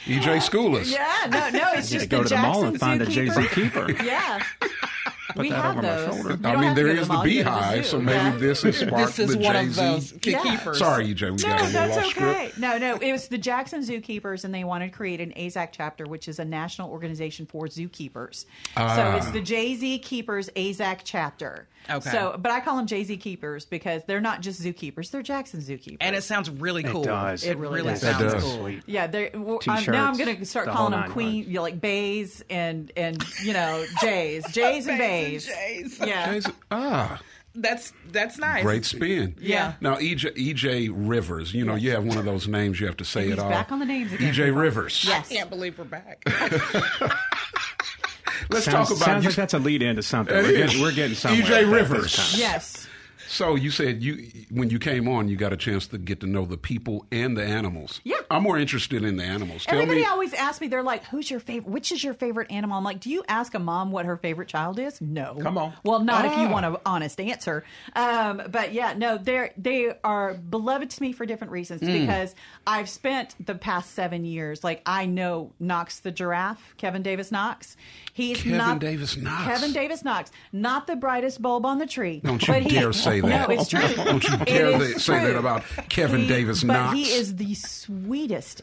EJ 0.05 0.41
Schoolis. 0.49 0.91
Yeah, 0.91 1.27
no, 1.29 1.49
no, 1.57 1.71
it's 1.75 1.89
just 1.89 2.03
to 2.03 2.09
go 2.09 2.23
the 2.23 2.29
to 2.29 2.35
the 2.35 2.41
mall 2.41 2.65
and 2.65 2.77
find 2.77 3.01
a 3.01 3.05
Jay 3.05 3.29
Z 3.29 3.47
keeper. 3.53 3.89
Yeah. 4.03 4.43
We 5.41 5.49
that 5.49 5.55
have 5.61 5.77
over 5.77 5.81
my 5.81 5.87
those. 5.95 6.15
shoulder. 6.15 6.29
I 6.47 6.55
mean, 6.55 6.63
have 6.63 6.75
to 6.77 6.83
there 6.83 6.85
go 6.91 6.95
to 6.95 7.01
is 7.01 7.07
the 7.07 7.13
mall, 7.13 7.27
you 7.27 7.43
go 7.43 7.49
to 7.49 7.55
beehive, 7.55 7.85
so 7.85 7.99
maybe 7.99 8.15
Yeah. 8.17 8.35
this 8.37 8.61
has 8.63 8.77
sparked 8.79 8.95
This 9.17 9.19
is 9.19 9.35
the 9.35 9.41
Jay 9.43 9.69
Z 9.69 10.19
key 10.19 10.31
Yeah. 10.31 10.41
keepers. 10.43 10.77
Sorry, 10.79 11.07
EJ, 11.13 11.21
we 11.31 11.37
No, 11.37 11.37
got 11.37 11.43
a 11.61 11.63
little 11.63 11.71
that's 11.73 11.97
off 11.97 12.03
okay. 12.05 12.09
script. 12.09 12.57
No, 12.59 12.77
no, 12.77 12.95
it 12.97 13.11
was 13.11 13.27
the 13.27 13.37
Jackson 13.37 13.81
Zookeepers, 13.81 14.43
and 14.45 14.53
they 14.53 14.63
wanted 14.63 14.91
to 14.91 14.97
create 14.97 15.19
an 15.21 15.31
AAZK 15.35 15.69
chapter, 15.71 16.05
which 16.05 16.27
is 16.27 16.39
a 16.39 16.45
national 16.45 16.89
organization 16.91 17.45
for 17.45 17.67
zookeepers. 17.67 18.45
Ah. 18.77 18.95
So 18.95 19.17
it's 19.17 19.31
the 19.31 19.41
Jay 19.41 19.75
Z 19.75 19.99
Keepers 19.99 20.49
AAZK 20.55 20.99
chapter. 21.03 21.67
Okay. 21.89 22.09
So, 22.11 22.35
but 22.39 22.51
I 22.51 22.59
call 22.61 22.77
them 22.77 22.87
Jay 22.87 23.03
Z 23.03 23.17
Keepers 23.17 23.65
because 23.65 24.03
they're 24.05 24.21
not 24.21 24.41
just 24.41 24.61
zookeepers; 24.61 25.11
they're 25.11 25.21
Jackson 25.21 25.59
Zookeepers. 25.59 25.97
And 26.01 26.15
it 26.15 26.23
sounds 26.23 26.49
really 26.49 26.83
cool. 26.83 27.03
does. 27.03 27.43
It 27.43 27.57
really 27.57 27.83
does. 27.83 28.01
sounds 28.01 28.21
It 28.21 28.29
does. 28.37 28.43
cool. 28.43 28.69
Yeah, 28.85 29.07
they're, 29.07 29.31
well, 29.33 29.59
I'm, 29.67 29.83
now 29.91 30.07
I'm 30.07 30.17
going 30.17 30.35
to 30.37 30.45
start 30.45 30.65
the 30.67 30.71
calling 30.71 30.91
them 30.91 31.11
Queen, 31.11 31.43
you 31.47 31.55
know, 31.55 31.61
like 31.61 31.81
Bays 31.81 32.43
and 32.49 32.91
and 32.95 33.23
you 33.43 33.53
know 33.53 33.85
Jays, 34.01 34.45
Jays 34.51 34.87
and 34.87 34.97
Bays. 34.97 35.45
Jays. 35.45 35.99
Yeah, 35.99 36.33
Jay-Z- 36.33 36.51
Ah, 36.71 37.21
That's 37.55 37.93
that's 38.11 38.37
nice. 38.37 38.63
great 38.63 38.85
spin. 38.85 39.35
Yeah. 39.39 39.73
Now, 39.81 39.95
EJ, 39.95 40.35
EJ 40.37 40.89
Rivers, 40.93 41.53
you 41.53 41.65
know, 41.65 41.75
you 41.75 41.91
have 41.91 42.03
one 42.05 42.17
of 42.17 42.25
those 42.25 42.47
names 42.47 42.79
you 42.79 42.87
have 42.87 42.97
to 42.97 43.05
say 43.05 43.25
He's 43.25 43.33
it 43.33 43.39
all. 43.39 43.49
back 43.49 43.71
on 43.71 43.79
the 43.79 43.85
names 43.85 44.11
again. 44.13 44.33
EJ 44.33 44.55
Rivers. 44.57 45.03
Yes. 45.07 45.29
I 45.31 45.35
Can't 45.35 45.49
believe 45.49 45.77
we're 45.77 45.83
back. 45.85 46.23
Let's 48.49 48.65
Sounds, 48.65 48.89
talk 48.89 48.97
about 48.97 49.05
sounds 49.05 49.23
you. 49.23 49.29
like 49.29 49.35
that's 49.35 49.53
a 49.53 49.59
lead 49.59 49.81
into 49.81 50.03
something. 50.03 50.35
It 50.35 50.41
We're 50.43 50.49
uh, 50.49 50.51
getting, 50.65 50.81
we're 50.81 50.91
getting 50.91 51.15
somewhere. 51.15 51.41
EJ 51.43 51.49
with 51.49 51.49
that 51.49 51.65
this 51.65 51.91
Rivers. 51.91 52.39
Yes. 52.39 52.87
So 53.27 53.55
you 53.55 53.71
said 53.71 54.03
you 54.03 54.29
when 54.51 54.69
you 54.69 54.77
came 54.79 55.07
on, 55.07 55.27
you 55.27 55.35
got 55.35 55.53
a 55.53 55.57
chance 55.57 55.87
to 55.87 55.97
get 55.97 56.19
to 56.19 56.27
know 56.27 56.45
the 56.45 56.57
people 56.57 57.05
and 57.11 57.35
the 57.35 57.43
animals. 57.43 57.99
Yeah. 58.03 58.17
I'm 58.31 58.43
more 58.43 58.57
interested 58.57 59.03
in 59.03 59.17
the 59.17 59.23
animals. 59.23 59.65
Tell 59.65 59.75
Everybody 59.75 60.01
me, 60.01 60.05
always 60.07 60.33
asks 60.33 60.61
me, 60.61 60.67
they're 60.67 60.83
like, 60.83 61.03
who's 61.05 61.29
your 61.29 61.39
favorite? 61.39 61.71
Which 61.71 61.91
is 61.91 62.03
your 62.03 62.13
favorite 62.13 62.51
animal? 62.51 62.77
I'm 62.77 62.83
like, 62.83 62.99
do 62.99 63.09
you 63.09 63.23
ask 63.27 63.53
a 63.53 63.59
mom 63.59 63.91
what 63.91 64.05
her 64.05 64.17
favorite 64.17 64.47
child 64.47 64.79
is? 64.79 64.99
No. 65.01 65.37
Come 65.41 65.57
on. 65.57 65.73
Well, 65.83 65.99
not 65.99 66.25
if 66.25 66.31
you 66.37 66.45
Ah. 66.47 66.51
want 66.51 66.65
an 66.65 66.75
honest 66.85 67.19
answer. 67.19 67.63
Um, 67.95 68.41
but 68.49 68.73
yeah, 68.73 68.93
no, 68.97 69.17
they're, 69.17 69.51
they 69.57 69.93
are 70.03 70.33
beloved 70.33 70.89
to 70.91 71.01
me 71.01 71.13
for 71.13 71.25
different 71.25 71.51
reasons 71.51 71.81
Hmm. 71.81 71.87
because 71.87 72.35
I've 72.67 72.89
spent 72.89 73.35
the 73.45 73.55
past 73.55 73.93
seven 73.93 74.25
years, 74.25 74.63
like, 74.63 74.81
I 74.85 75.05
know 75.05 75.51
Knox 75.59 75.99
the 75.99 76.11
giraffe, 76.11 76.73
Kevin 76.77 77.01
Davis 77.03 77.31
Knox. 77.31 77.75
He's 78.13 78.37
Kevin 78.37 78.57
not 78.57 78.79
Davis 78.79 79.17
Knox. 79.17 79.43
Kevin 79.45 79.71
Davis 79.73 80.03
Knox, 80.03 80.31
not 80.51 80.87
the 80.87 80.95
brightest 80.95 81.41
bulb 81.41 81.65
on 81.65 81.79
the 81.79 81.87
tree. 81.87 82.21
Don't 82.23 82.41
you 82.47 82.53
but 82.53 82.63
he- 82.63 82.69
dare 82.69 82.93
say 82.93 83.19
that. 83.21 83.49
No, 83.49 83.55
it's 83.55 83.69
true. 83.69 83.81
Don't 84.03 84.23
you 84.23 84.37
dare 84.37 84.67
is 84.81 84.87
th- 84.87 84.97
say 84.99 85.19
that 85.25 85.35
about 85.35 85.63
Kevin 85.89 86.21
He- 86.21 86.27
Davis 86.27 86.63
but 86.63 86.73
Knox. 86.73 86.93
he 86.97 87.03
is 87.11 87.35
the 87.35 87.53
sweetest 87.55 87.89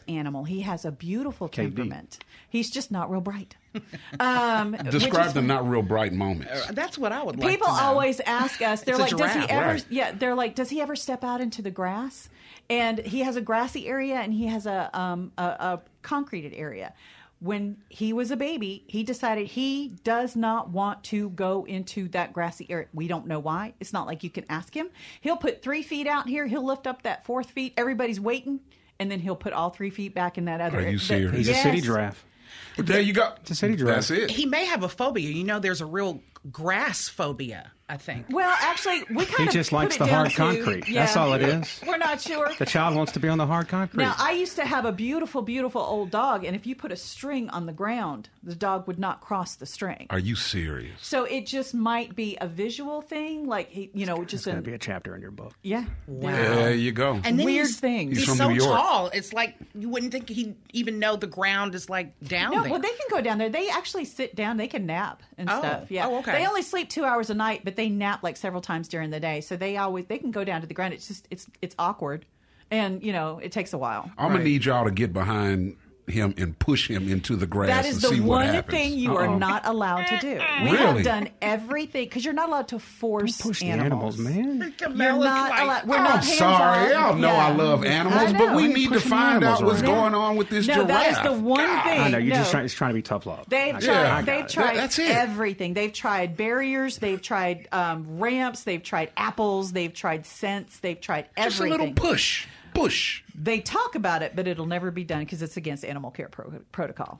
animal. 0.07 0.43
He 0.45 0.61
has 0.61 0.85
a 0.85 0.91
beautiful 0.91 1.47
temperament. 1.47 2.19
He's 2.49 2.69
just 2.69 2.91
not 2.91 3.09
real 3.11 3.21
bright. 3.21 3.55
Um, 4.19 4.73
Describe 4.89 5.27
is- 5.27 5.33
the 5.33 5.41
not 5.41 5.67
real 5.69 5.81
bright 5.81 6.13
moments. 6.13 6.67
That's 6.71 6.97
what 6.97 7.11
I 7.11 7.23
would 7.23 7.39
like 7.39 7.49
People 7.51 7.67
to 7.67 7.73
know. 7.73 7.79
always 7.79 8.19
ask 8.21 8.61
us. 8.61 8.81
They're 8.81 8.99
It's 8.99 9.13
a 9.13 9.17
like, 9.17 9.33
"Does 9.33 9.43
he 9.43 9.49
ever?" 9.49 9.65
right. 9.67 9.85
Yeah, 9.89 10.11
they're 10.11 10.35
like, 10.35 10.55
"Does 10.55 10.69
he 10.69 10.81
ever 10.81 10.95
step 10.95 11.23
out 11.23 11.39
into 11.41 11.61
the 11.61 11.71
grass?" 11.71 12.29
And 12.69 12.99
he 12.99 13.19
has 13.21 13.35
a 13.37 13.41
grassy 13.41 13.87
area 13.87 14.15
and 14.15 14.33
he 14.33 14.47
has 14.47 14.65
a 14.65 14.89
um, 14.97 15.31
a, 15.37 15.43
a 15.43 15.81
concreted 16.01 16.53
area. 16.53 16.93
When 17.39 17.77
he 17.89 18.13
was 18.13 18.29
a 18.29 18.35
baby, 18.37 18.83
he 18.87 19.03
decided 19.03 19.47
he 19.47 19.93
does 20.03 20.35
not 20.35 20.69
want 20.69 21.03
to 21.05 21.29
go 21.31 21.65
into 21.65 22.07
that 22.09 22.33
grassy 22.33 22.67
area. 22.69 22.87
We 22.93 23.07
don't 23.07 23.25
know 23.25 23.39
why. 23.39 23.73
It's 23.79 23.93
not 23.93 24.05
like 24.05 24.23
you 24.23 24.29
can 24.29 24.45
ask 24.49 24.75
him. 24.75 24.89
He'll 25.21 25.37
put 25.37 25.63
three 25.63 25.81
feet 25.81 26.05
out 26.07 26.27
here. 26.27 26.45
He'll 26.45 26.65
lift 26.65 26.85
up 26.87 27.01
that 27.03 27.25
fourth 27.25 27.49
feet. 27.51 27.73
Everybody's 27.77 28.19
waiting, 28.19 28.59
and 29.01 29.09
then 29.09 29.19
he'll 29.19 29.35
put 29.35 29.51
all 29.51 29.71
three 29.71 29.89
feet 29.89 30.13
back 30.13 30.37
in 30.37 30.45
that 30.45 30.61
other. 30.61 30.77
Are 30.77 30.81
you 30.87 30.99
that- 30.99 31.03
serious? 31.03 31.35
He's 31.35 31.47
Yes. 31.47 31.59
a 31.59 31.63
city 31.63 31.81
giraffe. 31.81 32.23
there 32.77 33.01
you 33.01 33.13
go. 33.13 33.33
a 33.49 33.55
city 33.55 33.75
giraffe. 33.75 33.95
That's 34.07 34.11
it. 34.11 34.29
He 34.31 34.45
may 34.45 34.65
have 34.65 34.83
a 34.83 34.89
phobia. 34.89 35.29
You 35.31 35.43
know, 35.43 35.57
there's 35.59 35.81
a 35.81 35.85
real 35.87 36.21
grass 36.51 37.09
phobia. 37.09 37.71
I 37.91 37.97
think. 37.97 38.27
Well, 38.29 38.55
actually, 38.61 39.03
we 39.09 39.25
kind 39.25 39.39
He 39.39 39.47
of 39.47 39.51
just 39.53 39.69
put 39.71 39.75
likes 39.75 39.95
it 39.97 39.99
the 39.99 40.07
hard 40.07 40.29
to- 40.29 40.35
concrete. 40.37 40.85
That's 40.93 41.17
all 41.17 41.33
it 41.33 41.41
is. 41.41 41.81
We're 41.85 41.97
not 41.97 42.21
sure. 42.21 42.49
The 42.57 42.65
child 42.65 42.95
wants 42.95 43.11
to 43.11 43.19
be 43.19 43.27
on 43.27 43.37
the 43.37 43.45
hard 43.45 43.67
concrete. 43.67 44.01
Now, 44.03 44.15
I 44.17 44.31
used 44.31 44.55
to 44.55 44.65
have 44.65 44.85
a 44.85 44.93
beautiful, 44.93 45.41
beautiful 45.41 45.81
old 45.81 46.09
dog, 46.09 46.45
and 46.45 46.55
if 46.55 46.65
you 46.65 46.73
put 46.73 46.93
a 46.93 46.95
string 46.95 47.49
on 47.49 47.65
the 47.65 47.73
ground, 47.73 48.29
the 48.43 48.55
dog 48.55 48.87
would 48.87 48.97
not 48.97 49.19
cross 49.19 49.55
the 49.55 49.65
string. 49.65 50.07
Are 50.09 50.19
you 50.19 50.35
serious? 50.35 50.93
So 51.01 51.25
it 51.25 51.45
just 51.45 51.73
might 51.73 52.15
be 52.15 52.37
a 52.39 52.47
visual 52.47 53.01
thing, 53.01 53.45
like 53.45 53.69
he, 53.69 53.91
you 53.93 54.05
know, 54.05 54.21
it's 54.21 54.31
just 54.31 54.45
going 54.45 54.57
a 54.57 54.61
to 54.61 54.65
be 54.65 54.73
a 54.73 54.77
chapter 54.79 55.13
in 55.13 55.21
your 55.21 55.31
book. 55.31 55.53
yeah. 55.61 55.83
Wow. 56.07 56.31
There 56.31 56.73
you 56.73 56.93
go. 56.93 57.19
And 57.25 57.37
then 57.37 57.45
Weird 57.45 57.67
he's, 57.67 57.79
things. 57.79 58.17
He's, 58.17 58.27
He's 58.27 58.37
so 58.37 58.55
tall. 58.55 59.09
It's 59.13 59.33
like 59.33 59.55
you 59.75 59.89
wouldn't 59.89 60.13
think 60.13 60.29
he'd 60.29 60.55
even 60.71 60.97
know 60.99 61.17
the 61.17 61.27
ground 61.27 61.75
is 61.75 61.89
like 61.89 62.17
down 62.21 62.51
No, 62.53 62.61
there. 62.61 62.71
well, 62.71 62.79
they 62.79 62.87
can 62.87 63.07
go 63.09 63.19
down 63.19 63.37
there. 63.37 63.49
They 63.49 63.69
actually 63.69 64.05
sit 64.05 64.33
down. 64.35 64.55
They 64.57 64.67
can 64.67 64.85
nap 64.85 65.23
and 65.37 65.49
Oh. 65.49 65.59
stuff. 65.59 65.91
Yeah. 65.91 66.07
Oh, 66.07 66.19
okay. 66.19 66.31
They 66.33 66.47
only 66.47 66.61
sleep 66.61 66.89
two 66.89 67.03
hours 67.03 67.29
a 67.29 67.33
night, 67.33 67.61
but 67.63 67.75
they 67.81 67.89
nap 67.89 68.21
like 68.21 68.37
several 68.37 68.61
times 68.61 68.87
during 68.87 69.09
the 69.09 69.19
day. 69.19 69.41
So 69.41 69.57
they 69.57 69.75
always 69.77 70.05
they 70.05 70.19
can 70.19 70.29
go 70.29 70.43
down 70.43 70.61
to 70.61 70.67
the 70.67 70.73
ground. 70.73 70.93
It's 70.93 71.07
just 71.07 71.27
it's 71.31 71.47
it's 71.63 71.75
awkward, 71.79 72.27
and 72.69 73.01
you 73.01 73.11
know 73.11 73.39
it 73.39 73.51
takes 73.51 73.73
a 73.73 73.77
while. 73.77 74.11
I'm 74.19 74.31
gonna 74.31 74.43
need 74.43 74.65
y'all 74.65 74.85
to 74.85 74.91
get 74.91 75.13
behind 75.13 75.77
him 76.07 76.33
and 76.37 76.57
push 76.57 76.89
him 76.89 77.07
into 77.09 77.35
the 77.35 77.45
grass 77.47 77.69
That 77.69 77.85
is 77.85 77.95
and 77.95 78.03
the 78.03 78.15
see 78.15 78.19
one 78.21 78.63
thing 78.63 78.93
you 78.97 79.15
are 79.17 79.37
not 79.37 79.65
allowed 79.65 80.05
to 80.07 80.17
do. 80.19 80.39
We 80.63 80.71
Really? 80.71 80.77
have 80.77 81.03
done 81.03 81.29
everything 81.41 82.05
because 82.05 82.23
you're 82.25 82.33
not 82.33 82.49
allowed 82.49 82.67
to 82.69 82.79
force 82.79 83.41
Push 83.41 83.59
the 83.61 83.67
animals. 83.67 84.19
animals, 84.19 84.35
man. 84.59 84.73
You're 84.79 84.89
not 84.89 85.17
like, 85.51 85.61
allowed. 85.63 85.87
We're 85.87 85.97
I'm 85.97 86.03
not 86.03 86.23
sorry. 86.23 86.79
hands-on. 86.79 87.01
Y'all 87.01 87.15
know 87.17 87.29
I 87.29 87.51
love 87.53 87.85
animals, 87.85 88.21
I 88.21 88.33
but 88.33 88.37
know. 88.51 88.55
we 88.55 88.63
You're 88.63 88.73
need 88.73 88.91
to 88.93 88.99
find 88.99 89.43
out 89.43 89.63
what's 89.63 89.81
around. 89.81 89.93
going 89.93 90.13
on 90.15 90.35
with 90.37 90.49
this 90.49 90.67
No, 90.67 90.73
giraffe. 90.85 90.87
that 90.89 91.11
is 91.11 91.31
the 91.31 91.39
one 91.43 91.59
thing. 91.83 91.99
I 92.01 92.09
know 92.09 92.17
you're 92.17 92.33
no. 92.33 92.39
just 92.41 92.51
trying. 92.51 92.65
It's 92.65 92.73
trying 92.73 92.89
to 92.91 92.95
be 92.95 93.01
tough 93.01 93.25
love. 93.25 93.45
They've 93.47 93.77
tried. 93.79 93.95
I 94.05 94.21
got 94.21 94.25
they've 94.25 94.45
it. 94.45 94.49
tried 94.49 94.75
that's 94.77 94.99
it. 94.99 95.09
everything. 95.11 95.73
They've 95.73 95.93
tried 95.93 96.35
barriers. 96.37 96.97
They've 96.97 97.21
tried 97.21 97.67
um, 97.71 98.19
ramps. 98.19 98.63
They've 98.63 98.83
tried 98.83 99.11
apples. 99.17 99.71
They've 99.71 99.93
tried 99.93 100.25
scents. 100.25 100.79
They've 100.79 100.99
tried 100.99 101.27
everything. 101.37 101.49
Just 101.51 101.61
a 101.61 101.83
little 101.83 101.93
push, 101.93 102.47
push. 102.73 103.23
They 103.35 103.59
talk 103.59 103.95
about 103.95 104.21
it, 104.23 104.35
but 104.35 104.47
it'll 104.47 104.65
never 104.65 104.91
be 104.91 105.03
done 105.03 105.19
because 105.19 105.41
it's 105.41 105.57
against 105.57 105.83
animal 105.85 106.11
care 106.11 106.27
pro- 106.29 106.59
protocol. 106.71 107.19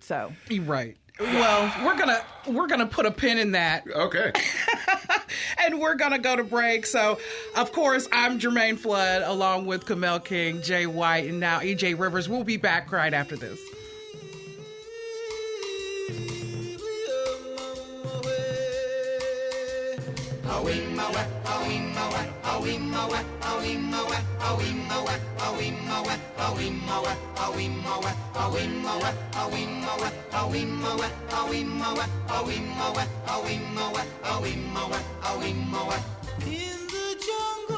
So 0.00 0.32
You're 0.48 0.64
right. 0.64 0.96
Well, 1.20 1.72
we're 1.84 1.98
gonna 1.98 2.22
we're 2.46 2.68
gonna 2.68 2.86
put 2.86 3.04
a 3.04 3.10
pin 3.10 3.38
in 3.38 3.50
that, 3.52 3.82
Okay. 3.92 4.30
and 5.58 5.80
we're 5.80 5.96
gonna 5.96 6.20
go 6.20 6.36
to 6.36 6.44
break. 6.44 6.86
So, 6.86 7.18
of 7.56 7.72
course, 7.72 8.08
I'm 8.12 8.38
Jermaine 8.38 8.78
Flood, 8.78 9.22
along 9.22 9.66
with 9.66 9.84
Kamel 9.84 10.20
King, 10.20 10.62
Jay 10.62 10.86
White, 10.86 11.28
and 11.28 11.40
now 11.40 11.58
EJ 11.58 11.98
Rivers. 11.98 12.28
We'll 12.28 12.44
be 12.44 12.56
back 12.56 12.92
right 12.92 13.12
after 13.12 13.36
this. 13.36 13.58
In 36.40 36.86
the 36.88 37.16
jungle, 37.26 37.77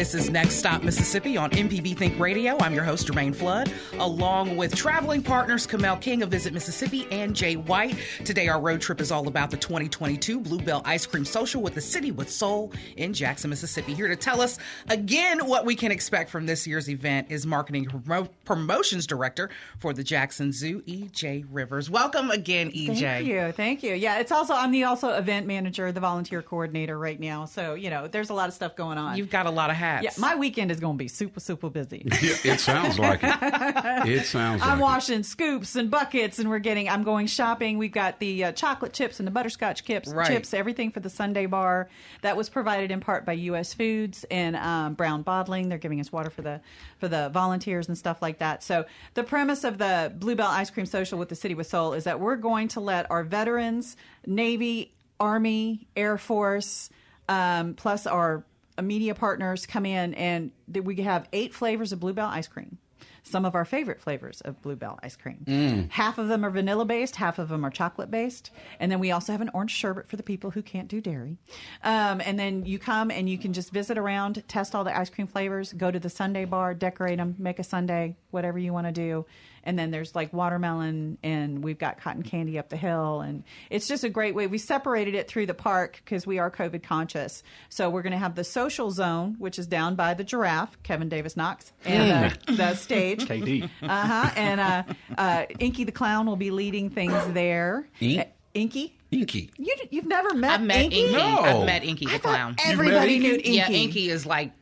This 0.00 0.14
is 0.14 0.30
Next 0.30 0.54
Stop 0.54 0.82
Mississippi 0.82 1.36
on 1.36 1.50
MPB 1.50 1.94
Think 1.94 2.18
Radio. 2.18 2.56
I'm 2.60 2.72
your 2.72 2.84
host, 2.84 3.06
Jermaine 3.06 3.36
Flood, 3.36 3.70
along 3.98 4.56
with 4.56 4.74
traveling 4.74 5.22
partners 5.22 5.66
Kamel 5.66 5.98
King 5.98 6.22
of 6.22 6.30
Visit 6.30 6.54
Mississippi 6.54 7.06
and 7.10 7.36
Jay 7.36 7.56
White. 7.56 7.98
Today, 8.24 8.48
our 8.48 8.58
road 8.58 8.80
trip 8.80 9.02
is 9.02 9.12
all 9.12 9.28
about 9.28 9.50
the 9.50 9.58
2022 9.58 10.40
Bluebell 10.40 10.80
Ice 10.86 11.04
Cream 11.04 11.26
Social 11.26 11.60
with 11.60 11.74
the 11.74 11.82
City 11.82 12.12
with 12.12 12.30
Soul 12.30 12.72
in 12.96 13.12
Jackson, 13.12 13.50
Mississippi. 13.50 13.92
Here 13.92 14.08
to 14.08 14.16
tell 14.16 14.40
us 14.40 14.58
again 14.88 15.46
what 15.46 15.66
we 15.66 15.74
can 15.74 15.92
expect 15.92 16.30
from 16.30 16.46
this 16.46 16.66
year's 16.66 16.88
event 16.88 17.26
is 17.28 17.44
Marketing 17.46 17.84
Promo- 17.84 18.30
Promotions 18.46 19.06
Director 19.06 19.50
for 19.80 19.92
the 19.92 20.02
Jackson 20.02 20.50
Zoo, 20.50 20.80
EJ 20.88 21.44
Rivers. 21.50 21.90
Welcome 21.90 22.30
again, 22.30 22.70
EJ. 22.70 23.00
Thank 23.00 23.26
you, 23.26 23.52
thank 23.52 23.82
you. 23.82 23.94
Yeah, 23.96 24.18
it's 24.18 24.32
also 24.32 24.54
I'm 24.54 24.70
the 24.70 24.84
also 24.84 25.10
event 25.10 25.46
manager, 25.46 25.92
the 25.92 26.00
volunteer 26.00 26.40
coordinator 26.40 26.98
right 26.98 27.20
now. 27.20 27.44
So 27.44 27.74
you 27.74 27.90
know, 27.90 28.08
there's 28.08 28.30
a 28.30 28.34
lot 28.34 28.48
of 28.48 28.54
stuff 28.54 28.76
going 28.76 28.96
on. 28.96 29.18
You've 29.18 29.28
got 29.28 29.44
a 29.44 29.50
lot 29.50 29.68
of 29.68 29.76
hats. 29.76 29.89
Yeah, 30.02 30.10
my 30.18 30.34
weekend 30.36 30.70
is 30.70 30.78
going 30.80 30.96
to 30.96 31.02
be 31.02 31.08
super 31.08 31.40
super 31.40 31.68
busy. 31.70 32.06
Yeah, 32.22 32.52
it 32.54 32.60
sounds 32.60 32.98
like 32.98 33.20
it. 33.22 34.08
It 34.08 34.26
sounds 34.26 34.60
like 34.60 34.70
I'm 34.70 34.78
it. 34.78 34.82
washing 34.82 35.22
scoops 35.22 35.74
and 35.76 35.90
buckets, 35.90 36.38
and 36.38 36.48
we're 36.48 36.58
getting. 36.58 36.88
I'm 36.88 37.02
going 37.02 37.26
shopping. 37.26 37.78
We've 37.78 37.92
got 37.92 38.18
the 38.20 38.44
uh, 38.44 38.52
chocolate 38.52 38.92
chips 38.92 39.18
and 39.20 39.26
the 39.26 39.30
butterscotch 39.30 39.84
chips, 39.84 40.08
Right. 40.12 40.26
chips, 40.28 40.52
everything 40.54 40.90
for 40.90 41.00
the 41.00 41.10
sundae 41.10 41.46
bar. 41.46 41.88
That 42.22 42.36
was 42.36 42.48
provided 42.48 42.90
in 42.90 43.00
part 43.00 43.24
by 43.26 43.32
U.S. 43.32 43.74
Foods 43.74 44.24
and 44.30 44.56
um, 44.56 44.94
Brown 44.94 45.22
Bottling. 45.22 45.68
They're 45.68 45.78
giving 45.78 46.00
us 46.00 46.12
water 46.12 46.30
for 46.30 46.42
the 46.42 46.60
for 46.98 47.08
the 47.08 47.28
volunteers 47.30 47.88
and 47.88 47.96
stuff 47.96 48.20
like 48.22 48.38
that. 48.38 48.62
So 48.62 48.84
the 49.14 49.24
premise 49.24 49.64
of 49.64 49.78
the 49.78 50.12
Bluebell 50.16 50.46
Ice 50.48 50.70
Cream 50.70 50.86
Social 50.86 51.18
with 51.18 51.28
the 51.30 51.34
City 51.36 51.54
with 51.54 51.66
Soul 51.66 51.94
is 51.94 52.04
that 52.04 52.20
we're 52.20 52.36
going 52.36 52.68
to 52.68 52.80
let 52.80 53.10
our 53.10 53.24
veterans, 53.24 53.96
Navy, 54.26 54.92
Army, 55.18 55.86
Air 55.96 56.18
Force, 56.18 56.90
um, 57.28 57.74
plus 57.74 58.06
our 58.06 58.44
media 58.82 59.14
partners 59.14 59.66
come 59.66 59.86
in, 59.86 60.14
and 60.14 60.50
we 60.68 60.96
have 60.96 61.28
eight 61.32 61.54
flavors 61.54 61.92
of 61.92 62.00
Bluebell 62.00 62.28
ice 62.28 62.48
cream 62.48 62.78
some 63.22 63.44
of 63.44 63.54
our 63.54 63.64
favorite 63.64 64.00
flavors 64.00 64.40
of 64.42 64.60
Bluebell 64.62 64.98
ice 65.02 65.16
cream. 65.16 65.44
Half 65.90 66.18
of 66.18 66.28
them 66.28 66.44
are 66.44 66.50
vanilla 66.50 66.84
based, 66.84 67.16
half 67.16 67.38
of 67.38 67.48
them 67.48 67.64
are 67.64 67.70
chocolate 67.70 68.10
based, 68.10 68.50
and 68.78 68.90
then 68.90 68.98
we 68.98 69.10
also 69.10 69.32
have 69.32 69.40
an 69.40 69.50
orange 69.54 69.72
sherbet 69.72 70.08
for 70.08 70.16
the 70.16 70.22
people 70.22 70.50
who 70.50 70.62
can't 70.62 70.88
do 70.88 71.00
dairy. 71.00 71.38
Um, 71.82 72.20
and 72.20 72.38
then 72.38 72.64
you 72.64 72.78
come 72.78 73.10
and 73.10 73.28
you 73.28 73.38
can 73.38 73.52
just 73.52 73.72
visit 73.72 73.98
around, 73.98 74.42
test 74.48 74.74
all 74.74 74.84
the 74.84 74.96
ice 74.96 75.10
cream 75.10 75.26
flavors, 75.26 75.72
go 75.72 75.90
to 75.90 75.98
the 75.98 76.10
sundae 76.10 76.44
bar, 76.44 76.74
decorate 76.74 77.18
them, 77.18 77.36
make 77.38 77.58
a 77.58 77.64
sundae, 77.64 78.16
whatever 78.30 78.58
you 78.58 78.72
want 78.72 78.86
to 78.86 78.92
do. 78.92 79.26
And 79.64 79.78
then 79.78 79.90
there's 79.90 80.14
like 80.14 80.32
watermelon, 80.32 81.18
and 81.22 81.62
we've 81.62 81.78
got 81.78 82.00
cotton 82.00 82.22
candy 82.22 82.58
up 82.58 82.68
the 82.70 82.76
hill, 82.76 83.20
and 83.20 83.44
it's 83.68 83.86
just 83.86 84.04
a 84.04 84.08
great 84.08 84.34
way. 84.34 84.46
We 84.46 84.58
separated 84.58 85.14
it 85.14 85.28
through 85.28 85.46
the 85.46 85.54
park 85.54 86.00
because 86.04 86.26
we 86.26 86.38
are 86.38 86.50
COVID 86.50 86.82
conscious. 86.82 87.42
So 87.68 87.90
we're 87.90 88.02
going 88.02 88.12
to 88.12 88.18
have 88.18 88.34
the 88.34 88.44
social 88.44 88.90
zone, 88.90 89.36
which 89.38 89.58
is 89.58 89.66
down 89.66 89.96
by 89.96 90.14
the 90.14 90.24
giraffe, 90.24 90.82
Kevin 90.82 91.08
Davis 91.08 91.36
Knox, 91.36 91.72
and 91.84 92.32
uh, 92.48 92.52
the 92.54 92.74
stage. 92.74 93.24
KD. 93.26 93.68
Uh 93.82 93.88
huh. 93.88 94.30
And 94.36 94.60
uh, 94.60 94.82
uh, 95.18 95.44
Inky 95.58 95.84
the 95.84 95.92
clown 95.92 96.26
will 96.26 96.36
be 96.36 96.50
leading 96.50 96.90
things 96.90 97.14
there. 97.32 97.86
Ink? 98.00 98.20
Uh, 98.20 98.24
Inky. 98.54 98.96
Inky. 99.12 99.50
You, 99.58 99.74
you've 99.90 100.06
never 100.06 100.34
met 100.34 100.52
I've 100.60 100.62
met 100.62 100.80
Inky? 100.84 101.00
Inky. 101.02 101.12
No. 101.12 101.38
I've 101.40 101.66
met 101.66 101.84
Inky 101.84 102.06
the 102.06 102.14
I 102.14 102.18
clown. 102.18 102.54
thought 102.54 102.66
everybody 102.68 103.16
Inky? 103.16 103.28
knew 103.28 103.34
Inky. 103.34 103.50
Yeah, 103.52 103.70
Inky 103.70 104.08
is 104.10 104.24
like 104.26 104.52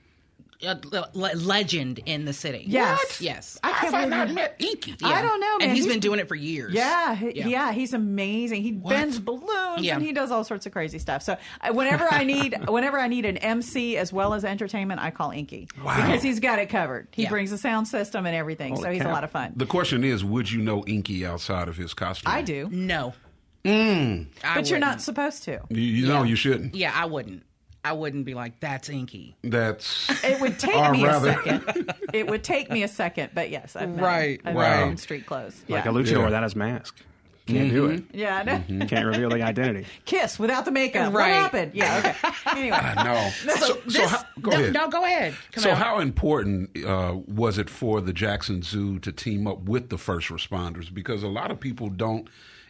a 0.63 0.77
le- 1.15 1.35
legend 1.37 2.01
in 2.07 2.25
the 2.25 2.33
city. 2.33 2.65
Yes. 2.67 2.99
What? 2.99 3.21
Yes. 3.21 3.61
I 3.63 3.71
can't 3.71 3.81
Have 3.85 3.95
I 3.95 4.05
believe 4.05 4.11
not 4.11 4.35
met 4.35 4.57
Inky? 4.59 4.97
I 5.05 5.23
don't 5.23 5.41
know, 5.41 5.59
man. 5.59 5.69
And 5.69 5.71
he's 5.77 5.85
He's- 5.85 5.95
been 5.95 6.01
doing 6.01 6.19
it 6.19 6.27
for 6.27 6.35
years. 6.35 6.73
Yeah, 6.75 7.15
he- 7.15 7.37
Yeah. 7.37 7.47
yeah, 7.47 7.73
he's 7.73 7.95
amazing. 7.95 8.63
He 8.63 8.73
bends 8.73 9.19
balloons 9.21 9.83
Yeah. 9.83 9.95
and 9.95 10.03
he 10.03 10.13
does 10.13 10.31
all 10.33 10.43
sorts 10.43 10.67
of 10.67 10.73
crazy 10.73 10.99
stuff. 10.99 11.23
So 11.23 11.37
I- 11.61 11.71
whenever 11.71 12.07
I 12.11 12.25
need, 12.25 12.57
whenever 12.69 12.99
I 12.99 13.07
need 13.07 13.25
an 13.25 13.37
MC 13.37 13.97
as 13.97 14.13
well 14.13 14.35
as 14.35 14.45
entertainment, 14.45 15.01
I 15.01 15.11
call 15.13 15.31
Inky 15.31 15.69
wow. 15.85 15.95
because 15.95 16.23
he's 16.23 16.41
got 16.41 16.59
it 16.59 16.67
covered. 16.71 17.09
He 17.13 17.23
Yeah. 17.23 17.29
brings 17.31 17.51
the 17.51 17.59
sound 17.59 17.87
system 17.87 18.27
and 18.27 18.35
everything, 18.35 18.77
so 18.77 18.91
he's 18.91 19.03
a 19.03 19.09
lot 19.09 19.23
of 19.25 19.31
fun. 19.31 19.53
The 19.55 19.67
question 19.67 20.03
is, 20.03 20.25
would 20.25 20.51
you 20.51 20.61
know 20.61 20.85
Inky 20.87 21.25
outside 21.25 21.69
of 21.69 21.77
his 21.77 21.95
costume? 21.95 22.33
I 22.33 22.43
do, 22.43 22.69
No. 22.73 23.15
Mm. 23.65 24.27
I 24.45 24.55
but 24.55 24.71
you're 24.71 24.79
not 24.79 24.87
wouldn't. 24.87 25.03
supposed 25.03 25.43
to. 25.45 25.61
You, 25.69 25.81
you 25.81 26.07
know 26.07 26.23
you 26.23 26.37
shouldn't. 26.37 26.75
Yeah, 26.75 26.93
I 26.95 27.07
wouldn't. 27.07 27.43
I 27.89 27.93
wouldn't 27.93 28.25
be 28.27 28.35
like, 28.35 28.61
that's 28.61 28.89
Inky. 28.89 29.35
That's 29.43 30.09
It 30.23 30.41
would 30.41 30.59
take 30.59 30.75
me 30.93 31.05
rather- 31.05 31.31
a 31.31 31.35
second. 31.35 31.95
It 32.13 32.27
would 32.29 32.45
take 32.45 32.71
me 32.71 32.83
a 32.83 32.89
second, 32.89 33.31
but 33.35 33.51
yes, 33.51 33.77
I've 33.77 33.91
met 33.91 34.03
Right. 34.05 34.41
I've 34.45 34.55
right. 34.55 34.81
met 34.81 34.89
in 34.89 34.97
street 34.97 35.27
clothes. 35.27 35.61
Like 35.69 35.85
yeah. 35.85 35.91
a 35.91 35.95
luchador 35.95 36.11
Yeah. 36.19 36.25
without 36.25 36.43
his 36.43 36.55
mask. 36.57 36.97
Can't 37.47 37.71
do 37.71 37.87
it. 37.87 38.05
yeah, 38.13 38.37
I 38.37 38.43
know. 38.43 38.87
Can't 38.87 39.07
reveal 39.07 39.31
the 39.31 39.41
identity. 39.43 39.87
Kiss 40.05 40.39
without 40.39 40.67
the 40.67 40.71
makeup. 40.71 41.15
Right. 41.15 41.31
What 41.33 41.43
happened? 41.43 41.73
Yeah, 41.75 41.97
okay. 41.99 42.61
Anyway, 42.61 42.93
no. 43.05 43.31
So, 43.57 43.67
so 43.67 43.75
This- 43.87 44.11
how, 44.11 44.23
go 44.43 44.51
no, 44.51 44.57
ahead. 44.59 44.73
no, 44.75 44.89
go 44.91 45.03
ahead. 45.03 45.35
Come 45.53 45.63
So, 45.65 45.71
on. 45.71 45.77
how 45.79 45.99
important 46.01 46.85
uh, 46.85 47.17
was 47.27 47.57
it 47.57 47.71
for 47.71 48.03
the 48.03 48.13
Jackson 48.13 48.61
Zoo 48.63 48.99
to 48.99 49.11
team 49.13 49.47
up 49.47 49.61
with 49.63 49.89
the 49.89 49.97
first 49.97 50.29
responders? 50.29 50.93
Because 50.93 51.23
a 51.23 51.29
lot 51.29 51.51
of 51.51 51.59
people 51.59 51.89
don't 51.89 52.29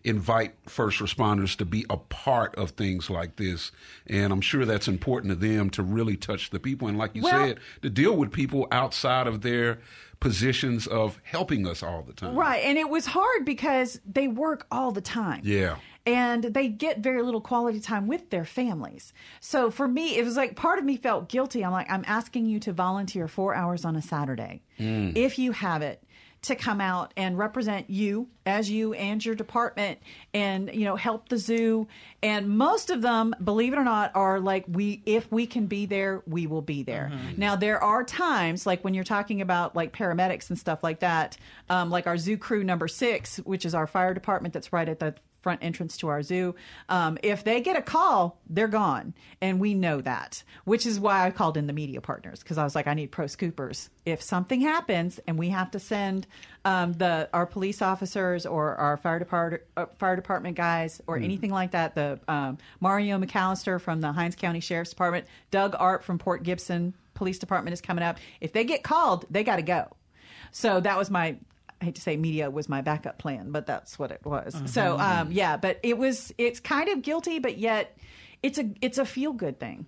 invite 0.09 0.55
first 0.67 1.01
responders 1.01 1.57
to 1.57 1.65
be 1.65 1.85
a 1.91 1.97
part 1.97 2.55
of 2.57 2.71
things 2.71 3.11
like 3.11 3.37
this, 3.37 3.71
and 4.07 4.33
I'm 4.33 4.41
sure 4.41 4.65
that's 4.65 4.89
important 4.89 5.31
to 5.33 5.37
them 5.37 5.71
to 5.71 5.83
really 5.83 6.17
touch 6.17 6.51
the 6.51 6.59
people. 6.59 6.89
And 6.89 6.97
like 6.97 7.15
you 7.15 7.23
Well- 7.23 7.47
said, 7.47 7.61
to 7.83 7.91
deal 7.91 8.17
with 8.17 8.33
people 8.33 8.67
outside 8.71 9.27
of 9.27 9.43
their 9.43 9.79
positions 10.21 10.87
of 10.87 11.21
helping 11.23 11.67
us 11.67 11.83
all 11.83 12.03
the 12.03 12.13
time. 12.13 12.35
Right. 12.35 12.63
And 12.65 12.77
it 12.77 12.89
was 12.89 13.07
hard 13.07 13.45
because 13.45 14.01
they 14.05 14.27
work 14.27 14.67
all 14.71 14.91
the 14.91 15.01
time. 15.01 15.43
Yeah. 15.45 15.77
And 16.07 16.43
they 16.43 16.69
get 16.69 17.01
very 17.01 17.23
little 17.23 17.41
quality 17.41 17.81
time 17.81 18.07
with 18.07 18.31
their 18.31 18.45
families. 18.45 19.13
So 19.41 19.71
for 19.71 19.87
me, 19.87 20.17
it 20.17 20.25
was 20.25 20.37
like 20.37 20.57
part 20.57 20.79
of 20.79 20.85
me 20.85 20.97
felt 20.97 21.29
guilty. 21.29 21.65
I'm 21.65 21.71
like, 21.71 21.91
I'm 21.91 22.05
asking 22.07 22.47
you 22.47 22.59
to 22.61 22.73
volunteer 22.73 23.29
four 23.29 23.55
hours 23.55 23.85
on 23.85 23.95
a 23.95 24.03
Saturday, 24.03 24.63
mm. 24.79 25.15
if 25.15 25.39
you 25.39 25.53
have 25.53 25.83
it, 25.83 26.03
to 26.41 26.55
come 26.55 26.81
out 26.81 27.13
and 27.17 27.37
represent 27.37 27.91
you 27.91 28.29
as 28.47 28.71
you 28.71 28.93
and 28.95 29.25
your 29.25 29.35
department 29.35 29.99
and, 30.33 30.73
you 30.73 30.85
know, 30.85 30.95
help 30.95 31.29
the 31.29 31.37
zoo. 31.37 31.89
And 32.23 32.49
most 32.57 32.91
of 32.91 33.03
them, 33.03 33.35
believe 33.43 33.73
it 33.73 33.79
or 33.79 33.85
not, 33.85 34.13
are 34.15 34.39
like, 34.39 34.65
we, 34.69 35.03
if 35.05 35.31
we 35.33 35.47
can 35.47 35.67
be 35.67 35.87
there, 35.87 36.23
we 36.27 36.47
will 36.47 36.63
be 36.63 36.83
there. 36.85 37.13
Now, 37.37 37.57
there 37.57 37.83
are 37.83 38.05
times, 38.05 38.67
like 38.67 38.85
when 38.85 38.95
you're 38.95 39.05
talking 39.05 39.41
about 39.41 39.75
like 39.75 39.93
paramedics 39.93 40.49
and 40.49 40.59
stuff 40.59 40.83
like 40.83 41.01
that, 41.01 41.37
um, 41.69 41.91
like 41.91 42.07
our 42.07 42.17
zoo 42.17 42.39
crew 42.39 42.63
number 42.63 42.89
six, 42.89 43.39
which 43.39 43.65
is 43.65 43.75
our 43.75 43.87
fire 43.87 44.15
department 44.15 44.55
that's 44.55 44.73
right 44.73 44.89
at 44.89 45.01
the 45.01 45.15
front 45.49 45.65
entrance 45.65 45.97
to 45.97 46.09
our 46.09 46.23
zoo. 46.23 46.55
Um, 46.91 47.17
if 47.23 47.43
they 47.43 47.63
get 47.63 47.75
a 47.75 47.81
call, 47.81 48.39
they're 48.51 48.69
gone. 48.69 49.15
And 49.41 49.59
we 49.59 49.73
know 49.73 50.03
that, 50.03 50.43
which 50.65 50.85
is 50.85 51.01
why 51.01 51.27
I 51.27 51.31
called 51.31 51.57
in 51.57 51.67
the 51.67 51.73
media 51.73 52.03
partners 52.03 52.41
because 52.41 52.59
I 52.59 52.65
was 52.65 52.75
like, 52.75 52.87
I 52.87 52.93
need 52.93 53.11
pro 53.11 53.25
scoopers. 53.25 53.89
If 54.05 54.21
something 54.21 54.61
happens 54.61 55.19
and 55.27 55.39
we 55.39 55.49
have 55.49 55.71
to 55.71 55.79
send 55.79 56.27
um, 56.67 56.93
the 56.93 57.31
our 57.33 57.47
police 57.47 57.81
officers 57.81 58.45
or 58.45 58.75
our 58.75 58.99
fire 58.99 59.19
department 59.19 59.63
uh, 59.79 59.87
fire 59.99 60.17
department 60.17 60.55
guys 60.55 61.01
or 61.07 61.17
anything 61.17 61.51
like 61.51 61.71
that, 61.71 61.95
the 61.95 62.21
um, 62.29 62.59
Mario 62.81 63.19
McAllister 63.19 63.81
from 63.81 64.03
the 64.03 64.13
Hinds 64.13 64.37
County 64.37 64.61
Sheriff's 64.61 64.91
Department, 64.91 65.25
Doug 65.51 65.75
Art 65.79 66.05
from 66.05 66.19
Port 66.19 66.43
Gibson 66.43 66.93
Police 67.15 67.39
Department 67.39 67.73
is 67.73 67.81
coming 67.81 68.05
up. 68.05 68.19
If 68.43 68.53
they 68.53 68.65
get 68.65 68.83
called, 68.83 69.25
they 69.31 69.45
got 69.45 69.57
to 69.57 69.63
go. 69.63 69.97
So 70.51 70.81
that 70.81 70.99
was 70.99 71.11
my 71.11 71.37
I 71.81 71.85
hate 71.87 71.95
to 71.97 72.01
say 72.01 72.17
media 72.17 72.51
was 72.51 72.69
my 72.69 72.81
backup 72.81 73.19
plan, 73.19 73.53
but 73.53 73.67
that's 73.67 73.99
what 73.99 74.11
it 74.11 74.21
was. 74.25 74.55
So 74.67 74.99
um, 74.99 75.33
yeah, 75.33 75.57
but 75.57 75.79
it 75.83 75.97
was 75.97 76.33
it's 76.39 76.61
kind 76.61 76.89
of 76.89 77.03
guilty, 77.03 77.39
but 77.39 77.59
yet 77.59 77.97
it's 78.43 78.59
a 78.59 78.71
it's 78.81 78.99
a 78.99 79.05
feel 79.05 79.33
good 79.33 79.59
thing, 79.61 79.87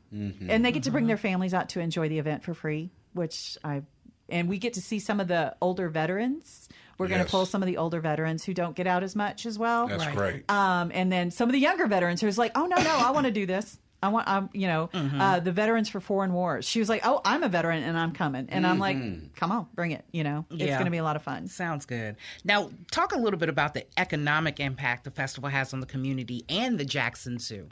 and 0.50 0.64
they 0.64 0.72
get 0.72 0.85
to 0.85 0.90
bring 0.90 1.07
their 1.09 1.16
families 1.16 1.55
out 1.55 1.70
to 1.70 1.81
enjoy 1.81 2.09
the 2.09 2.18
event 2.18 2.44
for 2.44 2.55
free, 2.55 2.90
which 3.12 3.59
I 3.64 3.83
and 4.29 4.48
we 4.48 4.59
get 4.59 4.74
to 4.74 4.81
see 4.81 5.00
some 5.00 5.18
of 5.20 5.26
the 5.29 5.57
older 5.61 5.88
veterans. 5.88 6.68
We're 6.98 7.09
going 7.09 7.24
to 7.24 7.31
pull 7.31 7.46
some 7.46 7.62
of 7.62 7.66
the 7.66 7.79
older 7.79 7.98
veterans 8.00 8.44
who 8.44 8.53
don't 8.53 8.76
get 8.76 8.87
out 8.87 9.03
as 9.03 9.16
much 9.16 9.46
as 9.46 9.59
well. 9.59 9.88
That's 9.88 10.07
great. 10.14 10.50
Um, 10.50 10.92
and 10.92 11.11
then 11.11 11.31
some 11.31 11.48
of 11.48 11.55
the 11.55 11.59
younger 11.59 11.87
veterans 11.87 12.20
who's 12.20 12.37
like, 12.37 12.53
oh 12.55 12.66
no, 12.66 12.76
no, 12.76 12.90
I 12.90 13.11
want 13.12 13.24
to 13.26 13.33
do 13.33 13.46
this. 13.46 13.79
I 14.02 14.08
want, 14.08 14.28
I'm, 14.28 14.48
you 14.52 14.66
know, 14.66 14.88
uh, 14.94 15.40
the 15.40 15.52
veterans 15.52 15.88
for 15.88 16.00
foreign 16.00 16.32
wars. 16.32 16.64
She 16.66 16.78
was 16.78 16.88
like, 16.88 17.02
oh, 17.04 17.20
I'm 17.24 17.42
a 17.42 17.48
veteran 17.48 17.82
and 17.82 17.98
I'm 17.98 18.12
coming, 18.12 18.46
and 18.50 18.66
I'm 18.66 18.78
like, 18.78 18.96
come 19.36 19.52
on, 19.52 19.66
bring 19.74 19.90
it. 19.92 20.04
You 20.10 20.24
know, 20.24 20.46
it's 20.50 20.58
going 20.72 20.86
to 20.86 20.90
be 20.90 20.96
a 20.98 21.04
lot 21.04 21.16
of 21.16 21.22
fun. 21.22 21.48
Sounds 21.48 21.84
good. 21.84 22.16
Now, 22.44 22.70
talk 22.90 23.12
a 23.12 23.18
little 23.18 23.38
bit 23.38 23.48
about 23.48 23.74
the 23.74 23.84
economic 23.98 24.58
impact 24.58 25.04
the 25.04 25.10
festival 25.10 25.50
has 25.50 25.74
on 25.74 25.80
the 25.80 25.86
community 25.86 26.44
and 26.48 26.78
the 26.78 26.84
Jackson 26.84 27.38
Zoo. 27.38 27.68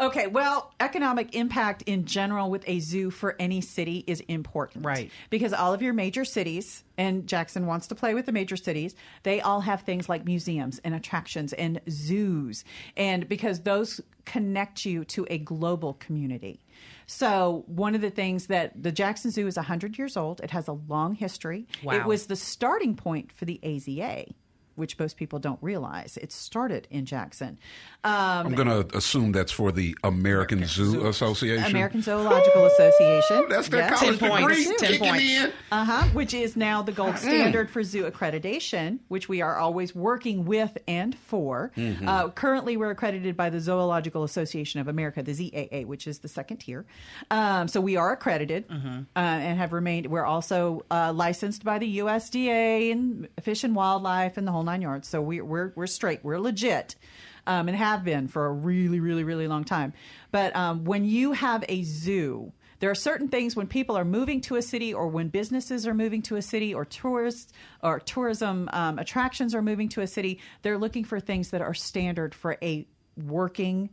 Okay, 0.00 0.26
well, 0.26 0.72
economic 0.80 1.34
impact 1.34 1.82
in 1.82 2.04
general 2.04 2.50
with 2.50 2.64
a 2.66 2.80
zoo 2.80 3.10
for 3.10 3.36
any 3.38 3.60
city 3.60 4.04
is 4.06 4.20
important. 4.22 4.84
Right. 4.84 5.10
Because 5.30 5.52
all 5.52 5.72
of 5.72 5.82
your 5.82 5.92
major 5.92 6.24
cities, 6.24 6.84
and 6.96 7.26
Jackson 7.26 7.66
wants 7.66 7.86
to 7.88 7.94
play 7.94 8.14
with 8.14 8.26
the 8.26 8.32
major 8.32 8.56
cities, 8.56 8.94
they 9.22 9.40
all 9.40 9.60
have 9.60 9.82
things 9.82 10.08
like 10.08 10.24
museums 10.24 10.80
and 10.84 10.94
attractions 10.94 11.52
and 11.52 11.80
zoos. 11.88 12.64
And 12.96 13.28
because 13.28 13.60
those 13.60 14.00
connect 14.24 14.84
you 14.84 15.04
to 15.06 15.26
a 15.30 15.38
global 15.38 15.94
community. 15.94 16.60
So, 17.06 17.64
one 17.66 17.94
of 17.94 18.02
the 18.02 18.10
things 18.10 18.48
that 18.48 18.82
the 18.82 18.92
Jackson 18.92 19.30
Zoo 19.30 19.46
is 19.46 19.56
100 19.56 19.96
years 19.96 20.16
old, 20.16 20.40
it 20.42 20.50
has 20.50 20.68
a 20.68 20.72
long 20.72 21.14
history. 21.14 21.66
Wow. 21.82 21.94
It 21.94 22.04
was 22.04 22.26
the 22.26 22.36
starting 22.36 22.94
point 22.94 23.32
for 23.32 23.46
the 23.46 23.58
AZA. 23.62 24.30
Which 24.78 24.98
most 24.98 25.16
people 25.16 25.38
don't 25.40 25.58
realize. 25.60 26.16
It 26.16 26.30
started 26.32 26.86
in 26.90 27.04
Jackson. 27.04 27.58
Um, 28.04 28.46
I'm 28.46 28.54
going 28.54 28.68
to 28.68 28.96
assume 28.96 29.32
that's 29.32 29.50
for 29.52 29.72
the 29.72 29.96
American 30.04 30.64
Zoo 30.64 31.06
Association. 31.08 31.64
American 31.64 32.00
Zoological 32.00 32.64
Association. 32.66 33.46
That's 33.48 33.68
their 33.68 33.80
Yes. 33.80 33.98
college 34.00 34.18
Ten 34.18 34.30
points. 34.30 34.80
Ten 34.80 34.98
points. 34.98 35.54
Uh 35.72 35.84
huh. 35.84 36.04
Which 36.12 36.32
is 36.32 36.56
now 36.56 36.82
the 36.82 36.92
gold 36.92 37.18
standard 37.18 37.70
for 37.70 37.82
zoo 37.82 38.04
accreditation, 38.10 39.00
which 39.08 39.28
we 39.28 39.42
are 39.42 39.56
always 39.56 39.94
working 39.94 40.44
with 40.44 40.78
and 40.86 41.14
for. 41.18 41.72
Uh, 42.06 42.28
currently, 42.28 42.76
we're 42.76 42.90
accredited 42.90 43.36
by 43.36 43.50
the 43.50 43.60
Zoological 43.60 44.22
Association 44.24 44.80
of 44.80 44.86
America, 44.88 45.22
the 45.22 45.32
ZAA, 45.32 45.84
which 45.86 46.06
is 46.06 46.20
the 46.20 46.28
second 46.28 46.58
tier. 46.58 46.86
Um, 47.30 47.66
so 47.68 47.80
we 47.80 47.96
are 47.96 48.12
accredited 48.12 48.64
uh, 48.70 49.04
and 49.16 49.58
have 49.58 49.72
remained. 49.72 50.06
We're 50.06 50.24
also 50.24 50.84
uh, 50.90 51.12
licensed 51.12 51.64
by 51.64 51.78
the 51.78 51.98
USDA 51.98 52.92
and 52.92 53.28
Fish 53.42 53.64
and 53.64 53.74
Wildlife 53.74 54.36
and 54.36 54.46
the 54.46 54.52
whole 54.52 54.62
nine 54.68 54.82
yards. 54.82 55.08
So 55.08 55.20
we, 55.20 55.40
we're 55.40 55.72
we're 55.74 55.86
straight. 55.86 56.20
We're 56.22 56.38
legit. 56.38 56.94
Um, 57.46 57.66
and 57.66 57.76
have 57.78 58.04
been 58.04 58.28
for 58.28 58.44
a 58.44 58.52
really, 58.52 59.00
really, 59.00 59.24
really 59.24 59.48
long 59.48 59.64
time. 59.64 59.94
But 60.30 60.54
um, 60.54 60.84
when 60.84 61.06
you 61.06 61.32
have 61.32 61.64
a 61.66 61.82
zoo, 61.82 62.52
there 62.80 62.90
are 62.90 62.94
certain 62.94 63.28
things 63.28 63.56
when 63.56 63.66
people 63.66 63.96
are 63.96 64.04
moving 64.04 64.42
to 64.42 64.56
a 64.56 64.62
city 64.62 64.92
or 64.92 65.08
when 65.08 65.28
businesses 65.28 65.86
are 65.86 65.94
moving 65.94 66.20
to 66.22 66.36
a 66.36 66.42
city 66.42 66.74
or 66.74 66.84
tourists 66.84 67.52
or 67.82 68.00
tourism 68.00 68.68
um, 68.74 68.98
attractions 68.98 69.54
are 69.54 69.62
moving 69.62 69.88
to 69.88 70.02
a 70.02 70.06
city, 70.06 70.40
they're 70.60 70.76
looking 70.76 71.04
for 71.04 71.20
things 71.20 71.50
that 71.50 71.62
are 71.62 71.74
standard 71.74 72.34
for 72.34 72.58
a 72.62 72.86
working 73.16 73.88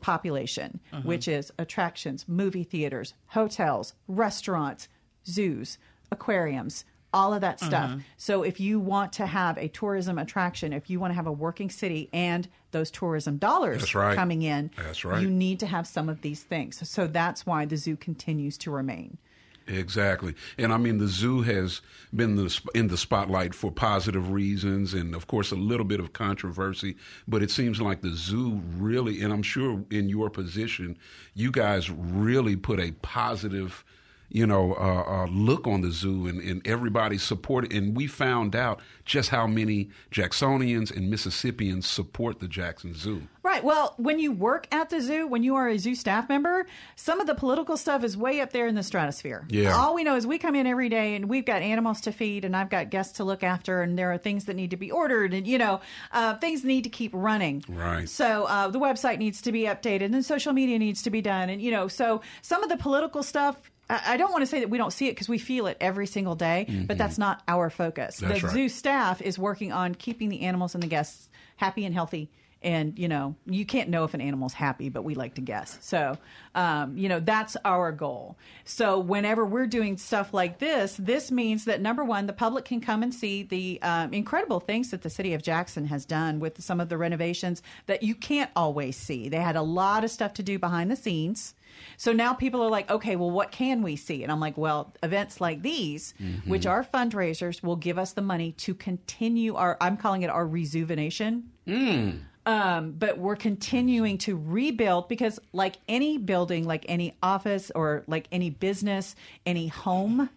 population, 0.00 0.80
which 1.04 1.28
is 1.28 1.52
attractions, 1.58 2.24
movie 2.26 2.64
theaters, 2.64 3.12
hotels, 3.26 3.94
restaurants, 4.08 4.88
zoos, 5.26 5.78
aquariums, 6.10 6.84
all 7.12 7.34
of 7.34 7.40
that 7.40 7.60
stuff. 7.60 7.90
Mm-hmm. 7.90 8.00
So 8.16 8.42
if 8.42 8.60
you 8.60 8.78
want 8.78 9.12
to 9.14 9.26
have 9.26 9.58
a 9.58 9.68
tourism 9.68 10.18
attraction, 10.18 10.72
if 10.72 10.88
you 10.88 11.00
want 11.00 11.10
to 11.10 11.14
have 11.16 11.26
a 11.26 11.32
working 11.32 11.70
city 11.70 12.08
and 12.12 12.48
those 12.70 12.90
tourism 12.90 13.36
dollars 13.36 13.80
That's 13.80 13.94
right. 13.94 14.14
coming 14.14 14.42
in, 14.42 14.70
That's 14.76 15.04
right. 15.04 15.20
you 15.20 15.28
need 15.28 15.60
to 15.60 15.66
have 15.66 15.86
some 15.86 16.08
of 16.08 16.22
these 16.22 16.42
things. 16.42 16.88
So 16.88 17.06
that's 17.06 17.44
why 17.44 17.64
the 17.64 17.76
zoo 17.76 17.96
continues 17.96 18.56
to 18.58 18.70
remain. 18.70 19.18
Exactly, 19.66 20.34
and 20.58 20.72
I 20.72 20.78
mean 20.78 20.98
the 20.98 21.06
zoo 21.06 21.42
has 21.42 21.80
been 22.14 22.34
the, 22.34 22.60
in 22.74 22.88
the 22.88 22.96
spotlight 22.96 23.54
for 23.54 23.70
positive 23.70 24.32
reasons, 24.32 24.94
and 24.94 25.14
of 25.14 25.28
course 25.28 25.52
a 25.52 25.56
little 25.56 25.84
bit 25.86 26.00
of 26.00 26.12
controversy. 26.12 26.96
But 27.28 27.42
it 27.42 27.52
seems 27.52 27.80
like 27.80 28.00
the 28.00 28.10
zoo 28.10 28.60
really, 28.76 29.22
and 29.22 29.32
I'm 29.32 29.44
sure 29.44 29.84
in 29.90 30.08
your 30.08 30.28
position, 30.28 30.98
you 31.34 31.52
guys 31.52 31.88
really 31.88 32.56
put 32.56 32.80
a 32.80 32.90
positive, 33.02 33.84
you 34.30 34.46
know, 34.46 34.74
uh, 34.74 35.04
uh, 35.06 35.26
look 35.26 35.66
on 35.66 35.82
the 35.82 35.90
zoo, 35.90 36.26
and, 36.26 36.40
and 36.40 36.66
everybody 36.66 37.18
supported. 37.18 37.72
And 37.72 37.96
we 37.96 38.06
found 38.06 38.56
out 38.56 38.80
just 39.04 39.30
how 39.30 39.46
many 39.46 39.90
Jacksonians 40.10 40.94
and 40.96 41.10
Mississippians 41.10 41.86
support 41.86 42.38
the 42.38 42.48
Jackson 42.48 42.94
Zoo. 42.94 43.22
Right. 43.42 43.64
Well, 43.64 43.94
when 43.96 44.18
you 44.18 44.32
work 44.32 44.68
at 44.70 44.90
the 44.90 45.00
zoo, 45.00 45.26
when 45.26 45.42
you 45.42 45.56
are 45.56 45.68
a 45.68 45.78
zoo 45.78 45.94
staff 45.94 46.28
member, 46.28 46.66
some 46.94 47.20
of 47.20 47.26
the 47.26 47.34
political 47.34 47.76
stuff 47.76 48.04
is 48.04 48.16
way 48.16 48.40
up 48.40 48.52
there 48.52 48.66
in 48.66 48.74
the 48.74 48.82
stratosphere. 48.82 49.46
Yeah. 49.48 49.74
All 49.74 49.94
we 49.94 50.04
know 50.04 50.14
is 50.14 50.26
we 50.26 50.38
come 50.38 50.54
in 50.54 50.66
every 50.66 50.88
day 50.90 51.16
and 51.16 51.28
we've 51.28 51.46
got 51.46 51.62
animals 51.62 52.02
to 52.02 52.12
feed 52.12 52.44
and 52.44 52.54
I've 52.54 52.68
got 52.68 52.90
guests 52.90 53.14
to 53.14 53.24
look 53.24 53.42
after 53.42 53.82
and 53.82 53.98
there 53.98 54.12
are 54.12 54.18
things 54.18 54.44
that 54.44 54.56
need 54.56 54.70
to 54.70 54.76
be 54.76 54.90
ordered 54.90 55.32
and, 55.32 55.46
you 55.46 55.58
know, 55.58 55.80
uh, 56.12 56.36
things 56.36 56.64
need 56.64 56.84
to 56.84 56.90
keep 56.90 57.12
running. 57.14 57.64
Right. 57.66 58.08
So 58.08 58.44
uh, 58.44 58.68
the 58.68 58.78
website 58.78 59.18
needs 59.18 59.40
to 59.42 59.52
be 59.52 59.62
updated 59.62 60.14
and 60.14 60.24
social 60.24 60.52
media 60.52 60.78
needs 60.78 61.02
to 61.02 61.10
be 61.10 61.22
done. 61.22 61.48
And, 61.48 61.62
you 61.62 61.70
know, 61.70 61.88
so 61.88 62.20
some 62.42 62.62
of 62.62 62.68
the 62.68 62.76
political 62.76 63.22
stuff, 63.22 63.70
I 63.90 64.16
don't 64.16 64.30
want 64.30 64.42
to 64.42 64.46
say 64.46 64.60
that 64.60 64.70
we 64.70 64.78
don't 64.78 64.92
see 64.92 65.08
it 65.08 65.12
because 65.12 65.28
we 65.28 65.38
feel 65.38 65.66
it 65.66 65.76
every 65.80 66.06
single 66.06 66.36
day, 66.36 66.84
but 66.86 66.96
that's 66.96 67.18
not 67.18 67.42
our 67.48 67.70
focus. 67.70 68.16
Mm-hmm. 68.16 68.28
That's 68.28 68.40
the 68.40 68.46
right. 68.46 68.54
zoo 68.54 68.68
staff 68.68 69.20
is 69.20 69.38
working 69.38 69.72
on 69.72 69.94
keeping 69.94 70.28
the 70.28 70.42
animals 70.42 70.74
and 70.74 70.82
the 70.82 70.86
guests 70.86 71.28
happy 71.56 71.84
and 71.84 71.94
healthy. 71.94 72.30
And 72.62 72.98
you 72.98 73.08
know, 73.08 73.36
you 73.46 73.64
can't 73.64 73.88
know 73.88 74.04
if 74.04 74.12
an 74.12 74.20
animal's 74.20 74.52
happy, 74.52 74.90
but 74.90 75.02
we 75.02 75.14
like 75.14 75.36
to 75.36 75.40
guess. 75.40 75.78
So, 75.80 76.18
um, 76.54 76.96
you 76.98 77.08
know, 77.08 77.18
that's 77.18 77.56
our 77.64 77.90
goal. 77.90 78.36
So, 78.66 78.98
whenever 78.98 79.46
we're 79.46 79.66
doing 79.66 79.96
stuff 79.96 80.34
like 80.34 80.58
this, 80.58 80.94
this 80.98 81.30
means 81.30 81.64
that 81.64 81.80
number 81.80 82.04
one, 82.04 82.26
the 82.26 82.34
public 82.34 82.66
can 82.66 82.82
come 82.82 83.02
and 83.02 83.14
see 83.14 83.44
the 83.44 83.80
um, 83.80 84.12
incredible 84.12 84.60
things 84.60 84.90
that 84.90 85.00
the 85.00 85.08
city 85.08 85.32
of 85.32 85.42
Jackson 85.42 85.86
has 85.86 86.04
done 86.04 86.38
with 86.38 86.62
some 86.62 86.80
of 86.80 86.90
the 86.90 86.98
renovations 86.98 87.62
that 87.86 88.02
you 88.02 88.14
can't 88.14 88.50
always 88.54 88.94
see. 88.94 89.30
They 89.30 89.38
had 89.40 89.56
a 89.56 89.62
lot 89.62 90.04
of 90.04 90.10
stuff 90.10 90.34
to 90.34 90.42
do 90.42 90.58
behind 90.58 90.90
the 90.90 90.96
scenes. 90.96 91.54
So 91.96 92.12
now 92.12 92.34
people 92.34 92.62
are 92.62 92.70
like, 92.70 92.90
okay, 92.90 93.16
well, 93.16 93.30
what 93.30 93.50
can 93.50 93.82
we 93.82 93.96
see? 93.96 94.22
And 94.22 94.32
I'm 94.32 94.40
like, 94.40 94.56
well, 94.56 94.94
events 95.02 95.40
like 95.40 95.62
these, 95.62 96.14
mm-hmm. 96.20 96.50
which 96.50 96.66
are 96.66 96.84
fundraisers, 96.84 97.62
will 97.62 97.76
give 97.76 97.98
us 97.98 98.12
the 98.12 98.22
money 98.22 98.52
to 98.52 98.74
continue 98.74 99.54
our, 99.54 99.76
I'm 99.80 99.96
calling 99.96 100.22
it 100.22 100.30
our 100.30 100.46
rejuvenation. 100.46 101.50
Mm. 101.66 102.20
Um, 102.46 102.92
but 102.92 103.18
we're 103.18 103.36
continuing 103.36 104.16
to 104.18 104.36
rebuild 104.36 105.08
because, 105.08 105.38
like 105.52 105.76
any 105.88 106.16
building, 106.16 106.66
like 106.66 106.86
any 106.88 107.16
office 107.22 107.70
or 107.74 108.02
like 108.06 108.28
any 108.32 108.48
business, 108.48 109.14
any 109.44 109.68
home, 109.68 110.30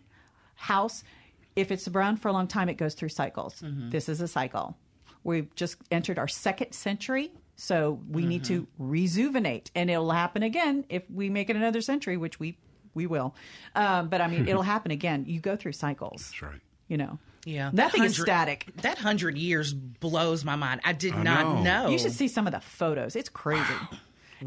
house, 0.55 1.03
if 1.55 1.71
it's 1.71 1.87
around 1.87 2.17
for 2.17 2.27
a 2.27 2.33
long 2.33 2.47
time, 2.47 2.69
it 2.69 2.75
goes 2.75 2.93
through 2.93 3.09
cycles. 3.09 3.61
Mm-hmm. 3.61 3.89
This 3.89 4.09
is 4.09 4.21
a 4.21 4.27
cycle. 4.27 4.77
We've 5.23 5.53
just 5.55 5.77
entered 5.91 6.19
our 6.19 6.27
second 6.27 6.73
century, 6.73 7.31
so 7.55 7.99
we 8.09 8.25
need 8.25 8.45
to 8.45 8.67
rejuvenate, 8.77 9.71
and 9.75 9.89
it'll 9.89 10.11
happen 10.11 10.43
again 10.43 10.85
if 10.89 11.03
we 11.09 11.29
make 11.29 11.49
it 11.49 11.55
another 11.55 11.81
century, 11.81 12.17
which 12.17 12.39
we 12.39 12.57
we 12.93 13.07
will. 13.07 13.35
Um, 13.75 14.09
but 14.09 14.21
I 14.21 14.27
mean, 14.27 14.47
it'll 14.47 14.61
happen 14.75 14.91
again. 14.91 15.25
You 15.27 15.39
go 15.39 15.55
through 15.55 15.73
cycles. 15.73 16.29
That's 16.31 16.41
right. 16.41 16.61
You 16.87 16.97
know. 16.97 17.19
Yeah, 17.45 17.71
that 17.73 17.75
Nothing 17.75 18.03
is 18.05 18.17
static. 18.17 18.71
That 18.83 18.97
hundred 18.97 19.37
years 19.37 19.73
blows 19.73 20.45
my 20.45 20.55
mind. 20.55 20.81
I 20.85 20.93
did 20.93 21.13
I 21.13 21.23
not 21.23 21.55
know. 21.55 21.63
know. 21.63 21.89
You 21.89 21.99
should 21.99 22.13
see 22.13 22.29
some 22.29 22.47
of 22.47 22.53
the 22.53 22.61
photos. 22.61 23.15
It's 23.17 23.29
crazy. 23.29 23.73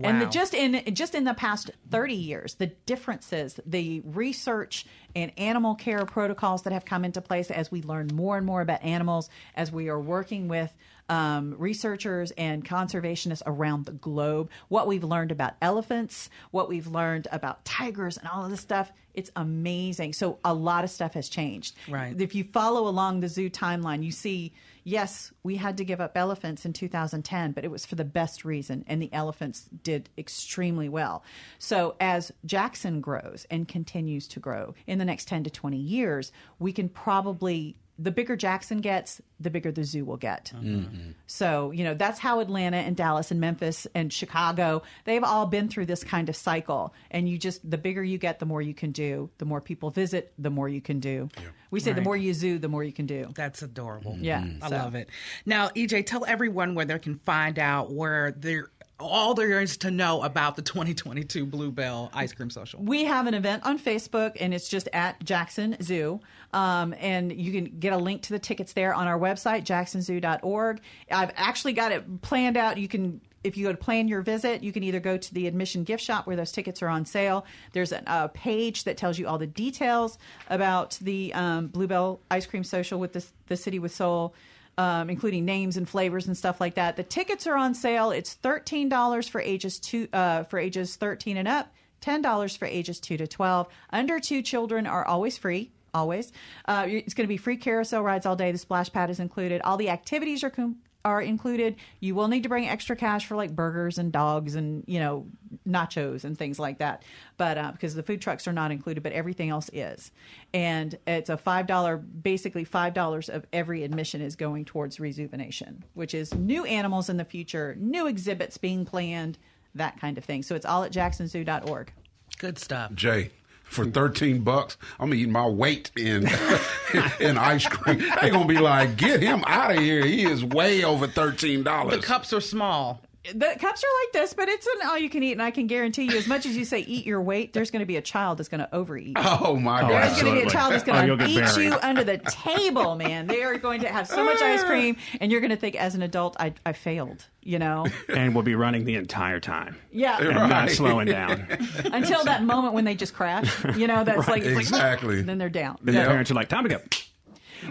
And 0.03 0.21
the, 0.21 0.27
just 0.27 0.55
in 0.55 0.95
just 0.95 1.15
in 1.15 1.25
the 1.25 1.35
past 1.35 1.71
30 1.91 2.15
years, 2.15 2.55
the 2.55 2.67
differences, 2.67 3.59
the 3.65 4.01
research 4.05 4.87
and 5.15 5.33
animal 5.39 5.75
care 5.75 6.05
protocols 6.05 6.63
that 6.63 6.73
have 6.73 6.85
come 6.85 7.05
into 7.05 7.21
place 7.21 7.51
as 7.51 7.71
we 7.71 7.83
learn 7.83 8.11
more 8.13 8.37
and 8.37 8.47
more 8.47 8.61
about 8.61 8.83
animals, 8.83 9.31
as 9.55 9.73
we 9.73 9.89
are 9.89 10.01
working 10.01 10.49
with 10.49 10.75
um, 11.09 11.55
researchers 11.59 12.33
and 12.33 12.65
conservationists 12.65 13.43
around 13.47 13.87
the 13.87 13.93
globe, 13.93 14.51
what 14.69 14.87
we've 14.87 15.05
learned 15.05 15.33
about 15.33 15.55
elephants, 15.63 16.31
what 16.51 16.69
we've 16.69 16.87
learned 16.87 17.29
about 17.33 17.65
tigers, 17.65 18.17
and 18.17 18.29
all 18.29 18.45
of 18.45 18.51
this 18.51 18.61
stuff. 18.61 18.93
It's 19.15 19.31
amazing. 19.37 20.13
So 20.13 20.39
a 20.45 20.53
lot 20.53 20.85
of 20.85 20.91
stuff 20.91 21.15
has 21.15 21.29
changed. 21.29 21.77
Right. 21.89 22.21
If 22.21 22.35
you 22.35 22.45
follow 22.45 22.87
along 22.87 23.21
the 23.21 23.29
zoo 23.29 23.49
timeline, 23.49 24.05
you 24.05 24.11
see, 24.11 24.53
yes, 24.85 25.33
we 25.43 25.57
had 25.57 25.79
to 25.79 25.85
give 25.85 26.01
up 26.01 26.17
elephants 26.17 26.65
in 26.67 26.73
2010, 26.73 27.53
but 27.53 27.65
it 27.65 27.71
was 27.71 27.87
for 27.87 27.95
the 27.95 28.05
best 28.05 28.45
reason, 28.45 28.85
and 28.87 29.01
the 29.01 29.13
elephants 29.13 29.69
did 29.83 30.11
extremely 30.19 30.89
well. 30.89 31.25
So 31.59 31.97
as 31.99 32.31
Jackson 32.45 33.01
grows 33.01 33.47
and 33.51 33.67
continues 33.67 34.29
to 34.29 34.41
grow 34.41 34.75
in 34.87 34.99
the 34.99 35.05
next 35.05 35.29
10 35.29 35.45
to 35.45 35.51
20 35.51 35.77
years, 35.77 36.33
we 36.59 36.73
can 36.73 36.89
probably. 36.89 37.77
The 37.99 38.11
bigger 38.11 38.37
Jackson 38.37 38.79
gets, 38.79 39.21
the 39.41 39.51
bigger 39.51 39.73
the 39.73 39.85
zoo 39.85 40.05
will 40.05 40.17
get. 40.17 40.53
Mm-hmm. 40.55 40.77
Mm-hmm. 40.77 41.11
So, 41.27 41.71
you 41.71 41.85
know, 41.85 41.95
that's 41.95 42.19
how 42.19 42.41
Atlanta 42.41 42.77
and 42.77 42.97
Dallas 42.97 43.31
and 43.31 43.41
Memphis 43.41 43.87
and 43.95 44.13
Chicago, 44.13 44.83
they've 45.05 45.25
all 45.25 45.47
been 45.47 45.69
through 45.69 45.87
this 45.87 46.05
kind 46.05 46.29
of 46.29 46.37
cycle. 46.37 46.95
And 47.11 47.29
you 47.29 47.39
just, 47.39 47.69
the 47.69 47.79
bigger 47.79 48.05
you 48.05 48.19
get, 48.19 48.39
the 48.39 48.47
more 48.47 48.61
you 48.61 48.75
can 48.75 48.93
do. 48.93 49.31
The 49.39 49.45
more 49.45 49.61
people 49.61 49.91
visit, 49.91 50.33
the 50.39 50.51
more 50.51 50.69
you 50.69 50.81
can 50.81 51.01
do. 51.01 51.29
We 51.71 51.81
say 51.81 51.93
the 51.93 52.01
more 52.01 52.17
you 52.17 52.33
zoo, 52.33 52.59
the 52.59 52.69
more 52.69 52.85
you 52.85 52.93
can 52.93 53.07
do. 53.07 53.29
That's 53.35 53.63
adorable. 53.63 54.17
Yeah, 54.21 54.43
mm-hmm. 54.43 54.65
I 54.65 54.69
so- 54.69 54.77
love 54.77 54.95
it. 54.95 55.09
Now, 55.45 55.69
EJ, 55.69 56.07
tell 56.07 56.25
everyone 56.25 56.75
where 56.75 56.85
they 56.85 56.99
can 56.99 57.19
find 57.19 57.59
out 57.59 57.93
where 57.93 58.33
there 58.33 58.71
all 58.99 59.35
there 59.35 59.61
is 59.61 59.77
to 59.79 59.91
know 59.91 60.23
about 60.23 60.57
the 60.57 60.63
2022 60.63 61.47
Bluebell 61.47 62.11
Ice 62.15 62.33
Cream 62.33 62.51
Social. 62.51 62.83
We 62.83 63.05
have 63.05 63.27
an 63.27 63.35
event 63.35 63.65
on 63.67 63.79
Facebook, 63.79 64.37
and 64.41 64.55
it's 64.55 64.69
just 64.69 64.89
at 64.93 65.23
Jackson 65.23 65.77
Zoo. 65.83 66.21
Um, 66.53 66.95
and 66.99 67.33
you 67.33 67.53
can 67.53 67.79
get 67.79 67.93
a 67.93 67.99
link 67.99 68.23
to 68.23 68.33
the 68.33 68.39
tickets 68.39 68.73
there 68.73 68.95
on 68.95 69.07
our 69.07 69.19
website, 69.19 69.65
jacksonzoo.org. 69.65 70.81
I've 71.11 71.33
actually 71.37 71.75
got 71.75 71.93
it 71.93 72.23
planned 72.23 72.57
out. 72.57 72.79
You 72.79 72.89
can. 72.89 73.21
If 73.45 73.57
you 73.57 73.67
go 73.67 73.71
to 73.71 73.79
plan 73.79 74.09
your 74.09 74.23
visit, 74.23 74.65
you 74.65 74.73
can 74.73 74.83
either 74.83 74.99
go 74.99 75.17
to 75.17 75.35
the 75.35 75.47
admission 75.47 75.85
gift 75.85 76.03
shop 76.03 76.27
where 76.27 76.35
those 76.35 76.51
tickets 76.51 76.83
are 76.83 76.89
on 76.89 77.05
sale. 77.05 77.47
There's 77.75 77.93
a, 77.93 78.03
a 78.09 78.29
page 78.29 78.83
that 78.85 78.97
tells 78.97 79.21
you 79.21 79.29
all 79.29 79.39
the 79.39 79.47
details 79.47 80.19
about 80.51 80.99
the 81.01 81.33
um, 81.33 81.69
Bluebell 81.69 82.19
Ice 82.29 82.45
Cream 82.45 82.65
Social 82.65 82.99
with 82.99 83.13
the, 83.13 83.25
the 83.47 83.57
City 83.57 83.79
with 83.79 83.95
Soul 83.95 84.35
um, 84.79 85.11
including 85.11 85.45
names 85.45 85.77
and 85.77 85.89
flavors 85.89 86.27
and 86.27 86.37
stuff 86.37 86.61
like 86.61 86.75
that. 86.75 86.97
The 86.97 87.03
tickets 87.03 87.47
are 87.47 87.57
on 87.57 87.75
sale. 87.75 88.11
It's 88.11 88.35
thirteen 88.35 88.89
dollars 88.89 89.29
for 89.29 89.41
ages 89.41 89.79
two 89.79 90.09
uh, 90.13 90.45
for 90.45 90.59
ages 90.59 90.97
thirteen 90.97 91.37
and 91.37 91.49
up, 91.49 91.73
ten 92.01 92.23
dollars 92.23 92.57
for 92.57 92.67
ages 92.67 93.01
two 93.01 93.17
to 93.17 93.27
twelve. 93.27 93.69
Under 93.91 94.21
two 94.21 94.43
children 94.43 94.87
are 94.87 95.05
always 95.05 95.39
free. 95.39 95.71
Always, 95.95 96.31
uh, 96.67 96.85
it's 96.87 97.15
going 97.15 97.25
to 97.25 97.29
be 97.29 97.39
free 97.39 97.57
carousel 97.57 98.03
rides 98.03 98.27
all 98.27 98.37
day. 98.37 98.53
The 98.53 98.59
splash 98.59 98.93
pad 98.93 99.09
is 99.09 99.19
included. 99.19 99.63
All 99.63 99.79
the 99.79 99.89
activities 99.89 100.45
are 100.45 100.51
com- 100.51 100.77
are 101.07 101.23
included. 101.23 101.77
You 102.01 102.17
will 102.17 102.27
need 102.27 102.43
to 102.43 102.49
bring 102.49 102.69
extra 102.69 102.97
cash 102.97 103.27
for 103.27 103.37
like 103.37 103.55
burgers 103.55 103.97
and 103.97 104.11
dogs 104.11 104.57
and 104.57 104.83
you 104.89 104.99
know 104.99 105.27
nachos 105.67 106.25
and 106.25 106.37
things 106.37 106.59
like 106.59 106.79
that. 106.79 107.05
But 107.37 107.57
uh, 107.57 107.71
because 107.71 107.95
the 107.95 108.03
food 108.03 108.21
trucks 108.21 108.49
are 108.49 108.53
not 108.53 108.73
included, 108.73 109.05
but 109.05 109.13
everything 109.13 109.49
else 109.49 109.71
is, 109.73 110.11
and 110.53 110.99
it's 111.07 111.31
a 111.31 111.37
five 111.37 111.69
dollar, 111.69 111.97
basically 111.97 112.65
five 112.65 112.93
dollars 112.93 113.29
of 113.29 113.47
every 113.53 113.85
admission 113.85 114.21
is 114.21 114.35
going 114.35 114.65
towards 114.65 114.99
rejuvenation, 114.99 115.85
which 115.95 116.13
is 116.13 116.35
new 116.35 116.65
animals 116.65 117.09
in 117.09 117.19
the 117.19 117.25
future, 117.25 117.77
new 117.79 118.09
exhibits 118.09 118.59
being 118.59 118.85
planned, 118.85 119.39
that 119.77 120.01
kind 120.01 120.19
of 120.19 120.25
thing. 120.25 120.43
So 120.43 120.57
it's 120.57 120.67
all 120.67 120.83
at 120.83 120.91
jacksonzoo.org. 120.91 121.93
Good 122.39 122.59
stuff. 122.59 122.93
Jay, 122.95 123.31
for 123.67 123.85
thirteen 123.85 124.41
bucks, 124.41 124.77
I'm 124.99 125.13
eating 125.13 125.33
my 125.33 125.47
weight 125.47 125.91
in 125.97 126.27
in 127.21 127.37
ice 127.39 127.67
cream. 127.67 127.99
They're 127.99 128.31
gonna 128.31 128.47
be 128.47 128.59
like, 128.59 128.97
get 128.97 129.23
him 129.23 129.45
out 129.47 129.73
of 129.73 129.79
here. 129.79 130.05
He 130.05 130.25
is 130.25 130.45
way 130.45 130.85
over 130.85 131.07
$13. 131.07 131.91
The 131.91 131.99
cups 131.99 132.33
are 132.33 132.41
small. 132.41 133.01
The 133.35 133.57
cups 133.59 133.83
are 133.85 133.95
like 134.05 134.13
this, 134.13 134.35
but 134.35 134.49
it's 134.49 134.67
an 134.67 134.87
all 134.89 134.97
you 134.99 135.11
can 135.11 135.23
eat, 135.23 135.33
and 135.33 135.43
I 135.43 135.51
can 135.51 135.67
guarantee 135.67 136.05
you, 136.05 136.17
as 136.17 136.27
much 136.29 136.47
as 136.47 136.57
you 136.57 136.65
say 136.65 136.81
eat 136.81 137.07
your 137.07 137.21
weight, 137.21 137.53
there's 137.53 137.71
going 137.71 137.81
to 137.81 137.87
be 137.87 137.97
a 137.97 138.03
child 138.03 138.39
that's 138.39 138.49
going 138.49 138.61
to 138.61 138.75
overeat. 138.75 139.17
Oh 139.17 139.57
my 139.57 139.81
Oh, 139.83 139.89
god! 139.89 140.03
There's 140.05 140.23
going 140.23 140.35
to 140.37 140.41
be 140.43 140.47
a 140.47 140.51
child 140.51 140.73
that's 140.73 140.83
Oh, 140.85 140.93
going 140.93 141.07
you'll 141.07 141.19
to 141.19 141.25
get 141.27 141.31
eat 141.31 141.41
buried. 141.41 141.65
you 141.67 141.77
under 141.83 142.05
the 142.05 142.19
table, 142.19 142.95
man. 142.95 143.27
They 143.27 143.43
are 143.43 143.59
going 143.59 143.81
to 143.81 143.89
have 143.89 144.07
so 144.07 144.25
much 144.25 144.41
ice 144.41 144.63
cream, 144.65 144.97
and 145.21 145.33
you're 145.33 145.41
going 145.41 145.51
to 145.51 145.57
think, 145.57 145.75
as 145.77 145.95
an 145.95 146.03
adult, 146.03 146.37
I, 146.39 146.55
I 146.65 146.73
failed. 146.73 147.27
You 147.43 147.61
know, 147.61 147.87
and 148.09 148.35
we'll 148.35 148.43
be 148.43 148.57
running 148.57 148.85
the 148.85 148.97
entire 148.97 149.39
time. 149.39 149.77
yeah. 149.93 150.19
And 150.19 150.29
Right. 150.35 150.49
not 150.49 150.71
slowing 150.71 151.07
down. 151.07 151.47
Until 151.93 152.25
that 152.25 152.43
moment 152.43 152.75
when 152.75 152.85
they 152.85 152.97
just 152.97 153.15
crash. 153.15 153.65
You 153.77 153.87
know, 153.87 154.03
that's 154.03 154.27
like 154.27 154.43
it's 154.43 154.57
like, 154.57 154.65
Exactly. 154.65 155.23
then 155.23 155.39
they're 155.39 155.49
down. 155.49 155.79
Then 155.81 155.95
Yeah. 155.95 156.03
the 156.03 156.09
parents 156.09 156.31
are 156.33 156.35
like, 156.35 156.49
time 156.49 156.65
to 156.65 156.69
go. 156.71 156.81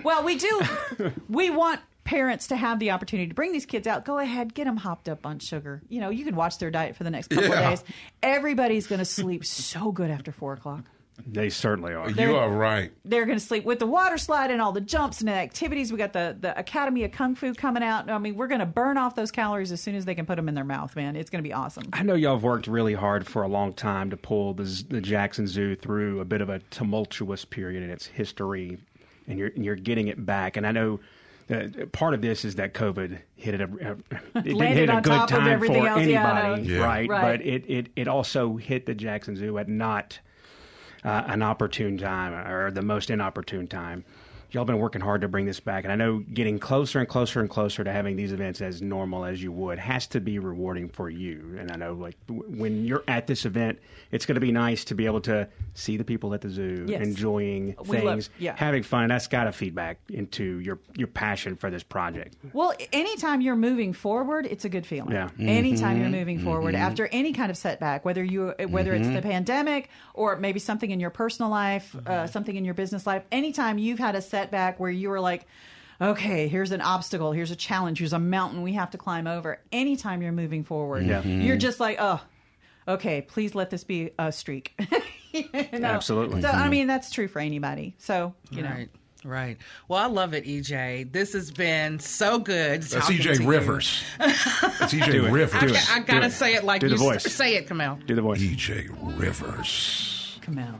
Well, 0.01 0.23
we 0.23 0.37
do. 0.37 0.61
we 1.27 1.49
want 1.49 1.81
parents 2.05 2.47
to 2.47 2.55
have 2.55 2.79
the 2.79 2.91
opportunity 2.91 3.27
to 3.27 3.35
bring 3.35 3.51
these 3.51 3.65
kids 3.65 3.85
out. 3.87 4.05
Go 4.05 4.17
ahead, 4.19 4.53
get 4.53 4.63
them 4.65 4.77
hopped 4.77 5.09
up 5.09 5.25
on 5.25 5.39
sugar. 5.39 5.81
You 5.89 5.99
know, 5.99 6.09
you 6.09 6.23
can 6.23 6.35
watch 6.35 6.57
their 6.59 6.71
diet 6.71 6.95
for 6.95 7.03
the 7.03 7.09
next 7.11 7.27
couple 7.27 7.49
Yeah. 7.49 7.71
of 7.71 7.79
days. 7.79 7.83
Everybody's 8.23 8.87
going 8.87 8.99
to 8.99 9.05
sleep 9.05 9.43
so 9.45 9.91
good 9.91 10.09
after 10.09 10.31
four 10.31 10.53
o'clock. 10.53 10.85
They 11.25 11.47
certainly 11.49 11.93
are. 11.93 12.09
you 12.09 12.35
are 12.35 12.49
right. 12.49 12.91
They're 13.05 13.25
going 13.25 13.39
to 13.39 13.43
sleep 13.43 13.63
with 13.63 13.79
the 13.79 13.85
water 13.87 14.17
slide 14.17 14.51
and 14.51 14.61
all 14.61 14.73
the 14.73 14.81
jumps 14.81 15.21
and 15.21 15.29
the 15.29 15.33
activities. 15.33 15.89
We 15.89 15.97
got 15.97 16.11
the 16.11 16.35
the 16.37 16.57
Academy 16.59 17.05
of 17.05 17.13
Kung 17.13 17.35
Fu 17.35 17.53
coming 17.53 17.83
out. 17.83 18.09
I 18.09 18.17
mean, 18.17 18.35
we're 18.35 18.47
going 18.49 18.59
to 18.59 18.65
burn 18.65 18.97
off 18.97 19.15
those 19.15 19.31
calories 19.31 19.71
as 19.71 19.79
soon 19.79 19.95
as 19.95 20.03
they 20.03 20.13
can 20.13 20.25
put 20.25 20.35
them 20.35 20.49
in 20.49 20.55
their 20.55 20.65
mouth. 20.65 20.93
Man, 20.93 21.15
it's 21.15 21.29
going 21.29 21.41
to 21.41 21.47
be 21.47 21.53
awesome. 21.53 21.85
I 21.93 22.03
know 22.03 22.15
y'all 22.15 22.35
have 22.35 22.43
worked 22.43 22.67
really 22.67 22.95
hard 22.95 23.25
for 23.25 23.43
a 23.43 23.47
long 23.47 23.71
time 23.71 24.09
to 24.09 24.17
pull 24.17 24.53
the, 24.55 24.65
the 24.89 24.99
Jackson 24.99 25.47
Zoo 25.47 25.77
through 25.77 26.19
a 26.19 26.25
bit 26.25 26.41
of 26.41 26.49
a 26.49 26.59
tumultuous 26.69 27.45
period 27.45 27.81
in 27.81 27.89
its 27.89 28.05
history, 28.05 28.77
and 29.25 29.39
you're 29.39 29.51
and 29.55 29.63
you're 29.63 29.75
getting 29.77 30.09
it 30.09 30.25
back. 30.25 30.57
And 30.57 30.67
I 30.67 30.73
know 30.73 30.99
that 31.47 31.91
part 31.91 32.13
of 32.13 32.21
this 32.21 32.43
is 32.43 32.55
that 32.55 32.73
COVID 32.73 33.19
hit 33.35 33.55
it. 33.55 33.61
A, 33.61 33.65
a, 33.65 33.91
it 33.91 34.43
didn't 34.43 34.61
hit 34.73 34.89
a 34.89 35.01
good 35.01 35.27
time 35.27 35.59
for 35.59 35.65
else. 35.87 36.05
Yeah, 36.05 36.45
anybody, 36.47 36.61
Yeah. 36.73 36.77
right? 36.79 37.09
Right. 37.09 37.21
But 37.21 37.45
it, 37.45 37.65
it 37.69 37.89
it 37.95 38.07
also 38.07 38.57
hit 38.57 38.85
the 38.85 38.95
Jackson 38.95 39.35
Zoo 39.35 39.57
at 39.57 39.67
not 39.67 40.19
uh, 41.03 41.23
an 41.27 41.43
opportune 41.43 41.97
time 41.97 42.33
or 42.33 42.71
the 42.71 42.81
most 42.81 43.09
inopportune 43.09 43.67
time. 43.67 44.03
Y'all 44.51 44.65
been 44.65 44.79
working 44.79 45.01
hard 45.01 45.21
to 45.21 45.27
bring 45.27 45.45
this 45.45 45.59
back, 45.59 45.83
and 45.83 45.91
I 45.91 45.95
know 45.95 46.19
getting 46.19 46.59
closer 46.59 46.99
and 46.99 47.07
closer 47.07 47.39
and 47.39 47.49
closer 47.49 47.83
to 47.83 47.91
having 47.91 48.15
these 48.15 48.31
events 48.31 48.61
as 48.61 48.81
normal 48.81 49.25
as 49.25 49.41
you 49.41 49.51
would 49.51 49.79
has 49.79 50.07
to 50.07 50.19
be 50.19 50.39
rewarding 50.39 50.89
for 50.89 51.09
you. 51.09 51.55
And 51.59 51.71
I 51.71 51.75
know, 51.75 51.93
like 51.93 52.15
w- 52.27 52.43
when 52.59 52.85
you're 52.85 53.03
at 53.07 53.27
this 53.27 53.45
event, 53.45 53.79
it's 54.11 54.25
going 54.25 54.35
to 54.35 54.41
be 54.41 54.51
nice 54.51 54.85
to 54.85 54.95
be 54.95 55.05
able 55.05 55.21
to 55.21 55.47
see 55.73 55.97
the 55.97 56.03
people 56.03 56.33
at 56.33 56.41
the 56.41 56.49
zoo 56.49 56.85
Yes. 56.87 57.01
enjoying 57.05 57.75
We 57.85 58.01
love- 58.01 58.15
things, 58.15 58.29
yeah. 58.39 58.55
having 58.55 58.83
fun. 58.83 59.09
That's 59.09 59.27
got 59.27 59.45
to 59.45 59.51
feed 59.51 59.75
back 59.75 59.99
into 60.09 60.59
your 60.59 60.79
your 60.95 61.07
passion 61.07 61.55
for 61.55 61.69
this 61.69 61.83
project. 61.83 62.35
Well, 62.53 62.73
anytime 62.93 63.41
you're 63.41 63.55
moving 63.55 63.93
forward, 63.93 64.45
it's 64.45 64.65
a 64.65 64.69
good 64.69 64.85
feeling. 64.85 65.11
Yeah. 65.11 65.29
Anytime 65.39 65.97
you're 65.97 66.07
mm-hmm. 66.07 66.15
moving 66.15 66.39
forward 66.39 66.75
mm-hmm. 66.75 66.83
after 66.83 67.07
any 67.11 67.33
kind 67.33 67.49
of 67.49 67.57
setback, 67.57 68.05
whether 68.05 68.23
you 68.23 68.53
whether 68.69 68.93
it's 68.93 69.07
the 69.07 69.13
mm-hmm. 69.15 69.29
pandemic 69.29 69.89
or 70.13 70.35
maybe 70.37 70.59
something 70.59 70.91
in 70.91 70.99
your 70.99 71.09
personal 71.09 71.51
life, 71.51 71.95
uh, 72.05 72.27
something 72.27 72.55
in 72.55 72.65
your 72.65 72.73
business 72.73 73.05
life, 73.05 73.23
anytime 73.31 73.77
you've 73.77 73.99
had 73.99 74.15
a 74.15 74.21
setback 74.35 74.79
where 74.81 74.91
you 74.91 75.09
were 75.09 75.21
like, 75.21 75.45
okay, 76.01 76.49
here's 76.49 76.71
an 76.71 76.81
obstacle, 76.81 77.31
here's 77.31 77.51
a 77.51 77.55
challenge, 77.55 77.99
here's 77.99 78.11
a 78.11 78.19
mountain 78.19 78.63
we 78.63 78.73
have 78.73 78.91
to 78.91 78.97
climb 78.97 79.27
over. 79.27 79.61
Anytime 79.71 80.21
you're 80.21 80.33
moving 80.33 80.63
forward, 80.65 81.05
Yeah. 81.05 81.21
Mm-hmm. 81.21 81.41
you're 81.41 81.55
just 81.55 81.79
like, 81.79 81.97
oh, 82.01 82.21
okay, 82.85 83.21
please 83.21 83.55
let 83.55 83.69
this 83.69 83.83
be 83.83 84.11
a 84.19 84.31
streak. 84.31 84.79
You 85.35 85.79
know? 85.79 85.89
Absolutely. 85.89 86.41
So 86.41 86.47
I 86.47 86.53
mm-hmm. 86.53 86.69
mean, 86.69 86.87
that's 86.87 87.11
true 87.11 87.27
for 87.27 87.39
anybody. 87.39 87.93
So 87.97 88.33
you 88.51 88.61
know. 88.61 88.69
Right. 88.69 88.89
Right. 89.25 89.57
Well, 89.89 90.01
I 90.01 90.05
love 90.05 90.33
it, 90.33 90.45
EJ. 90.45 91.11
This 91.11 91.33
has 91.33 91.51
been 91.51 91.99
so 91.99 92.39
good. 92.39 92.83
That's 92.83 92.93
talking 92.93 93.17
to 93.17 93.29
EJ 93.31 93.39
you. 93.41 93.49
Rivers. 93.49 94.01
That's 94.17 94.93
EJ 94.93 95.11
Do 95.11 95.25
it. 95.25 95.31
Rivers. 95.31 95.59
Do 95.59 95.67
I, 95.67 95.77
it. 95.77 95.91
I 95.91 95.99
gotta 95.99 96.31
say 96.31 96.53
it 96.55 96.63
like 96.63 96.79
Do 96.79 96.87
you 96.87 96.91
the 96.91 97.03
voice. 97.03 97.23
say 97.23 97.55
it, 97.55 97.67
Kamel. 97.67 97.99
Do 98.07 98.15
the 98.15 98.21
voice. 98.21 98.39
EJ 98.39 98.95
Rivers. 99.19 100.39
Kamel. 100.39 100.79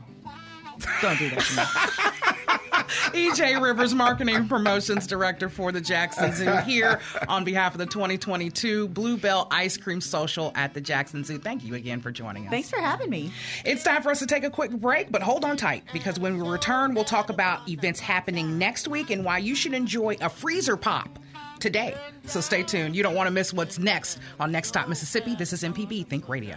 Don't 1.02 1.18
do 1.18 1.28
that 1.28 1.40
to 1.40 2.52
me. 2.52 2.58
EJ 3.12 3.62
Rivers, 3.62 3.94
Marketing 3.94 4.48
Promotions 4.48 5.06
Director 5.06 5.48
for 5.48 5.72
the 5.72 5.80
Jackson 5.80 6.32
Zoo, 6.34 6.56
here 6.58 7.00
on 7.28 7.44
behalf 7.44 7.72
of 7.72 7.78
the 7.78 7.86
2022 7.86 8.88
Bluebell 8.88 9.48
Ice 9.50 9.76
Cream 9.76 10.00
Social 10.00 10.52
at 10.54 10.74
the 10.74 10.80
Jackson 10.80 11.24
Zoo. 11.24 11.38
Thank 11.38 11.64
you 11.64 11.74
again 11.74 12.00
for 12.00 12.10
joining 12.10 12.46
us. 12.46 12.50
Thanks 12.50 12.70
for 12.70 12.80
having 12.80 13.10
me. 13.10 13.32
It's 13.64 13.82
time 13.82 14.02
for 14.02 14.10
us 14.10 14.18
to 14.20 14.26
take 14.26 14.44
a 14.44 14.50
quick 14.50 14.70
break, 14.72 15.10
but 15.10 15.22
hold 15.22 15.44
on 15.44 15.56
tight 15.56 15.84
because 15.92 16.18
when 16.18 16.36
we 16.40 16.48
return, 16.48 16.94
we'll 16.94 17.04
talk 17.04 17.30
about 17.30 17.68
events 17.68 18.00
happening 18.00 18.58
next 18.58 18.88
week 18.88 19.10
and 19.10 19.24
why 19.24 19.38
you 19.38 19.54
should 19.54 19.74
enjoy 19.74 20.16
a 20.20 20.28
freezer 20.28 20.76
pop 20.76 21.18
today. 21.58 21.94
So 22.26 22.40
stay 22.40 22.62
tuned. 22.62 22.94
You 22.94 23.02
don't 23.02 23.14
want 23.14 23.26
to 23.26 23.30
miss 23.30 23.52
what's 23.52 23.78
next 23.78 24.18
on 24.38 24.52
Next 24.52 24.68
Stop 24.68 24.88
Mississippi. 24.88 25.34
This 25.34 25.52
is 25.52 25.62
MPB 25.62 26.06
Think 26.06 26.28
Radio. 26.28 26.56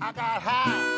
I 0.00 0.12
got 0.12 0.42
high, 0.42 0.97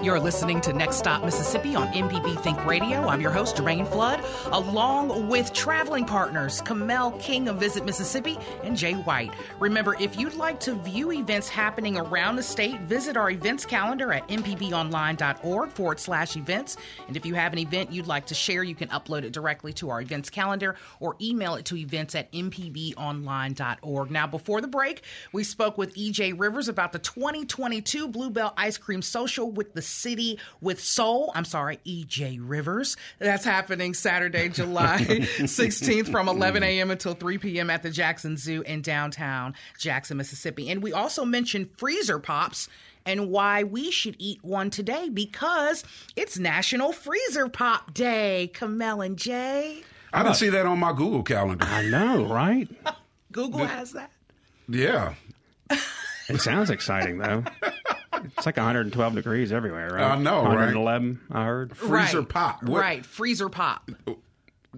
You're 0.00 0.20
listening 0.20 0.60
to 0.60 0.72
Next 0.72 0.96
Stop 0.96 1.24
Mississippi 1.24 1.74
on 1.74 1.88
MPB 1.88 2.40
Think 2.40 2.64
Radio. 2.64 3.08
I'm 3.08 3.20
your 3.20 3.32
host, 3.32 3.56
Jermaine 3.56 3.86
Flood, 3.90 4.22
along 4.52 5.28
with 5.28 5.52
traveling 5.52 6.04
partners 6.04 6.60
Kamel 6.60 7.10
King 7.18 7.48
of 7.48 7.56
Visit 7.56 7.84
Mississippi 7.84 8.38
and 8.62 8.76
Jay 8.76 8.92
White. 8.92 9.32
Remember, 9.58 9.96
if 9.98 10.16
you'd 10.16 10.34
like 10.34 10.60
to 10.60 10.74
view 10.76 11.10
events 11.10 11.48
happening 11.48 11.96
around 11.96 12.36
the 12.36 12.44
state, 12.44 12.80
visit 12.82 13.16
our 13.16 13.30
events 13.30 13.66
calendar 13.66 14.12
at 14.12 14.28
mpbonline.org 14.28 15.70
forward 15.70 15.98
slash 15.98 16.36
events. 16.36 16.76
And 17.08 17.16
if 17.16 17.26
you 17.26 17.34
have 17.34 17.52
an 17.52 17.58
event 17.58 17.90
you'd 17.90 18.06
like 18.06 18.26
to 18.26 18.34
share, 18.34 18.62
you 18.62 18.76
can 18.76 18.90
upload 18.90 19.24
it 19.24 19.32
directly 19.32 19.72
to 19.74 19.90
our 19.90 20.00
events 20.00 20.30
calendar 20.30 20.76
or 21.00 21.16
email 21.20 21.56
it 21.56 21.64
to 21.66 21.76
events 21.76 22.14
at 22.14 22.30
mpbonline.org. 22.30 24.10
Now, 24.12 24.28
before 24.28 24.60
the 24.60 24.68
break, 24.68 25.02
we 25.32 25.42
spoke 25.42 25.76
with 25.76 25.92
EJ 25.96 26.38
Rivers 26.38 26.68
about 26.68 26.92
the 26.92 27.00
2022 27.00 28.06
Bluebell 28.06 28.54
Ice 28.56 28.78
Cream 28.78 29.02
Social 29.02 29.50
with 29.50 29.74
the 29.74 29.87
City 29.88 30.38
with 30.60 30.80
Soul. 30.80 31.32
I'm 31.34 31.44
sorry, 31.44 31.78
EJ 31.86 32.38
Rivers. 32.40 32.96
That's 33.18 33.44
happening 33.44 33.94
Saturday, 33.94 34.48
July 34.50 34.98
16th 35.00 36.10
from 36.10 36.28
11 36.28 36.62
a.m. 36.62 36.90
until 36.90 37.14
3 37.14 37.38
p.m. 37.38 37.70
at 37.70 37.82
the 37.82 37.90
Jackson 37.90 38.36
Zoo 38.36 38.62
in 38.62 38.82
downtown 38.82 39.54
Jackson, 39.78 40.16
Mississippi. 40.16 40.70
And 40.70 40.82
we 40.82 40.92
also 40.92 41.24
mentioned 41.24 41.70
freezer 41.76 42.18
pops 42.18 42.68
and 43.06 43.30
why 43.30 43.64
we 43.64 43.90
should 43.90 44.16
eat 44.18 44.44
one 44.44 44.70
today 44.70 45.08
because 45.08 45.82
it's 46.14 46.38
National 46.38 46.92
Freezer 46.92 47.48
Pop 47.48 47.94
Day. 47.94 48.50
Kamel 48.52 49.00
and 49.00 49.16
Jay. 49.16 49.82
I 50.12 50.22
didn't 50.22 50.36
see 50.36 50.48
that 50.50 50.66
on 50.66 50.78
my 50.78 50.92
Google 50.92 51.22
calendar. 51.22 51.64
I 51.66 51.86
know, 51.86 52.24
right? 52.26 52.68
Google 53.32 53.64
has 53.64 53.92
that. 53.92 54.10
Yeah. 54.68 55.14
It 56.28 56.40
sounds 56.40 56.70
exciting 56.70 57.18
though. 57.18 57.44
It's 58.36 58.46
like 58.46 58.56
112 58.56 59.14
degrees 59.14 59.52
everywhere, 59.52 59.90
right? 59.94 60.12
I 60.12 60.18
know, 60.18 60.42
right? 60.44 60.50
111, 60.74 61.20
I 61.30 61.44
heard. 61.44 61.76
Freezer 61.76 62.18
right. 62.20 62.28
pop. 62.28 62.62
What- 62.62 62.80
Right, 62.80 63.04
freezer 63.06 63.48
pop. 63.48 63.90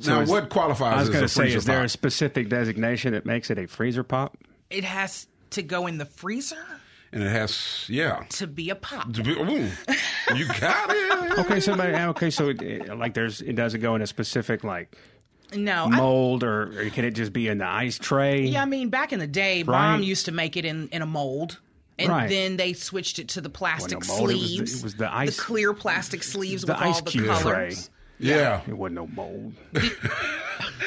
Now, 0.07 0.21
is- 0.21 0.31
what 0.31 0.49
qualifies 0.51 0.95
I 0.95 0.99
was 1.01 1.09
as 1.09 1.13
going 1.13 1.25
a 1.25 1.27
to 1.27 1.29
say, 1.29 1.43
freezer 1.43 1.59
is 1.59 1.65
there 1.65 1.83
a 1.83 1.89
specific 1.89 2.49
designation 2.49 3.13
that 3.13 3.27
makes 3.27 3.51
it 3.51 3.59
a 3.59 3.67
freezer 3.67 4.03
pop? 4.03 4.37
It 4.71 4.85
has 4.85 5.27
to 5.51 5.63
go 5.63 5.87
in 5.87 5.99
the 5.99 6.05
freezer 6.07 6.65
and 7.13 7.23
it 7.25 7.29
has, 7.31 7.85
yeah. 7.89 8.23
to 8.31 8.47
be 8.47 8.71
a 8.71 8.77
pop. 8.77 9.13
To 9.15 9.23
be- 9.23 9.33
ooh, 9.33 9.69
you 10.37 10.47
got 10.61 10.91
it. 10.91 11.39
Okay, 11.41 11.59
so 11.61 11.75
okay, 11.75 12.31
so 12.31 12.51
it, 12.51 12.97
like 12.97 13.15
there's 13.15 13.41
it 13.43 13.55
doesn't 13.57 13.81
go 13.81 13.97
in 13.97 14.03
a 14.03 14.07
specific 14.07 14.63
like 14.63 14.97
No, 15.55 15.87
I, 15.87 15.89
mold, 15.89 16.45
or, 16.45 16.81
or 16.87 16.91
can 16.91 17.05
it 17.05 17.11
just 17.13 17.33
be 17.33 17.49
in 17.49 17.59
the 17.59 17.67
ice 17.67 17.99
tray? 17.99 18.45
yeah, 18.47 18.63
I 18.63 18.67
mean, 18.67 18.91
back 18.91 19.13
in 19.13 19.19
the 19.19 19.27
day, 19.27 19.65
Right. 19.65 19.91
mom 19.93 20.03
used 20.05 20.27
to 20.27 20.33
make 20.33 20.57
it 20.57 20.65
in, 20.65 20.89
in 20.93 21.03
a 21.03 21.07
mold. 21.07 21.59
And 22.01 22.09
Right. 22.09 22.29
then 22.29 22.57
they 22.57 22.73
switched 22.73 23.19
it 23.19 23.29
to 23.29 23.41
the 23.41 23.51
plastic 23.51 23.99
Wasn't 23.99 24.19
a 24.19 24.21
mold, 24.21 24.31
it 24.31 24.35
was 24.35 24.43
the- 24.43 24.49
sleeves. 24.57 24.75
it 24.79 24.83
was 24.85 24.95
the 24.97 25.15
ice- 25.15 25.39
clear 25.41 25.73
plastic 25.75 26.23
sleeves 26.23 26.63
the 26.63 26.73
with 26.73 26.83
ice 26.83 26.97
all 26.97 27.03
the 27.03 27.11
cube 27.11 27.27
colors. 27.27 27.43
tray. 27.87 27.95
Yeah, 28.23 28.61
It 28.69 28.77
wasn't 28.77 28.97
no 28.97 29.07
mold. 29.07 29.55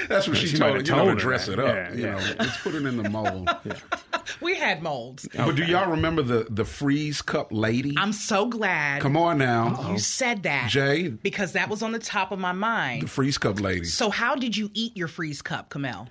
that's 0.07 0.27
what 0.27 0.37
she 0.37 0.47
She 0.47 0.57
might 0.57 0.67
told 0.67 0.77
have 0.77 0.87
you 0.87 0.95
know, 0.95 1.03
to 1.05 1.09
her 1.11 1.15
dress 1.15 1.45
that. 1.47 1.53
it 1.53 1.59
up. 1.59 1.75
Yeah, 1.75 1.93
you 1.93 2.03
yeah. 2.05 2.11
know, 2.11 2.35
let's 2.39 2.57
put 2.61 2.75
it 2.75 2.85
in 2.85 3.01
the 3.01 3.09
mold. 3.09 3.49
We 4.41 4.55
had 4.55 4.81
molds. 4.81 5.27
But 5.35 5.55
do 5.55 5.63
y'all 5.63 5.89
remember 5.91 6.21
the 6.21 6.47
the 6.49 6.63
freeze 6.65 7.21
cup 7.21 7.49
lady? 7.51 7.93
I'm 7.97 8.13
so 8.13 8.45
glad 8.47 9.01
Come 9.01 9.15
on 9.17 9.37
now, 9.37 9.91
you 9.91 9.99
said 9.99 10.43
that. 10.43 10.69
Jay. 10.69 11.09
Because 11.09 11.53
that 11.53 11.69
was 11.69 11.81
on 11.83 11.91
the 11.91 11.99
top 11.99 12.31
of 12.31 12.39
my 12.39 12.51
mind. 12.51 13.03
the 13.03 13.07
freeze 13.07 13.37
cup 13.37 13.59
lady. 13.59 13.83
So 13.85 14.09
how 14.09 14.35
did 14.35 14.55
you 14.57 14.69
eat 14.73 14.95
your 14.97 15.07
freeze 15.07 15.41
cup, 15.41 15.69
Kamel? 15.69 16.07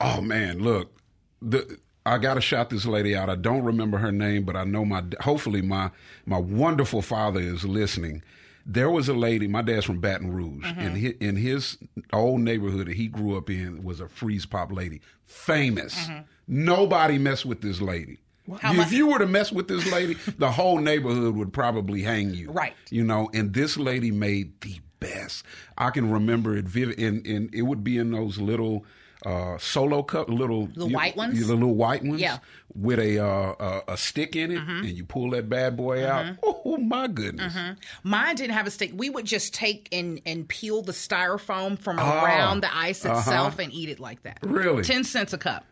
Oh 0.00 0.20
man, 0.20 0.58
look, 0.60 0.92
the 1.40 1.78
I 2.04 2.18
got 2.18 2.34
to 2.34 2.40
shout 2.40 2.70
this 2.70 2.84
lady 2.86 3.14
out. 3.14 3.30
I 3.30 3.36
don't 3.36 3.62
remember 3.62 3.98
her 3.98 4.10
name, 4.12 4.44
but 4.44 4.56
I 4.56 4.64
know 4.64 4.84
my. 4.84 5.04
Hopefully, 5.20 5.62
my 5.62 5.90
my 6.26 6.38
wonderful 6.38 7.02
father 7.02 7.40
is 7.40 7.64
listening. 7.64 8.22
There 8.66 8.90
was 8.90 9.08
a 9.08 9.14
lady. 9.14 9.46
My 9.48 9.62
dad's 9.62 9.84
from 9.86 10.00
Baton 10.00 10.32
Rouge, 10.32 10.64
Mm-hmm. 10.64 10.80
and 10.80 11.00
hi 11.04 11.14
in 11.20 11.36
his 11.36 11.78
old 12.12 12.40
neighborhood 12.40 12.86
that 12.86 12.94
he 12.94 13.06
grew 13.08 13.36
up 13.36 13.50
in 13.50 13.82
was 13.84 14.00
a 14.00 14.08
freeze 14.08 14.46
pop 14.46 14.72
lady, 14.72 15.00
famous. 15.26 16.08
Nobody 16.48 17.18
messed 17.18 17.46
with 17.46 17.60
this 17.60 17.80
lady. 17.80 18.18
Mm-hmm. 18.48 18.54
How 18.66 18.72
if 18.72 18.76
much- 18.78 18.92
you 18.92 19.06
were 19.08 19.18
to 19.18 19.26
mess 19.26 19.52
with 19.52 19.68
this 19.68 19.90
lady, 19.92 20.14
the 20.38 20.50
whole 20.50 20.78
neighborhood 20.78 21.36
would 21.36 21.52
probably 21.52 22.02
hang 22.02 22.34
you. 22.34 22.50
Right. 22.50 22.74
You 22.90 23.04
know, 23.04 23.30
and 23.32 23.52
this 23.54 23.76
lady 23.76 24.10
made 24.10 24.60
the 24.60 24.80
best. 25.00 25.44
I 25.78 25.90
can 25.90 26.10
remember 26.10 26.56
it 26.56 26.64
vivid, 26.64 26.98
and, 27.00 27.24
and 27.26 27.52
it 27.54 27.62
would 27.62 27.82
be 27.84 27.98
in 27.98 28.10
those 28.12 28.38
little 28.38 28.84
uh, 29.26 29.58
solo 29.58 30.02
cup, 30.02 30.28
little 30.28 30.66
The 30.66 30.86
white 30.86 31.16
ones? 31.16 31.38
the 31.46 31.54
little 31.54 31.74
white 31.74 32.02
ones, 32.02 32.20
Yeah. 32.20 32.36
Mm-hmm. 32.36 32.82
with 32.82 32.98
a 32.98 33.18
uh, 33.18 33.54
a, 33.88 33.92
a 33.92 33.96
stick 33.96 34.34
in 34.36 34.50
it, 34.50 34.58
and 34.58 34.84
you 34.86 35.04
pull 35.04 35.30
that 35.30 35.48
bad 35.48 35.76
boy 35.76 36.06
out. 36.06 36.36
Oh 36.42 36.76
my 36.78 37.06
goodness! 37.08 37.54
Mine 38.02 38.36
didn't 38.36 38.54
have 38.54 38.66
a 38.66 38.70
stick. 38.70 38.92
We 38.94 39.10
would 39.10 39.24
just 39.26 39.52
take 39.54 39.88
and, 39.92 40.20
and 40.24 40.48
peel 40.48 40.80
the 40.82 40.92
styrofoam 40.92 41.78
from 41.78 41.98
Oh, 41.98 42.02
around 42.24 42.62
the 42.62 42.74
ice 42.74 43.04
itself 43.04 43.58
and 43.58 43.72
eat 43.72 43.88
it 43.88 44.00
like 44.00 44.22
that. 44.22 44.38
Really? 44.42 44.82
10 44.84 45.04
cents 45.04 45.32
a 45.32 45.38
cup. 45.38 45.66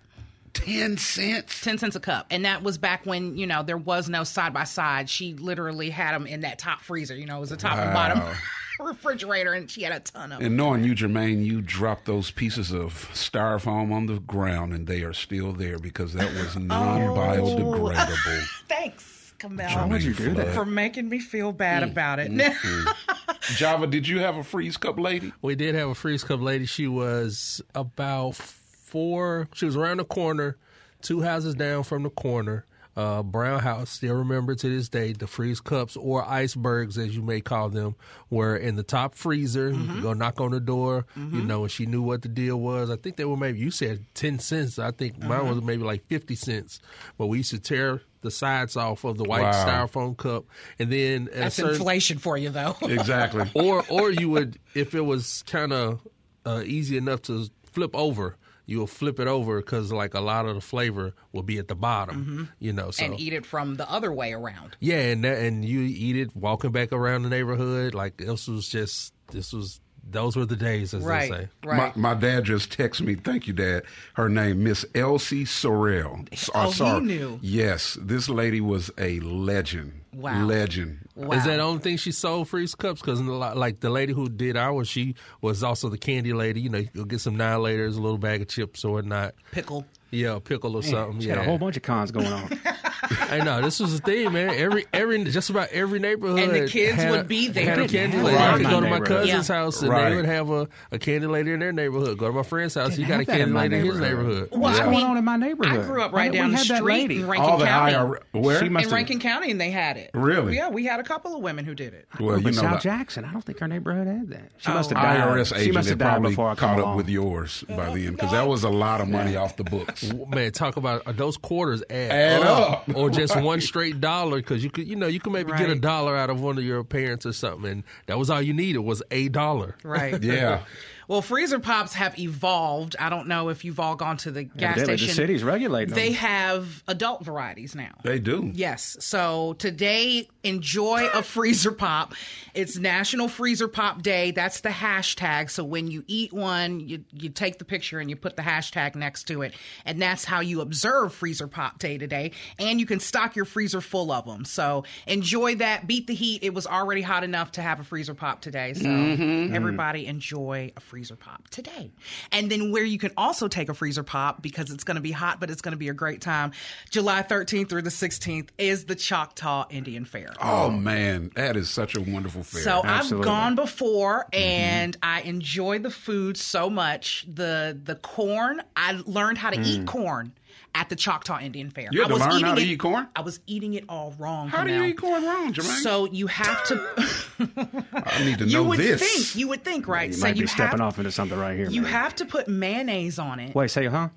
Ten 0.53 0.97
cents. 0.99 1.61
10 1.63 1.79
cents 1.79 1.95
a 1.95 2.01
cup. 2.01 2.27
And 2.31 2.45
that 2.45 2.63
was 2.65 2.77
back 2.77 3.07
when, 3.07 3.37
you 3.37 3.47
know, 3.47 3.63
there 3.63 3.79
was 3.79 4.09
no 4.09 4.25
side 4.25 4.53
by 4.53 4.65
side. 4.65 5.09
She 5.09 5.35
literally 5.35 5.91
had 5.91 6.13
them 6.13 6.27
in 6.27 6.41
that 6.41 6.59
top 6.59 6.81
freezer. 6.81 7.15
You 7.15 7.27
know, 7.27 7.37
it 7.37 7.41
was 7.41 7.53
a 7.53 7.57
top 7.57 7.79
and 7.79 7.95
bottom 7.95 8.19
Wow. 8.19 8.35
refrigerator, 8.85 9.53
and 9.53 9.71
she 9.71 9.83
had 9.83 9.93
a 9.93 10.01
ton 10.01 10.33
of 10.33 10.39
them. 10.39 10.47
And 10.47 10.57
knowing 10.57 10.85
you, 10.85 10.95
Jermaine, 10.95 11.45
you 11.45 11.61
dropped 11.61 12.07
those 12.07 12.31
pieces 12.31 12.73
of 12.73 13.11
styrofoam 13.13 13.93
on 13.93 14.07
the 14.07 14.21
ground, 14.21 14.73
and 14.73 14.87
they 14.87 15.03
are 15.03 15.13
still 15.13 15.53
there 15.53 15.79
because 15.79 16.15
that 16.15 16.33
was 16.33 16.57
oh. 16.57 16.61
non-biodegradable. 16.61 18.65
Thanks. 18.69 19.35
Kamel, 19.39 19.75
Why 19.75 19.87
would 19.87 20.03
you 20.03 20.13
do 20.13 20.35
that? 20.35 20.55
for 20.55 20.67
making 20.67 21.09
me 21.09 21.19
feel 21.19 21.51
bad 21.51 21.83
mm. 21.83 21.91
about 21.91 22.19
it. 22.19 22.31
Mm-hmm. 22.31 23.55
Java, 23.55 23.87
did 23.87 24.07
you 24.07 24.19
have 24.19 24.37
a 24.37 24.45
freeze 24.45 24.77
cup 24.77 24.99
lady? 24.99 25.33
We 25.41 25.55
did 25.55 25.75
have 25.75 25.89
a 25.89 25.95
freeze 25.95 26.23
cup 26.23 26.41
lady. 26.41 26.67
She 26.67 26.87
was 26.87 27.63
about 27.75 28.35
four. 28.35 29.49
She 29.55 29.65
was 29.65 29.77
around 29.77 29.97
the 29.97 30.05
corner, 30.05 30.59
two 31.01 31.23
houses 31.23 31.55
down 31.55 31.85
from 31.85 32.03
the 32.03 32.11
corner. 32.11 32.67
Uh, 32.97 33.23
brown 33.23 33.61
house. 33.61 33.89
Still 33.91 34.17
remember 34.17 34.55
to 34.57 34.69
this 34.69 34.89
day 34.89 35.13
the 35.13 35.29
freeze 35.29 35.61
cups 35.61 35.97
or 35.97 36.29
icebergs, 36.29 36.99
as 36.99 37.15
you 37.15 37.23
may 37.23 37.41
call 37.41 37.69
them, 37.69 37.95
were 38.31 38.57
in 38.57 38.75
the 38.75 38.83
top 38.83 39.15
freezer. 39.15 39.71
You 39.71 39.87
could 39.87 40.03
go 40.03 40.13
knock 40.13 40.41
on 40.41 40.51
the 40.51 40.59
door, 40.61 41.07
you 41.17 41.41
know, 41.43 41.63
and 41.63 41.71
she 41.71 41.87
knew 41.87 42.03
what 42.03 42.23
the 42.23 42.29
deal 42.29 42.59
was. 42.59 42.91
I 42.91 42.97
think 42.97 43.17
they 43.17 43.25
were 43.25 43.37
maybe 43.37 43.61
you 43.61 43.71
said 43.71 44.05
ten 44.15 44.41
cents. 44.41 44.79
I 44.79 44.91
think 44.91 45.19
mine 45.23 45.49
was 45.49 45.63
maybe 45.63 45.85
like 45.85 46.05
fifty 46.09 46.35
cents. 46.35 46.81
But 47.17 47.29
we 47.29 47.39
used 47.39 47.51
to 47.53 47.61
tear 47.61 48.03
the 48.23 48.31
sides 48.31 48.77
off 48.77 49.05
of 49.05 49.17
the 49.17 49.25
white 49.25 49.43
Wow. 49.43 49.87
styrofoam 49.87 50.17
cup, 50.17 50.45
and 50.79 50.91
then 50.93 51.29
at 51.29 51.35
That's 51.35 51.55
certain, 51.57 51.75
inflation 51.77 52.19
for 52.19 52.37
you, 52.37 52.51
though. 52.51 52.77
Exactly. 52.83 53.49
or 53.55 53.85
or 53.89 54.11
you 54.11 54.29
would 54.31 54.59
if 54.75 54.95
it 54.97 55.03
was 55.03 55.43
kind 55.47 55.73
of 55.73 56.01
uh, 56.45 56.63
easy 56.67 56.97
enough 56.97 57.23
to 57.23 57.49
flip 57.73 57.95
over 57.95 58.37
you'll 58.71 58.87
flip 58.87 59.19
it 59.19 59.27
over 59.27 59.61
because 59.61 59.91
like 59.91 60.15
a 60.15 60.21
lot 60.21 60.47
of 60.47 60.55
the 60.55 60.61
flavor 60.61 61.13
will 61.33 61.43
be 61.43 61.59
at 61.59 61.67
the 61.67 61.75
bottom 61.75 62.17
mm-hmm. 62.17 62.45
you 62.61 62.73
know 62.73 62.91
so 62.93 63.05
and 63.05 63.19
eat 63.19 63.33
it 63.33 63.45
from 63.45 63.75
the 63.75 63.91
other 63.91 64.13
way 64.13 64.33
around. 64.33 64.77
yeah 64.79 65.01
and 65.01 65.25
that, 65.25 65.39
and 65.39 65.65
you 65.65 65.81
eat 65.81 66.17
it 66.17 66.35
walking 66.37 66.71
back 66.71 66.93
around 66.93 67.23
the 67.23 67.29
neighborhood 67.29 67.95
like 67.95 68.17
this 68.19 68.47
was 68.47 68.69
just 68.69 69.13
this 69.33 69.53
was 69.53 69.81
those 70.09 70.37
were 70.37 70.47
the 70.47 70.57
days 70.57 70.95
as 70.95 71.03
Right, 71.03 71.31
they 71.31 71.37
say 71.37 71.49
right. 71.65 71.97
My, 71.97 72.15
my 72.15 72.21
dad 72.21 72.45
just 72.45 72.77
texted 72.77 73.03
me. 73.03 73.15
Thank 73.15 73.47
you, 73.47 73.53
Dad. 73.53 73.85
Her 74.15 74.29
name, 74.29 74.65
Miss 74.65 74.85
Elsie 74.95 75.45
Sorrell. 75.45 76.29
Oh, 76.55 76.85
uh, 76.85 77.01
he 77.01 77.07
knew. 77.07 77.39
Yes, 77.43 77.97
this 78.01 78.29
lady 78.29 78.61
was 78.61 78.91
a 78.99 79.21
legend. 79.21 79.93
Wow. 80.13 80.45
Legend. 80.45 81.09
Wow. 81.15 81.37
Is 81.37 81.45
that 81.45 81.57
the 81.57 81.63
only 81.63 81.81
thing 81.81 81.97
she 81.97 82.11
sold 82.13 82.49
freeze 82.49 82.75
cups? 82.75 83.01
Because 83.01 83.21
like 83.21 83.81
the 83.81 83.91
lady 83.91 84.13
who 84.13 84.29
did 84.29 84.57
ours, 84.57 84.89
she 84.89 85.15
was 85.41 85.63
also 85.63 85.89
the 85.89 85.99
candy 85.99 86.33
lady. 86.33 86.61
You 86.61 86.71
know, 86.71 86.79
you 86.79 86.89
go 86.95 87.05
get 87.05 87.21
some 87.21 87.37
Now 87.37 87.65
and 87.65 87.79
Laters, 87.79 87.97
a 87.97 88.01
little 88.01 88.19
bag 88.19 88.43
of 88.43 88.49
chips 88.49 88.85
or 88.85 88.95
whatnot. 88.95 89.35
pickle? 89.53 89.85
Yeah, 90.11 90.37
a 90.37 90.41
pickle 90.41 90.75
or 90.77 90.83
something. 90.83 91.21
She 91.21 91.29
yeah, 91.29 91.37
had 91.37 91.43
a 91.43 91.45
whole 91.45 91.59
bunch 91.59 91.77
of 91.77 91.83
cons 91.83 92.11
going 92.11 92.27
on. 92.27 92.61
I 93.31 93.39
know 93.45 93.63
this 93.63 93.81
was 93.81 94.01
the 94.01 94.07
thing, 94.07 94.33
man. 94.33 94.51
Every 94.51 94.87
every 94.93 95.25
just 95.25 95.51
about 95.51 95.69
every 95.71 95.99
neighborhood 95.99 96.39
And 96.41 96.53
the 96.53 96.69
kids 96.69 96.97
had 96.97 97.11
would 97.11 97.21
a- 97.21 97.25
be 97.25 97.49
there. 97.49 97.65
Had 97.65 97.79
a 97.81 97.89
candy 97.89 98.19
lady. 98.19 98.37
that 98.37 98.55
I 98.55 98.57
could 98.59 98.67
go 98.71 98.81
to 98.81 98.89
my 98.91 99.01
cousin's 99.01 99.49
Yeah. 99.49 99.55
house 99.57 99.81
and 99.83 99.91
Right. 99.91 100.11
they 100.11 100.17
would 100.17 100.25
have 100.27 100.51
a, 100.51 100.69
a 100.93 100.99
candy 100.99 101.27
lady 101.27 101.53
in 101.53 101.61
their 101.61 101.73
neighborhood. 101.73 102.19
Go 102.19 102.27
to 102.29 102.33
my 102.33 102.43
friend's 102.43 102.75
house, 102.75 102.97
he 102.97 103.05
Didn't 103.05 103.09
got 103.09 103.15
a 103.15 103.19
have 103.19 103.27
candy 103.27 103.43
in 103.43 103.55
lady 103.55 103.77
in 103.77 103.85
his 103.87 104.01
neighborhood. 104.01 104.27
neighborhood. 104.27 104.49
Well, 104.53 104.61
What's 104.61 104.81
I 104.81 104.85
going 104.85 105.05
on 105.05 105.17
in 105.17 105.25
my 105.25 105.37
neighborhood? 105.37 105.81
I 105.81 105.87
grew 105.87 106.03
up 106.03 106.13
right 106.13 106.31
didn't 106.31 106.51
down 106.51 106.51
we 106.51 106.57
the 106.69 106.77
street 106.77 107.11
in 107.11 107.27
Rankin 107.29 107.51
All 107.51 107.59
the 107.59 107.65
County. 107.67 107.93
IR 107.95 108.21
where? 108.33 108.59
She 108.61 108.69
must 108.69 108.85
in 108.85 108.91
have- 108.91 108.97
Rankin 108.97 109.21
County, 109.21 109.51
and 109.51 109.61
they 109.61 109.71
had 109.71 109.97
it. 109.97 110.11
Really? 110.15 110.57
Yeah, 110.57 110.69
we 110.71 110.85
had 110.85 111.01
a 111.01 111.05
couple 111.05 111.35
of 111.35 111.43
women 111.43 111.65
who 111.65 111.75
did 111.75 111.95
it. 111.95 112.07
well, 112.19 112.39
you 112.39 112.47
know, 112.47 112.53
South 112.53 112.83
the 112.83 112.89
Jackson, 112.89 113.25
I 113.25 113.33
don't 113.33 113.43
think 113.45 113.61
our 113.63 113.69
neighborhood 113.69 114.07
had 114.07 114.29
that. 114.31 114.51
She 114.59 114.71
Oh. 114.71 114.75
must 114.75 114.91
have 114.91 114.99
died. 115.03 115.21
IRS 115.21 115.49
she 115.49 115.55
agent 115.63 115.75
must 115.75 115.89
had 115.89 115.93
have 115.93 115.99
died 115.99 116.11
probably 116.15 116.31
before 116.31 116.51
I 116.51 116.55
caught 116.55 116.81
up 116.81 116.97
with 116.97 117.09
yours 117.09 117.65
by 117.69 117.87
then 117.95 118.13
because 118.13 118.33
that 118.33 118.47
was 118.47 118.65
a 118.65 118.69
lot 118.69 119.01
of 119.01 119.09
money 119.09 119.37
off 119.37 119.57
the 119.57 119.65
books. 119.65 120.11
Man, 120.29 120.53
talk 120.53 120.77
about 120.77 121.03
uh, 121.07 121.13
those 121.13 121.37
quarters 121.37 121.83
add, 121.91 122.11
Add 122.11 122.43
up. 122.43 122.89
Or 122.95 123.11
just 123.11 123.41
one 123.41 123.61
straight 123.61 124.01
dollar 124.01 124.39
because 124.39 124.63
you 124.65 124.71
could, 124.71 124.87
you 124.87 124.97
know, 124.97 125.07
you 125.07 125.21
could 125.21 125.33
maybe 125.33 125.53
get 125.53 125.71
a 125.71 125.75
dollar 125.75 126.17
out 126.17 126.31
of 126.31 126.41
one 126.41 126.59
of 126.59 126.65
your 126.65 126.85
parents 126.85 127.27
or 127.27 127.33
something, 127.33 127.71
and 127.71 127.85
that 128.07 128.19
was 128.19 128.31
all 128.31 128.43
you 128.43 128.53
needed 128.55 128.79
was 128.79 129.03
a 129.11 129.29
dollar. 129.29 129.77
Right. 129.83 130.23
Yeah. 130.23 130.65
Well, 131.11 131.23
freezer 131.23 131.59
pops 131.59 131.95
have 131.95 132.17
evolved. 132.21 132.95
I 132.97 133.11
don't 133.11 133.27
know 133.27 133.49
if 133.49 133.65
you've 133.65 133.81
all 133.81 133.97
gone 133.97 134.17
to 134.19 134.31
the 134.31 134.45
gas 134.45 134.77
Evidently, 134.77 134.97
station. 134.97 135.09
the 135.09 135.15
city's 135.15 135.43
regulating 135.43 135.89
them. 135.89 135.97
They 135.97 136.11
them. 136.11 136.19
have 136.19 136.85
adult 136.87 137.25
varieties 137.25 137.75
now. 137.75 137.91
They 138.05 138.21
do. 138.21 138.49
Yes. 138.55 138.97
So 139.01 139.55
today, 139.55 140.29
enjoy 140.45 141.09
a 141.13 141.25
freezer 141.25 141.73
pop. 141.73 142.15
It's 142.55 142.77
National 142.77 143.27
Freezer 143.27 143.67
Pop 143.67 144.03
Day. 144.03 144.31
That's 144.31 144.61
the 144.61 144.69
hashtag. 144.69 145.51
So 145.51 145.65
when 145.65 145.91
you 145.91 146.05
eat 146.07 146.33
one, 146.33 146.79
you, 146.79 147.03
you 147.13 147.29
take 147.29 147.59
the 147.59 147.65
picture 147.65 147.99
and 147.99 148.09
you 148.09 148.15
put 148.15 148.37
the 148.37 148.43
hashtag 148.43 148.95
next 148.95 149.25
to 149.25 149.43
it. 149.43 149.53
And 149.85 150.01
that's 150.01 150.25
how 150.25 150.39
you 150.39 150.61
observe 150.61 151.13
Freezer 151.13 151.49
Pop 151.49 151.81
Day 151.81 151.99
today. 151.99 152.31
And 152.57 152.79
you 152.79 152.87
can 152.87 153.01
stock 153.01 153.35
your 153.35 153.47
freezer 153.47 153.81
full 153.81 154.13
of 154.13 154.27
them. 154.27 154.45
So 154.45 154.85
enjoy 155.09 155.57
that. 155.57 155.89
Beat 155.89 156.07
the 156.07 156.15
heat. 156.15 156.45
It 156.45 156.55
was 156.55 156.69
already 156.69 157.03
hot 157.03 157.25
enough 157.25 157.51
to 157.53 157.63
have 157.63 157.81
a 157.81 157.85
freezer 157.85 158.15
pop 158.15 158.43
today. 158.43 158.75
So 158.75 158.85
mm-hmm. 158.85 159.53
everybody 159.53 160.07
enjoy 160.07 160.71
a 160.77 160.81
freezer 160.81 161.00
pop 161.17 161.49
today. 161.49 161.91
And 162.33 162.51
then 162.51 162.73
where 162.73 162.85
you 162.85 162.99
can 162.99 163.13
also 163.17 163.49
take 163.49 163.69
a 163.69 163.75
freezer 163.75 164.03
pop 164.03 164.43
because 164.43 164.71
it's 164.71 164.85
going 164.85 164.97
to 164.97 165.01
be 165.01 165.13
hot, 165.13 165.41
but 165.41 165.51
it's 165.51 165.63
going 165.63 165.73
to 165.73 165.79
be 165.79 165.89
a 165.89 165.95
great 165.95 166.21
time. 166.21 166.53
July 166.91 167.23
13th 167.23 167.69
through 167.69 167.83
the 167.83 167.91
16th 167.91 168.49
is 168.59 168.85
the 168.85 168.95
Choctaw 168.95 169.67
Indian 169.71 170.05
Fair. 170.05 170.33
Oh 170.41 170.71
man, 170.71 171.31
that 171.35 171.57
is 171.57 171.71
such 171.71 171.97
a 171.97 172.01
wonderful 172.01 172.43
fair. 172.43 172.63
So 172.63 172.83
Absolutely. 172.85 173.29
I've 173.29 173.35
gone 173.35 173.55
before 173.55 174.27
mm-hmm. 174.33 174.43
and 174.43 174.97
I 175.03 175.23
enjoy 175.23 175.79
the 175.79 175.91
food 175.91 176.37
so 176.37 176.69
much. 176.69 177.27
The 177.33 177.79
the 177.83 177.95
corn, 177.97 178.63
I 178.77 179.01
learned 179.07 179.39
how 179.39 179.51
to 179.51 179.61
eat 179.61 179.83
mm. 179.83 179.87
corn 179.87 180.33
at 180.75 180.89
the 180.89 180.97
Choctaw 180.97 181.41
Indian 181.41 181.71
Fair. 181.71 181.89
You 181.91 182.03
had 182.03 182.07
I 182.07 182.09
to 182.09 182.15
was 182.15 182.21
learn 182.21 182.31
how 182.31 182.37
eating 182.39 182.57
to 182.57 182.63
it- 182.63 182.73
eat 182.75 182.79
corn? 182.79 183.09
I 183.17 183.21
was 183.23 183.41
eating 183.47 183.75
it 183.75 183.85
all 183.89 184.15
wrong. 184.19 184.49
How 184.49 184.65
do 184.65 184.73
you 184.73 184.85
eat 184.85 184.99
corn 184.99 185.25
wrong, 185.25 185.53
Jermaine? 185.53 185.83
So 185.83 186.07
you 186.07 186.27
have 186.29 186.65
to 186.67 186.75
I 187.95 188.25
need 188.25 188.39
to 188.39 188.47
know 188.47 188.63
you 188.63 188.65
would 188.65 188.79
this. 188.79 189.01
think 189.01 189.37
you 189.37 189.49
would 189.49 189.65
think 189.65 189.89
right. 189.89 190.09
You 190.09 190.15
so 190.15 190.27
might 190.27 190.37
you 190.37 190.43
be 190.43 190.47
stepping 190.49 190.79
have, 190.79 190.89
off 190.89 190.99
into 190.99 191.13
something 191.13 191.39
right 191.39 191.57
here. 191.57 191.71
You 191.71 191.83
man. 191.83 191.93
have 191.93 192.15
to 192.17 192.25
put 192.25 192.49
mayonnaise 192.49 193.19
on 193.19 193.41
it. 193.41 193.55
Wait, 193.55 193.71
say, 193.71 193.87
huh? 193.87 194.09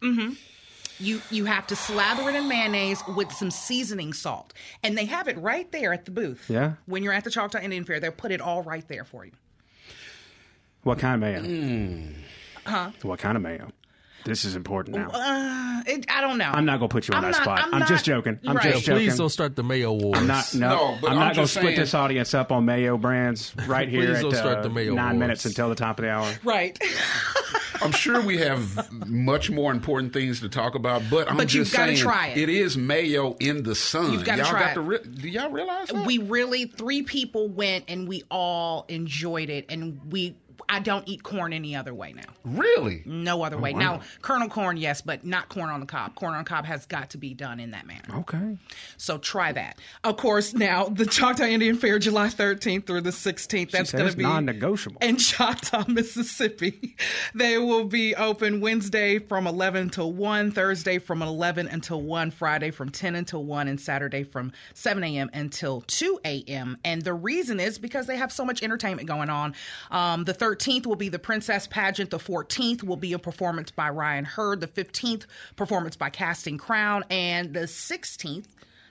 Mm-hmm 0.00 0.34
you 1.00 1.20
you 1.30 1.44
have 1.44 1.66
to 1.66 1.76
slather 1.76 2.28
it 2.28 2.34
in 2.34 2.48
mayonnaise 2.48 3.02
with 3.16 3.32
some 3.32 3.50
seasoning 3.50 4.12
salt, 4.12 4.52
and 4.82 4.96
they 4.96 5.04
have 5.04 5.28
it 5.28 5.36
right 5.38 5.70
there 5.72 5.92
at 5.92 6.04
the 6.04 6.10
booth. 6.10 6.48
Yeah? 6.48 6.74
When 6.86 7.02
you're 7.02 7.12
at 7.12 7.24
the 7.24 7.30
Choctaw 7.30 7.58
Indian 7.60 7.84
Fair, 7.84 8.00
they'll 8.00 8.12
put 8.12 8.30
it 8.30 8.40
all 8.40 8.62
right 8.62 8.86
there 8.88 9.04
for 9.04 9.24
you. 9.24 9.32
What 10.82 10.98
kind 10.98 11.14
of 11.14 11.20
mayo? 11.20 11.42
Hmm. 11.42 12.12
Huh? 12.66 12.90
What 13.02 13.18
kind 13.18 13.36
of 13.36 13.42
mayo? 13.42 13.70
This 14.24 14.44
is 14.44 14.56
important 14.56 14.96
now. 14.96 15.10
Uh, 15.12 15.82
it, 15.86 16.06
I 16.10 16.20
don't 16.22 16.38
know. 16.38 16.50
I'm 16.50 16.64
not 16.64 16.78
going 16.78 16.88
to 16.88 16.92
put 16.94 17.08
you 17.08 17.14
on 17.14 17.24
I'm 17.24 17.30
that 17.32 17.36
not- 17.38 17.44
spot. 17.44 17.60
I'm 17.74 17.82
I'm, 17.82 17.86
just 17.88 18.04
joking. 18.06 18.38
I'm 18.46 18.56
right. 18.56 18.72
just 18.72 18.84
joking. 18.86 19.02
Please 19.06 19.18
don't 19.18 19.28
start 19.28 19.54
the 19.54 19.62
mayo 19.62 19.92
wars. 19.92 20.18
I'm 20.18 20.26
not. 20.26 20.54
No, 20.54 20.68
No, 20.68 20.98
but 21.00 21.10
I'm 21.12 21.18
I'm 21.18 21.18
not 21.18 21.24
going 21.24 21.34
to 21.34 21.40
just 21.42 21.52
split 21.54 21.64
saying- 21.66 21.80
this 21.80 21.94
audience 21.94 22.32
up 22.34 22.50
on 22.50 22.64
mayo 22.64 22.96
brands 22.96 23.52
right 23.66 23.88
here 23.88 24.06
Please 24.06 24.16
at 24.18 24.22
don't 24.22 24.34
start 24.34 24.58
uh, 24.58 24.62
the 24.62 24.70
mayo 24.70 24.94
nine 24.94 25.14
wars. 25.16 25.20
minutes 25.20 25.44
until 25.44 25.68
the 25.68 25.74
top 25.74 25.98
of 25.98 26.04
the 26.04 26.10
hour. 26.10 26.32
right. 26.44 26.78
I'm 27.82 27.92
sure 27.92 28.22
we 28.22 28.38
have 28.38 28.90
much 29.06 29.50
more 29.50 29.70
important 29.70 30.14
things 30.14 30.40
to 30.40 30.48
talk 30.48 30.74
about, 30.74 31.02
but 31.10 31.28
I'm 31.30 31.36
But 31.36 31.52
you've 31.52 31.64
just 31.66 31.76
gotta 31.76 31.92
saying 31.94 32.02
try 32.02 32.28
it. 32.28 32.38
it 32.38 32.48
is 32.48 32.78
mayo 32.78 33.34
in 33.40 33.62
the 33.62 33.74
sun. 33.74 34.12
You've 34.12 34.24
gotta 34.24 34.42
y'all 34.42 34.50
try 34.50 34.60
got 34.60 34.70
it. 34.70 34.74
to 34.74 34.80
re- 34.80 34.98
do 35.02 35.28
y'all 35.28 35.50
realize 35.50 35.88
that? 35.88 36.06
we 36.06 36.16
really 36.18 36.64
three 36.66 37.02
people 37.02 37.48
went 37.48 37.84
and 37.88 38.08
we 38.08 38.22
all 38.30 38.86
enjoyed 38.88 39.50
it, 39.50 39.66
and 39.68 40.00
we. 40.10 40.34
I 40.68 40.80
don't 40.80 41.06
eat 41.08 41.22
corn 41.22 41.52
any 41.52 41.76
other 41.76 41.94
way 41.94 42.12
now. 42.12 42.24
really? 42.44 43.02
No 43.04 43.34
Oh, 43.34 43.42
other 43.42 43.58
way. 43.58 43.72
Now, 43.72 44.00
kernel 44.22 44.48
corn, 44.48 44.76
yes, 44.76 45.02
but 45.02 45.24
not 45.24 45.48
corn 45.48 45.68
on 45.70 45.80
the 45.80 45.86
cob. 45.86 46.14
Corn 46.14 46.34
on 46.34 46.44
the 46.44 46.48
cob 46.48 46.64
has 46.64 46.86
got 46.86 47.10
to 47.10 47.18
be 47.18 47.34
done 47.34 47.58
in 47.60 47.72
that 47.72 47.86
manner. 47.86 48.18
Okay. 48.20 48.56
So 48.96 49.18
try 49.18 49.50
that. 49.52 49.78
Of 50.04 50.16
course, 50.16 50.54
now 50.54 50.84
the 50.84 51.04
Choctaw 51.04 51.44
Indian 51.44 51.76
Fair, 51.76 51.98
July 51.98 52.28
13th 52.28 52.86
through 52.86 53.00
the 53.00 53.10
16th. 53.10 53.70
That's 53.72 53.90
going 53.92 54.08
to 54.10 54.16
be 54.16 54.22
non-negotiable. 54.22 54.98
in 55.02 55.16
Choctaw, 55.16 55.84
Mississippi. 55.88 56.94
They 57.34 57.58
will 57.58 57.84
be 57.84 58.14
open 58.14 58.60
Wednesday 58.60 59.18
from 59.18 59.46
11 59.48 59.90
till 59.90 60.12
1, 60.12 60.52
Thursday 60.52 60.98
from 60.98 61.20
11 61.22 61.66
until 61.68 62.00
1, 62.02 62.30
Friday 62.30 62.70
from 62.70 62.88
10 62.90 63.16
until 63.16 63.44
1, 63.44 63.66
and 63.68 63.80
Saturday 63.80 64.22
from 64.22 64.52
7 64.74 65.02
a.m. 65.02 65.28
until 65.34 65.80
2 65.88 66.20
a.m. 66.24 66.78
And 66.84 67.02
the 67.02 67.14
reason 67.14 67.58
is 67.60 67.78
because 67.78 68.06
they 68.06 68.16
have 68.16 68.30
so 68.32 68.44
much 68.44 68.62
entertainment 68.62 69.08
going 69.08 69.28
on. 69.30 69.54
Um, 69.90 70.24
the 70.24 70.32
13th 70.34 70.53
will 70.86 70.96
be 70.96 71.08
the 71.08 71.18
Princess 71.18 71.66
Pageant. 71.66 72.10
The 72.10 72.18
14th 72.18 72.82
will 72.82 72.96
be 72.96 73.12
a 73.12 73.18
performance 73.18 73.70
by 73.70 73.90
Ryan 73.90 74.24
Hurd. 74.24 74.60
The 74.60 74.68
15th, 74.68 75.26
performance 75.56 75.96
by 75.96 76.10
Casting 76.10 76.58
Crown. 76.58 77.04
And 77.10 77.54
the 77.54 77.60
16th, 77.60 78.46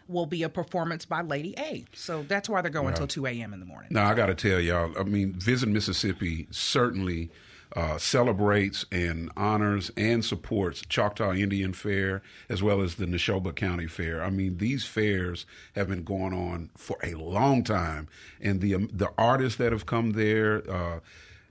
will 0.08 0.26
be 0.26 0.44
a 0.44 0.50
performance 0.50 1.06
by 1.06 1.22
Lady 1.22 1.56
A. 1.58 1.86
So 1.94 2.24
that's 2.24 2.50
why 2.50 2.62
they're 2.62 2.72
going 2.72 2.90
until 2.90 3.08
2 3.08 3.26
a.m. 3.26 3.54
in 3.54 3.60
the 3.60 3.66
morning. 3.66 3.90
Now 3.92 4.10
I 4.10 4.14
got 4.14 4.26
to 4.28 4.36
tell 4.36 4.60
y'all. 4.60 4.94
I 5.00 5.04
mean, 5.04 5.34
Visit 5.34 5.70
Mississippi 5.70 6.48
certainly 6.52 7.32
uh, 7.76 7.98
celebrates 7.98 8.86
and 8.92 9.32
honors 9.36 9.92
and 9.98 10.24
supports 10.24 10.84
Choctaw 10.88 11.34
Indian 11.34 11.74
Fair 11.74 12.22
as 12.50 12.62
well 12.62 12.82
as 12.82 12.96
the 12.96 13.06
Neshoba 13.06 13.56
County 13.56 13.88
Fair. 13.88 14.24
I 14.24 14.30
mean, 14.30 14.58
these 14.58 14.86
fairs 14.86 15.46
have 15.76 15.88
been 15.88 16.04
going 16.04 16.34
on 16.34 16.70
for 16.78 16.98
a 17.04 17.16
long 17.16 17.64
time, 17.64 18.08
and 18.40 18.62
the 18.62 18.76
um, 18.76 18.90
the 18.94 19.10
artists 19.18 19.58
that 19.58 19.72
have 19.72 19.86
come 19.86 20.12
there. 20.12 20.70
Uh, 20.70 21.00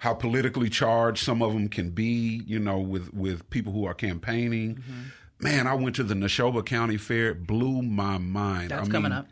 how 0.03 0.13
politically 0.13 0.69
charged 0.69 1.25
some 1.25 1.41
of 1.43 1.53
them 1.53 1.69
can 1.69 1.91
be, 1.91 2.43
you 2.45 2.59
know, 2.59 2.81
with, 2.81 3.15
with 3.15 3.49
people 3.51 3.73
who 3.73 3.85
are 3.85 3.95
campaigning. 3.95 4.75
Mm-hmm. 4.75 5.03
Man, 5.39 5.69
I 5.69 5.75
went 5.75 5.95
to 5.95 6.03
the 6.03 6.15
Neshoba 6.15 6.67
County 6.67 6.97
Fair. 6.97 7.31
It 7.31 7.47
blew 7.47 7.83
my 7.83 8.19
mind. 8.19 8.73
That's 8.73 8.89
I 8.89 8.91
coming 8.91 9.13
up. 9.13 9.29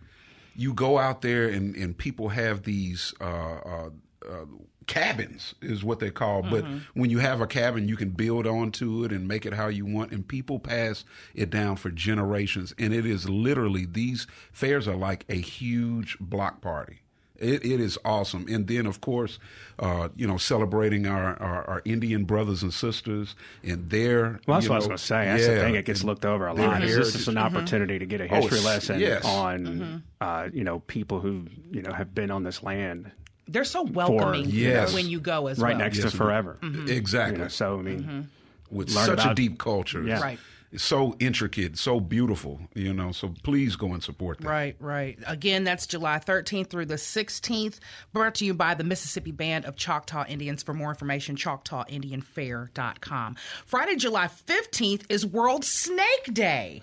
you 0.55 0.73
go 0.73 0.97
out 0.97 1.23
there 1.23 1.49
and, 1.49 1.75
and 1.75 1.99
people 1.99 2.29
have 2.29 2.63
these 2.63 3.13
uh, 3.21 3.25
uh, 3.25 3.91
uh, 4.25 4.45
cabins 4.87 5.57
is 5.61 5.83
what 5.83 5.99
they 5.99 6.13
call. 6.13 6.45
Mm-hmm. 6.45 6.51
But 6.51 6.65
when 6.95 7.11
you 7.11 7.19
have 7.19 7.41
a 7.41 7.49
cabin, 7.49 7.89
you 7.89 7.97
can 7.97 8.11
build 8.11 8.47
onto 8.47 9.03
it 9.03 9.11
and 9.11 9.27
make 9.27 9.45
it 9.45 9.55
how 9.55 9.67
you 9.67 9.87
want, 9.87 10.13
and 10.13 10.27
people 10.27 10.61
pass 10.61 11.05
it 11.35 11.51
down 11.51 11.79
for 11.79 11.91
generations. 11.91 12.75
And 12.79 12.95
it 12.95 13.05
is 13.05 13.29
literally 13.29 13.87
these 13.87 14.29
fairs 14.53 14.87
are 14.87 14.95
like 14.95 15.25
a 15.29 15.35
huge 15.35 16.17
block 16.21 16.61
party. 16.61 17.03
It, 17.41 17.65
it 17.65 17.81
is 17.81 17.99
awesome, 18.05 18.47
and 18.49 18.67
then 18.69 18.85
of 18.87 19.01
course, 19.01 19.39
uh, 19.79 20.11
you 20.15 20.27
know, 20.27 20.37
celebrating 20.37 21.07
our, 21.07 21.41
our, 21.43 21.65
our 21.69 21.83
Indian 21.87 22.25
brothers 22.25 22.63
and 22.63 22.73
sisters 22.73 23.35
and 23.65 23.89
their. 23.89 24.41
Well, 24.47 24.59
that's 24.59 24.65
you 24.67 24.71
what 24.71 24.75
I 24.75 24.79
was 24.79 24.87
going 24.89 24.99
to 24.99 25.05
say. 25.05 25.25
That's 25.25 25.47
the 25.47 25.57
thing; 25.57 25.75
it 25.75 25.87
gets 25.87 26.05
looked 26.05 26.27
over 26.27 26.47
a 26.47 26.53
lot. 26.53 26.83
Is 26.85 26.95
this 26.97 27.15
is 27.15 27.29
an 27.29 27.39
opportunity 27.39 27.99
to 27.99 28.05
get 28.07 28.21
a 28.21 28.27
history 28.27 28.59
it's- 28.59 28.65
lesson 28.65 29.01
yes. 29.01 29.25
on, 29.25 30.03
uh, 30.21 30.49
you 30.53 30.65
know, 30.65 30.81
people 30.81 31.21
who 31.21 31.47
you 31.71 31.81
know 31.83 31.93
have 31.93 32.15
been 32.15 32.31
on 32.31 32.43
this 32.43 32.63
land 32.63 33.11
They're 33.49 33.65
so 33.65 33.83
welcoming 33.85 34.47
Yes. 34.51 34.93
when 34.95 35.09
you 35.09 35.19
go 35.19 35.47
as 35.47 35.59
well. 35.59 35.65
right 35.69 35.77
well. 35.77 35.85
next 35.87 35.99
Yes, 35.99 36.11
to 36.13 36.17
forever. 36.17 36.59
Exactly. 36.89 37.39
You 37.39 37.45
know, 37.45 37.49
so 37.49 37.79
I 37.79 37.83
mean, 37.83 38.29
with 38.71 38.91
learn 38.91 39.07
such 39.17 39.25
a 39.27 39.35
deep 39.35 39.59
culture. 39.59 40.03
Yeah. 40.05 40.21
Right. 40.21 40.39
It's 40.73 40.85
so 40.85 41.17
intricate, 41.19 41.77
so 41.79 41.99
beautiful, 41.99 42.61
you 42.75 42.95
know. 42.95 43.11
So 43.11 43.35
please 43.43 43.75
go 43.75 43.93
and 43.93 44.03
support 44.03 44.39
that. 44.39 44.49
Right, 44.49 44.77
right. 44.79 45.19
Again, 45.27 45.65
that's 45.65 45.85
July 45.85 46.19
13th 46.19 46.69
through 46.69 46.87
the 46.87 46.95
16th. 46.95 47.81
Brought 48.13 48.37
to 48.37 48.45
you 48.45 48.55
by 48.55 48.75
the 48.75 48.85
Mississippi 48.85 49.33
Band 49.33 49.65
of 49.65 49.75
Choctaw 49.75 50.27
Indians. 50.29 50.63
For 50.63 50.73
more 50.73 50.91
information, 50.91 51.35
choctawindianfair.com. 51.35 53.37
Friday, 53.67 53.97
July 53.97 54.29
15th 54.29 55.03
is 55.09 55.27
World 55.27 55.65
Snake 55.65 56.33
Day. 56.33 56.83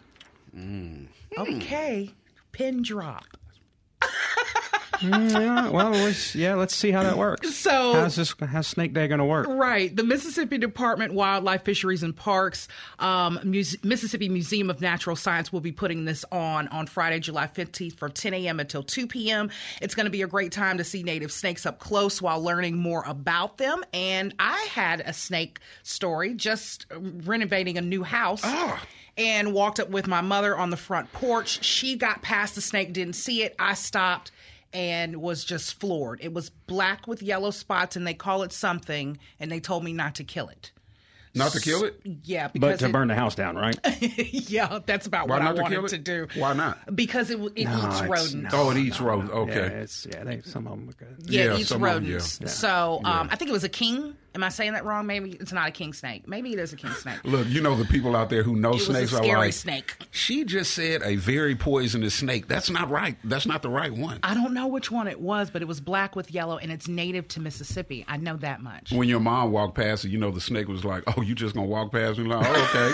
Mm. 0.53 1.07
Okay, 1.38 2.11
pin 2.51 2.81
drop. 2.81 3.38
yeah, 5.01 5.69
well, 5.69 5.91
let's, 5.91 6.35
yeah, 6.35 6.55
let's 6.55 6.75
see 6.75 6.91
how 6.91 7.03
that 7.03 7.17
works. 7.17 7.55
So- 7.55 7.93
how's 7.93 8.15
this? 8.15 8.33
How's 8.39 8.67
Snake 8.67 8.93
Day 8.93 9.07
going 9.07 9.19
to 9.19 9.25
work? 9.25 9.47
Right. 9.49 9.95
The 9.95 10.03
Mississippi 10.03 10.57
Department 10.57 11.13
Wildlife 11.13 11.63
Fisheries 11.63 12.03
and 12.03 12.15
Parks, 12.15 12.67
um, 12.99 13.39
Muse- 13.43 13.83
Mississippi 13.83 14.29
Museum 14.29 14.69
of 14.69 14.81
Natural 14.81 15.15
Science 15.15 15.51
will 15.51 15.61
be 15.61 15.71
putting 15.71 16.05
this 16.05 16.23
on 16.31 16.67
on 16.69 16.87
Friday, 16.87 17.19
July 17.19 17.47
15th 17.47 17.95
from 17.97 18.11
10 18.11 18.33
a.m. 18.33 18.59
until 18.59 18.83
2 18.83 19.07
p.m. 19.07 19.49
It's 19.81 19.95
going 19.95 20.05
to 20.05 20.11
be 20.11 20.21
a 20.21 20.27
great 20.27 20.51
time 20.51 20.77
to 20.77 20.83
see 20.83 21.03
native 21.03 21.31
snakes 21.31 21.65
up 21.65 21.79
close 21.79 22.21
while 22.21 22.41
learning 22.41 22.77
more 22.77 23.03
about 23.07 23.57
them. 23.57 23.83
And 23.93 24.33
I 24.39 24.67
had 24.71 25.01
a 25.01 25.13
snake 25.13 25.59
story 25.83 26.33
just 26.33 26.85
renovating 26.91 27.77
a 27.77 27.81
new 27.81 28.03
house. 28.03 28.43
And 29.19 29.51
walked 29.51 29.79
up 29.79 29.89
with 29.89 30.05
my 30.07 30.21
mother 30.21 30.55
on 30.55 30.69
the 30.69 30.77
front 30.77 31.11
porch. 31.11 31.63
She 31.65 31.95
got 31.95 32.21
past 32.21 32.53
the 32.53 32.61
snake, 32.61 32.93
didn't 32.93 33.15
see 33.15 33.41
it. 33.41 33.55
I 33.57 33.73
stopped 33.73 34.29
and 34.78 35.15
was 35.17 35.43
just 35.43 35.80
floored. 35.80 36.19
It 36.21 36.34
was 36.34 36.51
black 36.51 37.07
with 37.07 37.23
yellow 37.23 37.49
spots, 37.49 37.95
and 37.95 38.05
they 38.05 38.13
call 38.13 38.43
it 38.43 38.53
something, 38.53 39.17
and 39.39 39.51
they 39.51 39.59
told 39.59 39.84
me 39.84 39.91
not 39.91 40.13
to 40.15 40.23
kill 40.23 40.49
it. 40.49 40.71
Not 41.34 41.51
to 41.53 41.59
kill 41.59 41.84
it? 41.84 41.99
Yeah, 42.23 42.47
But 42.47 42.53
because 42.53 42.80
to 42.80 42.86
it- 42.88 42.91
burn 42.91 43.07
the 43.07 43.15
house 43.15 43.34
down, 43.36 43.55
right? 43.55 43.78
yeah, 44.49 44.80
that's 44.86 45.05
about 45.07 45.28
Why 45.28 45.38
what 45.39 45.47
I 45.47 45.53
to 45.55 45.61
wanted 45.61 45.75
kill 45.75 45.86
it? 45.86 45.89
to 45.89 45.97
do. 45.97 46.28
Why 46.36 46.53
not? 46.53 46.95
Because 46.95 47.30
it, 47.32 47.39
it 47.55 47.65
No, 47.65 47.78
eats 47.88 48.01
it's- 48.01 48.09
rodents. 48.09 48.53
Oh, 48.53 48.69
it 48.71 48.78
eats 48.78 48.99
rodents. 49.01 49.32
Yeah, 49.34 49.39
Okay. 49.41 49.75
it's 49.75 50.07
yeah. 50.11 50.23
They, 50.23 50.41
some 50.41 50.67
of 50.67 50.73
them 50.78 50.89
are 50.89 50.93
good. 50.93 51.15
Yeah, 51.25 51.43
Yeah, 51.45 51.53
it 51.53 51.59
eats 51.61 51.69
some 51.69 51.84
of 51.84 51.89
'em, 51.89 52.03
yeah. 52.05 52.11
rodents. 52.13 52.39
Yeah. 52.41 52.47
So 52.47 53.01
um, 53.03 53.30
I 53.32 53.36
think 53.36 53.49
it 53.49 53.53
was 53.53 53.63
a 53.63 53.69
king. 53.69 54.15
Am 54.38 54.43
I 54.43 54.49
saying 54.49 54.73
that 54.73 54.85
wrong? 54.85 55.07
Maybe 55.07 55.31
it's 55.31 55.51
not 55.51 55.67
a 55.67 55.71
king 55.71 55.93
snake. 55.93 56.27
Maybe 56.27 56.53
it 56.53 56.59
is 56.59 56.71
a 56.71 56.75
king 56.75 56.91
snake. 56.91 57.17
Look, 57.23 57.47
you 57.47 57.59
know 57.59 57.75
the 57.75 57.85
people 57.85 58.15
out 58.15 58.29
there 58.29 58.43
who 58.43 58.55
know 58.55 58.69
It 58.69 58.73
was 58.73 58.89
a 58.89 58.91
snakes 58.93 59.13
are 59.13 59.23
scary 59.23 59.35
like 59.39 59.53
snake. 59.53 59.97
She 60.11 60.43
just 60.43 60.75
said 60.75 61.01
a 61.01 61.15
very 61.15 61.55
poisonous 61.55 62.13
snake. 62.13 62.47
That's 62.47 62.69
not 62.69 62.88
right. 62.91 63.17
That's 63.23 63.47
not 63.47 63.63
the 63.63 63.69
right 63.69 63.91
one. 63.91 64.19
I 64.21 64.35
don't 64.35 64.53
know 64.53 64.67
which 64.67 64.91
one 64.91 65.07
it 65.07 65.19
was, 65.19 65.49
but 65.49 65.63
it 65.63 65.67
was 65.67 65.81
black 65.81 66.15
with 66.15 66.29
yellow, 66.31 66.59
and 66.59 66.71
it's 66.71 66.88
native 66.88 67.27
to 67.29 67.39
Mississippi. 67.39 68.05
I 68.07 68.17
know 68.17 68.38
that 68.38 68.61
much. 68.61 68.91
When 68.91 69.09
your 69.09 69.19
mom 69.19 69.51
walked 69.51 69.73
past 69.73 70.05
it, 70.05 70.09
you 70.09 70.19
know 70.19 70.29
the 70.29 70.39
snake 70.39 70.67
was 70.67 70.85
like, 70.85 71.01
"Oh, 71.17 71.23
you 71.23 71.33
just 71.33 71.55
gonna 71.55 71.65
walk 71.65 71.91
past 71.91 72.19
me?" 72.19 72.25
Like, 72.25 72.45
oh, 72.47 72.93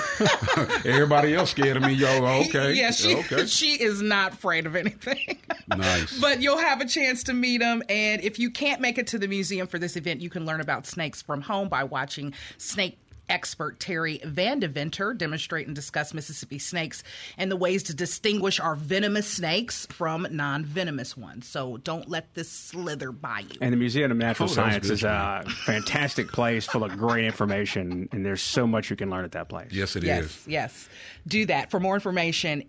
okay. 0.86 0.90
Everybody 0.90 1.36
else 1.36 1.52
scared 1.52 1.76
of 1.76 1.84
me. 1.84 1.92
Yo, 1.92 2.08
okay, 2.48 2.72
Yeah, 2.72 2.92
she 2.92 3.18
okay, 3.18 3.46
she 3.48 3.74
is 3.74 4.02
not 4.02 4.32
afraid 4.36 4.66
of 4.66 4.78
anything. 4.78 5.40
nice. 5.68 6.22
But 6.22 6.42
you'll 6.42 6.58
have 6.58 6.80
a 6.80 6.86
chance 6.86 7.24
to 7.24 7.34
meet 7.34 7.58
them. 7.58 7.84
And 7.90 8.22
if 8.22 8.40
you 8.40 8.50
can't 8.50 8.80
make 8.80 8.98
it 8.98 9.08
to 9.08 9.20
the 9.20 9.28
museum 9.28 9.68
for 9.68 9.78
this 9.78 9.98
event, 9.98 10.22
you 10.22 10.30
can 10.30 10.46
learn 10.46 10.62
about 10.62 10.88
snakes 10.88 11.22
from 11.22 11.33
home 11.42 11.70
by 11.70 11.84
watching 11.84 12.34
Snake 12.58 12.98
expert 13.30 13.80
Terry 13.80 14.20
Vandeventer 14.20 15.18
demonstrate 15.18 15.68
and 15.68 15.76
discuss 15.76 16.14
Mississippi 16.14 16.60
snakes 16.60 17.04
and 17.38 17.50
the 17.52 17.56
ways 17.56 17.84
to 17.84 17.94
distinguish 17.94 18.60
our 18.60 18.76
venomous 18.76 19.28
snakes 19.28 19.86
from 19.88 20.28
non 20.32 20.66
venomous 20.66 21.16
ones. 21.18 21.48
So 21.48 21.78
don't 21.78 22.10
let 22.10 22.34
this 22.34 22.50
slither 22.50 23.12
by 23.12 23.40
you. 23.42 23.58
And 23.62 23.72
the 23.74 23.78
Museum 23.78 24.12
of 24.12 24.18
Natural 24.18 24.50
Oh, 24.50 24.54
Science 24.54 24.90
is 24.90 25.04
a 25.04 25.44
fantastic 25.66 26.28
place 26.32 26.66
full 26.66 26.84
of 26.84 26.98
great 26.98 27.26
information, 27.26 28.10
and 28.12 28.26
there's 28.26 28.42
so 28.42 28.68
much 28.68 28.90
you 28.90 28.96
can 28.96 29.10
learn 29.10 29.24
at 29.26 29.32
that 29.34 29.50
place. 29.50 29.72
yes, 29.72 29.96
it 29.96 30.04
is. 30.04 30.08
yes, 30.10 30.44
yes. 30.48 30.90
Do 31.26 31.46
that. 31.46 31.72
For 31.72 31.80
more 31.80 31.96
information, 31.96 32.64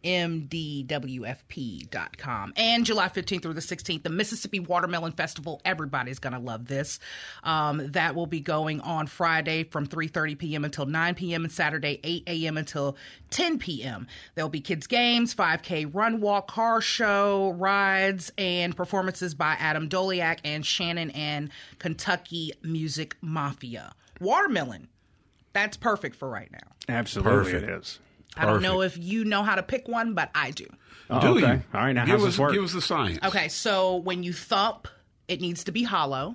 mdwfp.com. 1.35 2.53
And 2.57 2.87
July 2.87 3.09
15th 3.09 3.43
through 3.43 3.55
the 3.55 3.61
16th, 3.61 4.03
the 4.05 4.11
Mississippi 4.11 4.61
Watermelon 4.61 5.13
Festival. 5.13 5.61
Everybody's 5.65 6.19
going 6.19 6.33
to 6.35 6.39
love 6.39 6.67
this. 6.67 7.01
Um, 7.43 7.91
that 7.93 8.15
will 8.15 8.27
be 8.27 8.41
going 8.41 8.81
on 8.81 9.07
Friday 9.07 9.65
from 9.65 9.87
3.30 9.87 10.39
p.m. 10.39 10.44
until 10.53 10.87
9 10.87 11.15
p.m. 11.15 11.45
and 11.45 11.53
Saturday 11.53 12.01
8 12.05 12.25
a.m. 12.27 12.57
until 12.59 12.97
10 13.31 13.59
p.m. 13.59 14.07
There'll 14.35 14.49
be 14.51 14.61
kids' 14.61 14.87
games, 14.87 15.35
5K 15.35 15.95
run 15.95 16.21
walk, 16.21 16.49
car 16.49 16.81
show, 16.81 17.53
rides, 17.59 18.31
and 18.37 18.77
performances 18.77 19.35
by 19.35 19.53
Adam 19.59 19.89
Doleac 19.89 20.41
and 20.45 20.65
Shannon 20.67 21.11
and 21.13 21.51
Kentucky 21.79 22.53
Music 22.63 23.17
Mafia. 23.21 23.95
Watermelon. 24.21 24.89
That's 25.53 25.77
perfect 25.77 26.17
for 26.17 26.29
right 26.29 26.51
now. 26.51 26.59
Absolutely, 26.89 27.53
Perfect. 27.53 27.63
it 27.71 27.71
is. 27.81 28.01
I 28.37 28.47
don't 28.47 28.63
know 28.63 28.83
if 28.83 28.99
you 28.99 29.25
know 29.25 29.45
how 29.45 29.55
to 29.55 29.63
pick 29.63 29.87
one, 29.87 30.15
but 30.15 30.31
I 30.35 30.51
do. 30.51 30.67
Oh, 31.09 31.21
Do 31.21 31.27
okay. 31.39 31.41
you? 31.41 31.63
All 31.73 31.81
right, 31.81 31.93
now 31.93 32.05
give 32.05 32.15
how's 32.19 32.23
us 32.23 32.27
this 32.35 32.39
work? 32.41 32.53
give 32.53 32.65
us 32.65 32.73
the 32.73 32.81
science. 32.83 33.19
Okay, 33.25 33.47
so 33.49 33.97
when 33.97 34.23
you 34.25 34.33
thump, 34.33 34.89
it 35.29 35.41
needs 35.41 35.65
to 35.65 35.73
be 35.73 35.85
hollow 35.85 36.35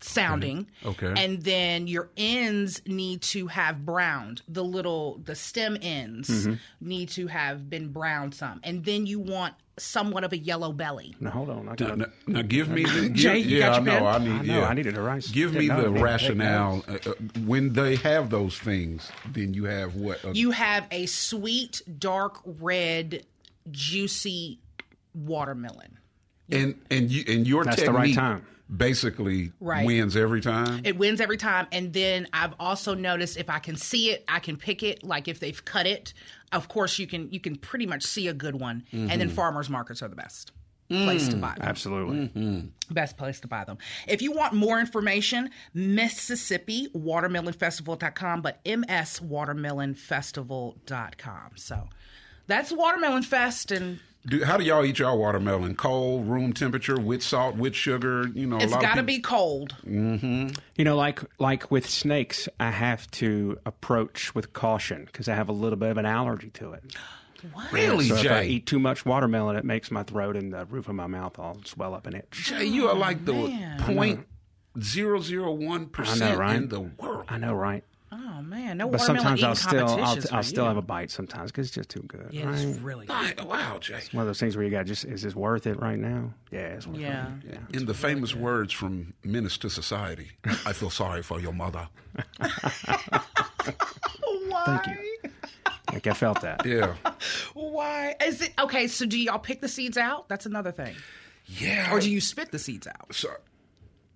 sounding. 0.00 0.66
Okay. 0.84 1.12
And 1.16 1.42
then 1.42 1.86
your 1.86 2.10
ends 2.16 2.82
need 2.86 3.22
to 3.22 3.46
have 3.48 3.84
browned. 3.84 4.42
The 4.48 4.62
little 4.64 5.18
the 5.24 5.34
stem 5.34 5.76
ends 5.80 6.28
Mm-hmm. 6.28 6.54
need 6.88 7.08
to 7.10 7.26
have 7.28 7.68
been 7.70 7.88
browned 7.92 8.34
some. 8.34 8.60
And 8.62 8.84
then 8.84 9.06
you 9.06 9.18
want 9.20 9.54
somewhat 9.78 10.24
of 10.24 10.32
a 10.32 10.38
yellow 10.38 10.72
belly. 10.72 11.14
Now 11.20 11.30
hold 11.30 11.50
on. 11.50 11.60
I 11.60 11.62
Now, 11.70 11.74
gotta, 11.74 11.96
now- 11.96 12.06
now 12.26 12.42
give 12.42 12.68
me 12.68 12.84
the 12.84 13.02
give, 13.08 13.12
Jay, 13.14 13.38
you 13.38 13.58
yeah, 13.58 13.68
got 13.70 13.80
I 13.80 13.84
know. 13.84 14.06
I 14.06 14.18
need. 14.18 14.30
I 14.30 14.42
know, 14.42 14.58
yeah. 14.60 14.68
I 14.68 14.74
needed 14.74 14.94
to 14.94 15.02
write- 15.02 15.26
Give 15.32 15.52
me 15.54 15.68
the 15.68 15.90
rationale. 15.90 16.84
Uh, 16.88 16.92
uh, 17.06 17.12
when 17.44 17.72
they 17.74 17.96
have 17.96 18.30
those 18.30 18.58
things, 18.58 19.10
then 19.32 19.52
you 19.54 19.64
have 19.64 19.94
what? 19.96 20.22
A, 20.24 20.32
You 20.34 20.50
have 20.52 20.86
a 20.90 21.06
sweet, 21.06 21.82
dark 21.98 22.38
red, 22.44 23.24
juicy 23.70 24.60
watermelon. 25.14 25.98
and 26.50 26.74
and 26.90 27.10
you 27.10 27.24
and 27.28 27.46
your 27.46 27.64
That's 27.64 27.82
the 27.82 27.92
right 27.92 28.14
time. 28.14 28.46
Basically 28.74 29.52
Right. 29.60 29.84
wins 29.86 30.16
every 30.16 30.40
time. 30.40 30.80
It 30.84 30.96
wins 30.96 31.20
every 31.20 31.36
time. 31.36 31.66
And 31.72 31.92
then 31.92 32.26
I've 32.32 32.54
also 32.58 32.94
noticed 32.94 33.36
if 33.36 33.50
I 33.50 33.58
can 33.58 33.76
see 33.76 34.10
it, 34.10 34.24
I 34.28 34.38
can 34.40 34.56
pick 34.56 34.82
it. 34.82 35.04
Like 35.04 35.28
if 35.28 35.40
they've 35.40 35.62
cut 35.64 35.86
it, 35.86 36.12
of 36.52 36.68
course 36.68 36.98
you 36.98 37.06
can 37.06 37.30
you 37.30 37.40
can 37.40 37.56
pretty 37.56 37.86
much 37.86 38.02
see 38.02 38.28
a 38.28 38.34
good 38.34 38.60
one. 38.60 38.84
And 38.92 39.10
then 39.10 39.20
mm-hmm. 39.20 39.30
farmers 39.30 39.70
markets 39.70 40.02
are 40.02 40.08
the 40.08 40.16
best 40.16 40.52
place 40.88 41.28
to 41.28 41.36
mm. 41.36 41.40
buy 41.40 41.54
them. 41.56 41.62
absolutely. 41.62 42.28
Mm-hmm. 42.28 42.94
Best 42.94 43.16
place 43.16 43.40
to 43.40 43.48
buy 43.48 43.64
them. 43.64 43.78
If 44.06 44.22
you 44.22 44.30
want 44.32 44.54
more 44.54 44.78
information, 44.78 45.50
Mississippi 45.74 46.86
Watermelonfestival.com, 46.94 48.42
but 48.42 48.64
mswatermelonfestival.com. 48.64 51.50
So 51.56 51.88
that's 52.46 52.70
Watermelon 52.70 53.24
Fest 53.24 53.72
and 53.72 53.98
Do, 54.26 54.44
how 54.44 54.56
do 54.56 54.64
y'all 54.64 54.84
eat 54.84 54.98
y'all 54.98 55.16
watermelon? 55.18 55.76
Cold, 55.76 56.26
room 56.28 56.52
temperature, 56.52 56.98
with 56.98 57.22
salt, 57.22 57.56
with 57.56 57.74
sugar. 57.74 58.26
You 58.34 58.46
know, 58.46 58.56
a 58.56 58.60
it's 58.60 58.72
lot 58.72 58.78
of 58.78 58.82
got 58.82 58.94
to 58.96 59.02
people- 59.02 59.06
be 59.06 59.20
cold. 59.20 59.76
Mm-hmm. 59.86 60.48
You 60.74 60.84
know, 60.84 60.96
like 60.96 61.20
like 61.38 61.70
with 61.70 61.88
snakes, 61.88 62.48
I 62.58 62.70
have 62.70 63.10
to 63.12 63.58
approach 63.64 64.34
with 64.34 64.52
caution 64.52 65.04
because 65.04 65.28
I 65.28 65.34
have 65.34 65.48
a 65.48 65.52
little 65.52 65.78
bit 65.78 65.90
of 65.90 65.96
an 65.96 66.06
allergy 66.06 66.50
to 66.50 66.72
it. 66.72 66.82
Really, 67.70 68.08
so 68.08 68.16
if 68.16 68.30
I 68.30 68.42
eat 68.44 68.66
too 68.66 68.80
much 68.80 69.06
watermelon, 69.06 69.56
it 69.56 69.64
makes 69.64 69.90
my 69.90 70.02
throat 70.02 70.36
and 70.36 70.52
the 70.52 70.64
roof 70.64 70.88
of 70.88 70.96
my 70.96 71.06
mouth 71.06 71.38
all 71.38 71.60
swell 71.64 71.94
up 71.94 72.06
and 72.06 72.16
itch. 72.16 72.30
Jay, 72.30 72.64
you 72.64 72.88
are 72.88 72.94
like 72.96 73.24
the 73.24 73.34
man. 73.34 73.78
point 73.80 74.26
zero 74.82 75.20
zero 75.20 75.52
one 75.52 75.86
percent 75.86 76.38
right? 76.38 76.56
in 76.56 76.68
the 76.68 76.80
world. 76.80 77.26
I 77.28 77.38
know, 77.38 77.54
right? 77.54 77.84
Oh 78.12 78.40
man, 78.40 78.78
no 78.78 78.88
But 78.88 79.00
sometimes 79.00 79.42
I'll 79.42 79.56
still 79.56 79.88
I'll, 79.88 80.18
I'll 80.32 80.42
still 80.44 80.64
you. 80.64 80.68
have 80.68 80.76
a 80.76 80.82
bite 80.82 81.10
sometimes 81.10 81.50
because 81.50 81.66
it's 81.66 81.74
just 81.74 81.88
too 81.88 82.02
good. 82.06 82.28
Yeah, 82.30 82.46
right? 82.46 82.54
it's 82.58 82.78
really 82.78 83.06
My- 83.06 83.34
Wow, 83.44 83.78
Jay. 83.80 83.94
It's 83.96 84.12
One 84.12 84.22
of 84.22 84.26
those 84.28 84.38
things 84.38 84.56
where 84.56 84.64
you 84.64 84.70
got 84.70 84.86
just 84.86 85.04
is 85.04 85.22
this 85.22 85.34
worth 85.34 85.66
it 85.66 85.80
right 85.80 85.98
now? 85.98 86.32
Yeah, 86.52 86.60
it's 86.74 86.86
worth 86.86 86.98
Yeah. 86.98 87.26
it. 87.44 87.50
Yeah. 87.54 87.58
In 87.78 87.86
the 87.86 87.94
famous 87.94 88.34
words 88.34 88.72
from 88.72 89.12
Menace 89.24 89.58
to 89.58 89.68
Society, 89.70 90.28
I 90.64 90.72
feel 90.72 90.90
sorry 90.90 91.22
for 91.22 91.40
your 91.40 91.52
mother. 91.52 91.88
Why? 94.48 94.64
Thank 94.66 94.86
you. 94.86 95.30
Like 95.92 96.06
I 96.06 96.12
felt 96.14 96.40
that. 96.42 96.64
Yeah. 96.66 96.94
Why 97.54 98.14
is 98.24 98.40
it 98.42 98.52
okay? 98.58 98.86
So 98.88 99.06
do 99.06 99.18
y'all 99.18 99.38
pick 99.38 99.60
the 99.60 99.68
seeds 99.68 99.96
out? 99.96 100.28
That's 100.28 100.46
another 100.46 100.72
thing, 100.72 100.94
Yeah. 101.46 101.92
or 101.92 102.00
do 102.00 102.10
you 102.10 102.20
spit 102.20 102.50
the 102.52 102.58
seeds 102.58 102.86
out? 102.86 103.14
So, 103.14 103.28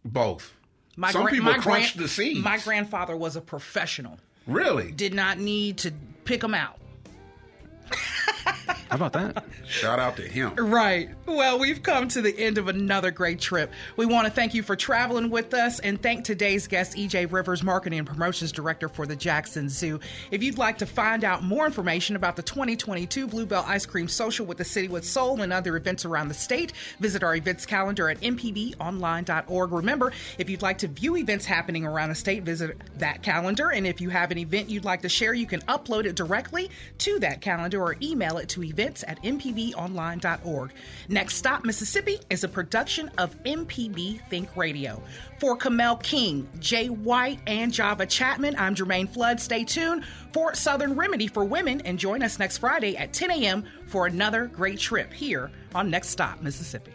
both. 0.04 0.54
My 0.96 1.12
Some 1.12 1.22
gra- 1.22 1.30
people 1.32 1.52
my 1.52 1.58
crunch 1.58 1.94
the 1.94 2.08
seeds. 2.08 2.40
My 2.40 2.58
grandfather 2.58 3.16
was 3.16 3.36
a 3.36 3.40
professional. 3.40 4.18
Really? 4.46 4.92
Did 4.92 5.14
not 5.14 5.38
need 5.38 5.78
to 5.78 5.92
pick 6.24 6.40
them 6.40 6.54
out. 6.54 6.78
How 8.90 8.96
about 8.96 9.12
that? 9.12 9.44
Shout 9.68 10.00
out 10.00 10.16
to 10.16 10.22
him. 10.22 10.52
Right. 10.56 11.10
Well, 11.24 11.60
we've 11.60 11.80
come 11.80 12.08
to 12.08 12.20
the 12.20 12.36
end 12.36 12.58
of 12.58 12.66
another 12.66 13.12
great 13.12 13.38
trip. 13.38 13.70
We 13.96 14.04
want 14.04 14.26
to 14.26 14.32
thank 14.32 14.52
you 14.52 14.64
for 14.64 14.74
traveling 14.74 15.30
with 15.30 15.54
us 15.54 15.78
and 15.78 16.02
thank 16.02 16.24
today's 16.24 16.66
guest, 16.66 16.96
EJ 16.96 17.30
Rivers, 17.30 17.62
Marketing 17.62 18.00
and 18.00 18.08
Promotions 18.08 18.50
Director 18.50 18.88
for 18.88 19.06
the 19.06 19.14
Jackson 19.14 19.68
Zoo. 19.68 20.00
If 20.32 20.42
you'd 20.42 20.58
like 20.58 20.78
to 20.78 20.86
find 20.86 21.22
out 21.22 21.44
more 21.44 21.66
information 21.66 22.16
about 22.16 22.34
the 22.34 22.42
2022 22.42 23.28
Bluebell 23.28 23.64
Ice 23.68 23.86
Cream 23.86 24.08
Social 24.08 24.44
with 24.44 24.58
the 24.58 24.64
City 24.64 24.88
with 24.88 25.04
Soul 25.04 25.40
and 25.40 25.52
other 25.52 25.76
events 25.76 26.04
around 26.04 26.26
the 26.26 26.34
state, 26.34 26.72
visit 26.98 27.22
our 27.22 27.36
events 27.36 27.66
calendar 27.66 28.10
at 28.10 28.20
mpbonline.org. 28.22 29.72
Remember, 29.72 30.12
if 30.36 30.50
you'd 30.50 30.62
like 30.62 30.78
to 30.78 30.88
view 30.88 31.16
events 31.16 31.46
happening 31.46 31.86
around 31.86 32.08
the 32.08 32.16
state, 32.16 32.42
visit 32.42 32.76
that 32.98 33.22
calendar. 33.22 33.70
And 33.70 33.86
if 33.86 34.00
you 34.00 34.08
have 34.08 34.32
an 34.32 34.38
event 34.38 34.68
you'd 34.68 34.84
like 34.84 35.02
to 35.02 35.08
share, 35.08 35.32
you 35.32 35.46
can 35.46 35.60
upload 35.62 36.06
it 36.06 36.16
directly 36.16 36.70
to 36.98 37.20
that 37.20 37.40
calendar 37.40 37.80
or 37.80 37.94
email 38.02 38.38
it 38.38 38.48
to 38.48 38.64
events 38.80 39.04
at 39.06 39.22
mpbonline.org. 39.22 40.72
Next 41.08 41.36
Stop 41.36 41.64
Mississippi 41.64 42.18
is 42.30 42.44
a 42.44 42.48
production 42.48 43.10
of 43.18 43.36
MPB 43.44 44.20
Think 44.28 44.56
Radio. 44.56 45.02
For 45.38 45.56
Kamel 45.56 45.96
King, 45.96 46.48
Jay 46.58 46.88
White, 46.88 47.40
and 47.46 47.72
Java 47.72 48.06
Chapman, 48.06 48.56
I'm 48.58 48.74
Jermaine 48.74 49.08
Flood. 49.08 49.40
Stay 49.40 49.64
tuned 49.64 50.04
for 50.32 50.54
Southern 50.54 50.94
Remedy 50.94 51.26
for 51.26 51.44
Women 51.44 51.80
and 51.82 51.98
join 51.98 52.22
us 52.22 52.38
next 52.38 52.58
Friday 52.58 52.96
at 52.96 53.12
10 53.12 53.30
a.m. 53.30 53.64
for 53.86 54.06
another 54.06 54.46
great 54.46 54.78
trip 54.78 55.12
here 55.12 55.50
on 55.74 55.90
Next 55.90 56.08
Stop 56.08 56.40
Mississippi. 56.40 56.92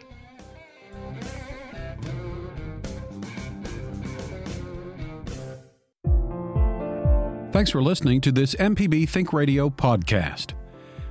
Thanks 7.52 7.70
for 7.70 7.82
listening 7.82 8.20
to 8.20 8.32
this 8.32 8.54
MPB 8.56 9.08
Think 9.08 9.32
Radio 9.32 9.70
podcast. 9.70 10.52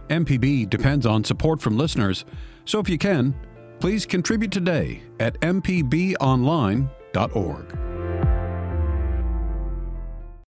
MPB 0.09 0.69
depends 0.69 1.05
on 1.05 1.23
support 1.23 1.61
from 1.61 1.77
listeners, 1.77 2.25
so 2.65 2.79
if 2.79 2.89
you 2.89 2.97
can, 2.97 3.33
please 3.79 4.05
contribute 4.05 4.51
today 4.51 5.01
at 5.19 5.39
mpbonline.org. 5.41 7.84